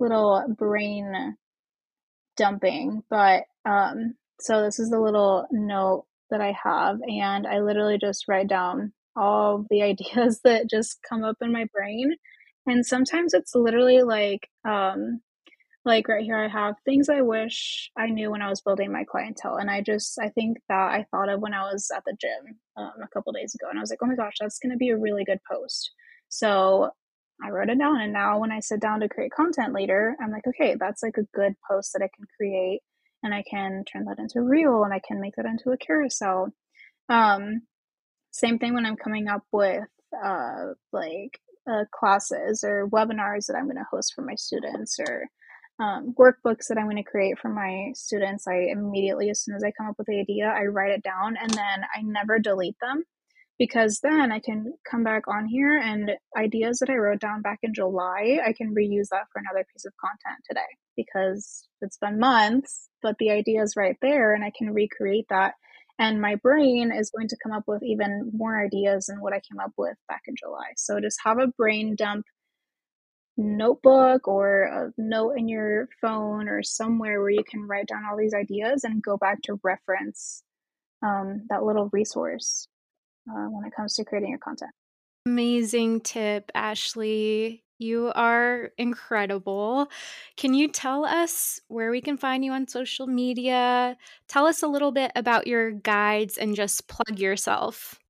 little 0.00 0.44
brain 0.58 1.36
dumping 2.36 3.02
but 3.10 3.44
um 3.64 4.14
so 4.40 4.62
this 4.62 4.78
is 4.78 4.90
the 4.90 5.00
little 5.00 5.46
note 5.50 6.04
that 6.30 6.40
i 6.40 6.52
have 6.62 6.98
and 7.06 7.46
i 7.46 7.58
literally 7.60 7.98
just 7.98 8.28
write 8.28 8.48
down 8.48 8.92
all 9.16 9.64
the 9.70 9.82
ideas 9.84 10.40
that 10.44 10.70
just 10.70 10.98
come 11.08 11.24
up 11.24 11.36
in 11.40 11.52
my 11.52 11.66
brain 11.72 12.14
and 12.68 12.84
sometimes 12.84 13.34
it's 13.34 13.54
literally 13.54 14.02
like 14.02 14.48
um 14.68 15.20
like 15.84 16.06
right 16.08 16.24
here 16.24 16.36
i 16.36 16.48
have 16.48 16.74
things 16.84 17.08
i 17.08 17.20
wish 17.20 17.90
i 17.96 18.06
knew 18.06 18.30
when 18.30 18.42
i 18.42 18.48
was 18.48 18.60
building 18.60 18.92
my 18.92 19.04
clientele 19.10 19.56
and 19.56 19.70
i 19.70 19.80
just 19.80 20.18
i 20.20 20.28
think 20.28 20.58
that 20.68 20.90
i 20.92 21.04
thought 21.10 21.28
of 21.28 21.40
when 21.40 21.54
i 21.54 21.62
was 21.62 21.90
at 21.94 22.02
the 22.04 22.16
gym 22.20 22.58
um, 22.76 22.92
a 23.02 23.08
couple 23.08 23.32
days 23.32 23.54
ago 23.54 23.68
and 23.70 23.78
i 23.78 23.82
was 23.82 23.90
like 23.90 23.98
oh 24.02 24.06
my 24.06 24.14
gosh 24.14 24.34
that's 24.40 24.58
going 24.58 24.72
to 24.72 24.76
be 24.76 24.90
a 24.90 24.98
really 24.98 25.24
good 25.24 25.40
post. 25.50 25.90
So 26.28 26.90
i 27.42 27.50
wrote 27.50 27.70
it 27.70 27.78
down 27.78 28.00
and 28.00 28.12
now 28.12 28.38
when 28.38 28.52
i 28.52 28.60
sit 28.60 28.80
down 28.80 29.00
to 29.00 29.08
create 29.08 29.32
content 29.32 29.72
later 29.72 30.16
i'm 30.20 30.30
like 30.30 30.46
okay 30.46 30.76
that's 30.78 31.02
like 31.02 31.16
a 31.16 31.38
good 31.38 31.54
post 31.70 31.92
that 31.92 32.02
i 32.02 32.10
can 32.14 32.26
create 32.36 32.80
and 33.22 33.32
i 33.32 33.42
can 33.48 33.84
turn 33.90 34.04
that 34.04 34.18
into 34.18 34.40
a 34.40 34.42
reel 34.42 34.84
and 34.84 34.92
i 34.92 35.00
can 35.06 35.20
make 35.20 35.36
that 35.36 35.46
into 35.46 35.70
a 35.70 35.78
carousel. 35.78 36.52
Um, 37.08 37.62
same 38.30 38.58
thing 38.58 38.74
when 38.74 38.84
i'm 38.84 38.96
coming 38.96 39.28
up 39.28 39.42
with 39.52 39.88
uh, 40.24 40.72
like 40.92 41.40
uh, 41.70 41.84
classes 41.92 42.64
or 42.64 42.88
webinars 42.88 43.46
that 43.46 43.56
i'm 43.56 43.64
going 43.64 43.76
to 43.76 43.84
host 43.90 44.12
for 44.14 44.22
my 44.22 44.34
students 44.34 44.98
or 44.98 45.26
um, 45.80 46.14
workbooks 46.18 46.66
that 46.68 46.76
I'm 46.76 46.86
going 46.86 46.96
to 46.96 47.08
create 47.08 47.38
for 47.38 47.48
my 47.48 47.92
students, 47.94 48.48
I 48.48 48.66
immediately, 48.72 49.30
as 49.30 49.40
soon 49.40 49.54
as 49.54 49.62
I 49.62 49.70
come 49.70 49.88
up 49.88 49.94
with 49.96 50.08
the 50.08 50.18
idea, 50.18 50.46
I 50.46 50.64
write 50.64 50.90
it 50.90 51.04
down 51.04 51.36
and 51.40 51.50
then 51.52 51.84
I 51.94 52.02
never 52.02 52.40
delete 52.40 52.74
them 52.80 53.04
because 53.58 54.00
then 54.02 54.30
I 54.32 54.40
can 54.40 54.72
come 54.88 55.02
back 55.02 55.28
on 55.28 55.46
here 55.46 55.76
and 55.76 56.12
ideas 56.36 56.78
that 56.78 56.90
I 56.90 56.96
wrote 56.96 57.20
down 57.20 57.42
back 57.42 57.58
in 57.62 57.74
July, 57.74 58.38
I 58.44 58.52
can 58.52 58.74
reuse 58.74 59.08
that 59.10 59.26
for 59.32 59.40
another 59.40 59.66
piece 59.72 59.84
of 59.84 59.92
content 60.00 60.42
today 60.48 60.60
because 60.96 61.68
it's 61.80 61.98
been 61.98 62.18
months, 62.18 62.88
but 63.02 63.16
the 63.18 63.30
idea 63.30 63.62
is 63.62 63.74
right 63.76 63.96
there 64.00 64.34
and 64.34 64.44
I 64.44 64.52
can 64.56 64.72
recreate 64.72 65.26
that. 65.30 65.54
And 65.98 66.20
my 66.20 66.36
brain 66.36 66.92
is 66.92 67.10
going 67.10 67.28
to 67.28 67.36
come 67.42 67.52
up 67.52 67.64
with 67.66 67.82
even 67.82 68.30
more 68.32 68.62
ideas 68.62 69.06
than 69.06 69.20
what 69.20 69.32
I 69.32 69.40
came 69.40 69.58
up 69.60 69.72
with 69.76 69.96
back 70.08 70.22
in 70.28 70.34
July. 70.38 70.72
So 70.76 71.00
just 71.00 71.18
have 71.24 71.38
a 71.38 71.48
brain 71.48 71.96
dump 71.96 72.24
notebook 73.36 74.26
or 74.26 74.64
a 74.64 74.92
note 75.00 75.32
in 75.36 75.48
your 75.48 75.88
phone 76.00 76.48
or 76.48 76.62
somewhere 76.62 77.20
where 77.20 77.30
you 77.30 77.44
can 77.48 77.66
write 77.66 77.86
down 77.86 78.02
all 78.08 78.16
these 78.16 78.34
ideas 78.34 78.84
and 78.84 79.02
go 79.02 79.16
back 79.16 79.40
to 79.42 79.58
reference 79.62 80.42
um, 81.02 81.46
that 81.48 81.62
little 81.62 81.88
resource 81.92 82.68
uh, 83.30 83.46
when 83.46 83.64
it 83.64 83.72
comes 83.74 83.94
to 83.94 84.04
creating 84.04 84.30
your 84.30 84.38
content. 84.38 84.72
Amazing 85.26 86.00
tip, 86.00 86.50
Ashley. 86.54 87.64
You 87.78 88.10
are 88.14 88.72
incredible. 88.76 89.88
Can 90.36 90.52
you 90.52 90.68
tell 90.68 91.04
us 91.04 91.60
where 91.68 91.90
we 91.90 92.00
can 92.00 92.16
find 92.16 92.44
you 92.44 92.52
on 92.52 92.66
social 92.66 93.06
media? 93.06 93.96
Tell 94.26 94.46
us 94.46 94.62
a 94.62 94.68
little 94.68 94.90
bit 94.90 95.12
about 95.14 95.46
your 95.46 95.70
guides 95.70 96.36
and 96.38 96.56
just 96.56 96.88
plug 96.88 97.18
yourself. 97.18 98.00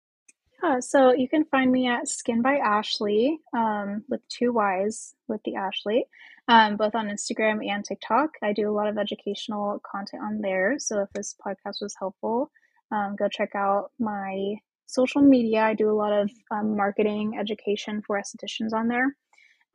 Yeah, 0.62 0.80
so 0.80 1.12
you 1.12 1.28
can 1.28 1.44
find 1.44 1.70
me 1.70 1.86
at 1.86 2.08
Skin 2.08 2.42
by 2.42 2.56
Ashley 2.56 3.38
um, 3.56 4.02
with 4.08 4.26
two 4.28 4.52
Y's 4.52 5.14
with 5.28 5.40
the 5.44 5.54
Ashley, 5.54 6.06
um, 6.48 6.76
both 6.76 6.94
on 6.94 7.08
Instagram 7.08 7.64
and 7.64 7.84
TikTok. 7.84 8.30
I 8.42 8.52
do 8.52 8.68
a 8.68 8.72
lot 8.72 8.88
of 8.88 8.98
educational 8.98 9.80
content 9.88 10.22
on 10.22 10.40
there. 10.40 10.76
So 10.78 11.00
if 11.02 11.10
this 11.14 11.36
podcast 11.46 11.80
was 11.80 11.94
helpful, 11.96 12.50
um, 12.90 13.14
go 13.16 13.28
check 13.28 13.54
out 13.54 13.92
my 14.00 14.56
social 14.86 15.22
media. 15.22 15.60
I 15.60 15.74
do 15.74 15.90
a 15.90 15.92
lot 15.92 16.12
of 16.12 16.30
um, 16.50 16.74
marketing 16.76 17.36
education 17.38 18.02
for 18.04 18.20
estheticians 18.20 18.72
on 18.72 18.88
there. 18.88 19.14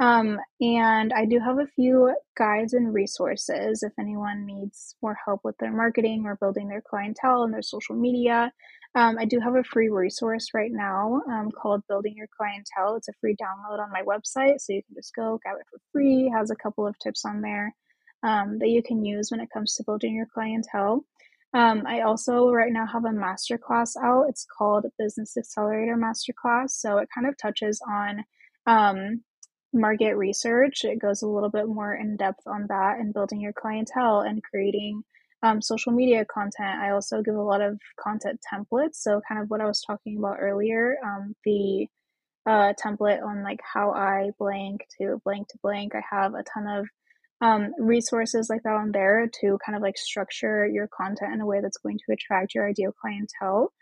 Um, 0.03 0.37
and 0.59 1.13
I 1.13 1.23
do 1.23 1.39
have 1.39 1.59
a 1.59 1.67
few 1.77 2.13
guides 2.37 2.73
and 2.73 2.93
resources 2.93 3.83
if 3.83 3.93
anyone 3.97 4.45
needs 4.45 4.97
more 5.01 5.15
help 5.25 5.39
with 5.45 5.57
their 5.59 5.71
marketing 5.71 6.25
or 6.25 6.35
building 6.35 6.67
their 6.67 6.81
clientele 6.81 7.43
and 7.43 7.53
their 7.53 7.61
social 7.61 7.95
media. 7.95 8.51
Um, 8.95 9.15
I 9.17 9.23
do 9.23 9.39
have 9.39 9.55
a 9.55 9.63
free 9.63 9.87
resource 9.87 10.49
right 10.53 10.73
now 10.73 11.21
um, 11.31 11.51
called 11.51 11.87
Building 11.87 12.15
Your 12.17 12.27
Clientele. 12.35 12.97
It's 12.97 13.07
a 13.07 13.13
free 13.21 13.37
download 13.41 13.79
on 13.79 13.93
my 13.93 14.01
website, 14.01 14.59
so 14.59 14.73
you 14.73 14.83
can 14.83 14.93
just 14.93 15.15
go 15.15 15.39
grab 15.41 15.55
it 15.57 15.67
for 15.71 15.79
free. 15.93 16.27
It 16.27 16.37
has 16.37 16.51
a 16.51 16.55
couple 16.57 16.85
of 16.85 16.99
tips 16.99 17.23
on 17.23 17.39
there 17.39 17.73
um, 18.23 18.59
that 18.59 18.67
you 18.67 18.83
can 18.83 19.05
use 19.05 19.31
when 19.31 19.39
it 19.39 19.49
comes 19.53 19.73
to 19.75 19.85
building 19.85 20.15
your 20.15 20.27
clientele. 20.33 21.05
Um, 21.53 21.83
I 21.87 22.01
also 22.01 22.49
right 22.49 22.73
now 22.73 22.85
have 22.87 23.05
a 23.05 23.09
masterclass 23.09 23.95
out. 24.03 24.25
It's 24.27 24.45
called 24.57 24.85
Business 24.99 25.37
Accelerator 25.37 25.95
Masterclass. 25.95 26.71
So 26.71 26.97
it 26.97 27.07
kind 27.15 27.25
of 27.25 27.37
touches 27.37 27.81
on 27.87 28.25
um, 28.65 29.23
market 29.73 30.15
research. 30.15 30.83
It 30.83 30.99
goes 30.99 31.21
a 31.21 31.27
little 31.27 31.49
bit 31.49 31.67
more 31.67 31.93
in 31.93 32.15
depth 32.17 32.45
on 32.45 32.67
that 32.69 32.99
and 32.99 33.13
building 33.13 33.41
your 33.41 33.53
clientele 33.53 34.21
and 34.21 34.43
creating 34.43 35.03
um, 35.41 35.61
social 35.61 35.91
media 35.91 36.25
content. 36.25 36.79
I 36.81 36.91
also 36.91 37.21
give 37.21 37.35
a 37.35 37.41
lot 37.41 37.61
of 37.61 37.79
content 37.99 38.39
templates. 38.51 38.95
So, 38.95 39.21
kind 39.27 39.41
of 39.41 39.49
what 39.49 39.61
I 39.61 39.65
was 39.65 39.81
talking 39.81 40.17
about 40.17 40.37
earlier, 40.39 40.97
um, 41.03 41.35
the 41.43 41.87
uh, 42.45 42.73
template 42.83 43.23
on 43.23 43.43
like 43.43 43.59
how 43.61 43.91
I 43.91 44.31
blank 44.37 44.85
to 44.99 45.21
blank 45.23 45.47
to 45.49 45.57
blank. 45.61 45.93
I 45.95 46.01
have 46.09 46.33
a 46.33 46.43
ton 46.43 46.67
of 46.67 46.87
um, 47.41 47.73
resources 47.77 48.47
like 48.49 48.63
that 48.63 48.73
on 48.73 48.91
there 48.91 49.29
to 49.41 49.57
kind 49.65 49.75
of 49.75 49.81
like 49.81 49.97
structure 49.97 50.65
your 50.65 50.87
content 50.87 51.33
in 51.33 51.41
a 51.41 51.45
way 51.45 51.59
that's 51.61 51.77
going 51.77 51.97
to 51.97 52.13
attract 52.13 52.55
your 52.55 52.67
ideal 52.67 52.93
clientele. 52.93 53.73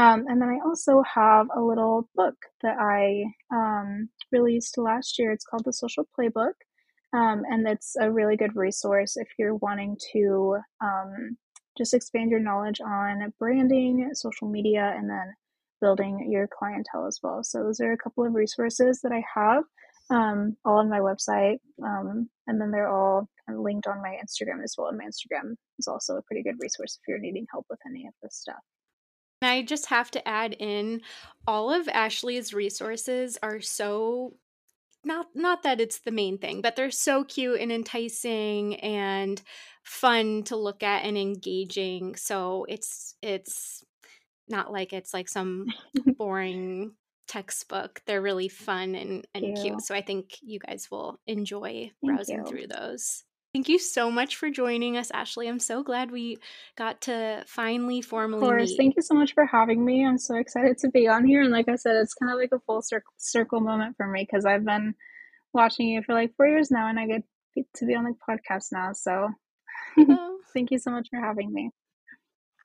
Um, 0.00 0.24
and 0.28 0.40
then 0.40 0.48
I 0.48 0.66
also 0.66 1.02
have 1.14 1.48
a 1.54 1.60
little 1.60 2.08
book 2.14 2.36
that 2.62 2.78
I 2.78 3.24
um, 3.54 4.08
released 4.32 4.78
last 4.78 5.18
year. 5.18 5.30
It's 5.30 5.44
called 5.44 5.66
The 5.66 5.74
Social 5.74 6.08
Playbook. 6.18 6.54
Um, 7.12 7.42
and 7.50 7.68
it's 7.68 7.96
a 8.00 8.10
really 8.10 8.36
good 8.36 8.56
resource 8.56 9.18
if 9.18 9.28
you're 9.38 9.56
wanting 9.56 9.98
to 10.14 10.56
um, 10.80 11.36
just 11.76 11.92
expand 11.92 12.30
your 12.30 12.40
knowledge 12.40 12.80
on 12.80 13.30
branding, 13.38 14.08
social 14.14 14.48
media, 14.48 14.94
and 14.96 15.10
then 15.10 15.34
building 15.82 16.30
your 16.30 16.48
clientele 16.48 17.06
as 17.06 17.18
well. 17.22 17.44
So, 17.44 17.64
those 17.64 17.80
are 17.80 17.92
a 17.92 17.98
couple 17.98 18.24
of 18.24 18.32
resources 18.32 19.00
that 19.02 19.12
I 19.12 19.22
have 19.34 19.64
um, 20.08 20.56
all 20.64 20.78
on 20.78 20.88
my 20.88 21.00
website. 21.00 21.58
Um, 21.84 22.30
and 22.46 22.58
then 22.58 22.70
they're 22.70 22.88
all 22.88 23.28
linked 23.52 23.86
on 23.86 24.00
my 24.00 24.16
Instagram 24.24 24.62
as 24.64 24.76
well. 24.78 24.88
And 24.88 24.96
my 24.96 25.04
Instagram 25.04 25.56
is 25.78 25.88
also 25.88 26.16
a 26.16 26.22
pretty 26.22 26.42
good 26.42 26.56
resource 26.58 26.98
if 27.02 27.06
you're 27.06 27.18
needing 27.18 27.44
help 27.52 27.66
with 27.68 27.80
any 27.86 28.06
of 28.06 28.14
this 28.22 28.36
stuff. 28.36 28.62
I 29.42 29.62
just 29.62 29.86
have 29.86 30.10
to 30.12 30.28
add 30.28 30.54
in 30.58 31.02
all 31.46 31.72
of 31.72 31.88
Ashley's 31.88 32.52
resources 32.52 33.38
are 33.42 33.60
so 33.60 34.34
not 35.04 35.28
not 35.34 35.62
that 35.62 35.80
it's 35.80 36.00
the 36.00 36.10
main 36.10 36.38
thing, 36.38 36.60
but 36.60 36.76
they're 36.76 36.90
so 36.90 37.24
cute 37.24 37.60
and 37.60 37.72
enticing 37.72 38.76
and 38.76 39.40
fun 39.82 40.42
to 40.44 40.56
look 40.56 40.82
at 40.82 41.04
and 41.04 41.16
engaging. 41.16 42.16
So 42.16 42.66
it's 42.68 43.14
it's 43.22 43.82
not 44.48 44.72
like 44.72 44.92
it's 44.92 45.14
like 45.14 45.28
some 45.28 45.66
boring 46.18 46.92
textbook. 47.28 48.02
They're 48.06 48.20
really 48.20 48.48
fun 48.48 48.94
and, 48.94 49.26
and 49.34 49.56
cute. 49.56 49.80
So 49.82 49.94
I 49.94 50.02
think 50.02 50.36
you 50.42 50.58
guys 50.58 50.88
will 50.90 51.18
enjoy 51.26 51.90
Thank 52.04 52.16
browsing 52.16 52.38
you. 52.38 52.46
through 52.46 52.66
those. 52.66 53.24
Thank 53.52 53.68
you 53.68 53.80
so 53.80 54.12
much 54.12 54.36
for 54.36 54.48
joining 54.48 54.96
us, 54.96 55.10
Ashley. 55.10 55.48
I'm 55.48 55.58
so 55.58 55.82
glad 55.82 56.12
we 56.12 56.38
got 56.76 57.00
to 57.02 57.42
finally 57.46 58.00
formally. 58.00 58.42
Of 58.42 58.48
course. 58.48 58.70
Meet. 58.70 58.76
Thank 58.76 58.96
you 58.96 59.02
so 59.02 59.14
much 59.14 59.34
for 59.34 59.44
having 59.44 59.84
me. 59.84 60.06
I'm 60.06 60.18
so 60.18 60.36
excited 60.36 60.78
to 60.78 60.88
be 60.88 61.08
on 61.08 61.24
here. 61.24 61.42
And 61.42 61.50
like 61.50 61.68
I 61.68 61.74
said, 61.74 61.96
it's 61.96 62.14
kind 62.14 62.30
of 62.30 62.38
like 62.38 62.52
a 62.52 62.60
full 62.60 62.80
circle, 62.80 63.12
circle 63.16 63.60
moment 63.60 63.96
for 63.96 64.06
me 64.06 64.24
because 64.24 64.44
I've 64.44 64.64
been 64.64 64.94
watching 65.52 65.88
you 65.88 66.02
for 66.02 66.14
like 66.14 66.36
four 66.36 66.46
years 66.46 66.70
now 66.70 66.86
and 66.88 66.98
I 66.98 67.06
get 67.06 67.24
to 67.74 67.86
be 67.86 67.96
on 67.96 68.04
the 68.04 68.14
podcast 68.28 68.66
now. 68.70 68.92
So 68.92 69.30
oh. 69.98 70.38
thank 70.54 70.70
you 70.70 70.78
so 70.78 70.92
much 70.92 71.08
for 71.10 71.18
having 71.18 71.52
me. 71.52 71.70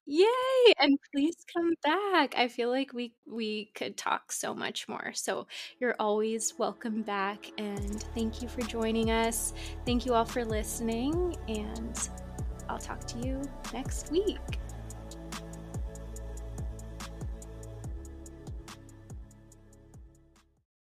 Yay! 0.07 0.73
And 0.80 0.99
please 1.11 1.36
come 1.52 1.73
back. 1.84 2.36
I 2.38 2.48
feel 2.48 2.69
like 2.69 2.94
we 2.94 3.14
we 3.26 3.72
could 3.76 3.98
talk 3.98 4.32
so 4.32 4.53
much 4.53 4.88
more. 4.88 5.11
So 5.14 5.48
you're 5.80 5.95
always 5.99 6.53
welcome 6.60 7.02
back 7.02 7.52
and 7.57 8.03
thank 8.14 8.41
you 8.41 8.48
for 8.48 8.61
joining 8.61 9.10
us. 9.10 9.53
Thank 9.86 10.06
you 10.06 10.14
all 10.14 10.26
for 10.26 10.45
listening 10.45 11.36
and 11.48 11.98
I'll 12.69 12.77
talk 12.80 13.06
to 13.07 13.19
you 13.19 13.41
next 13.73 14.11
week. 14.11 14.60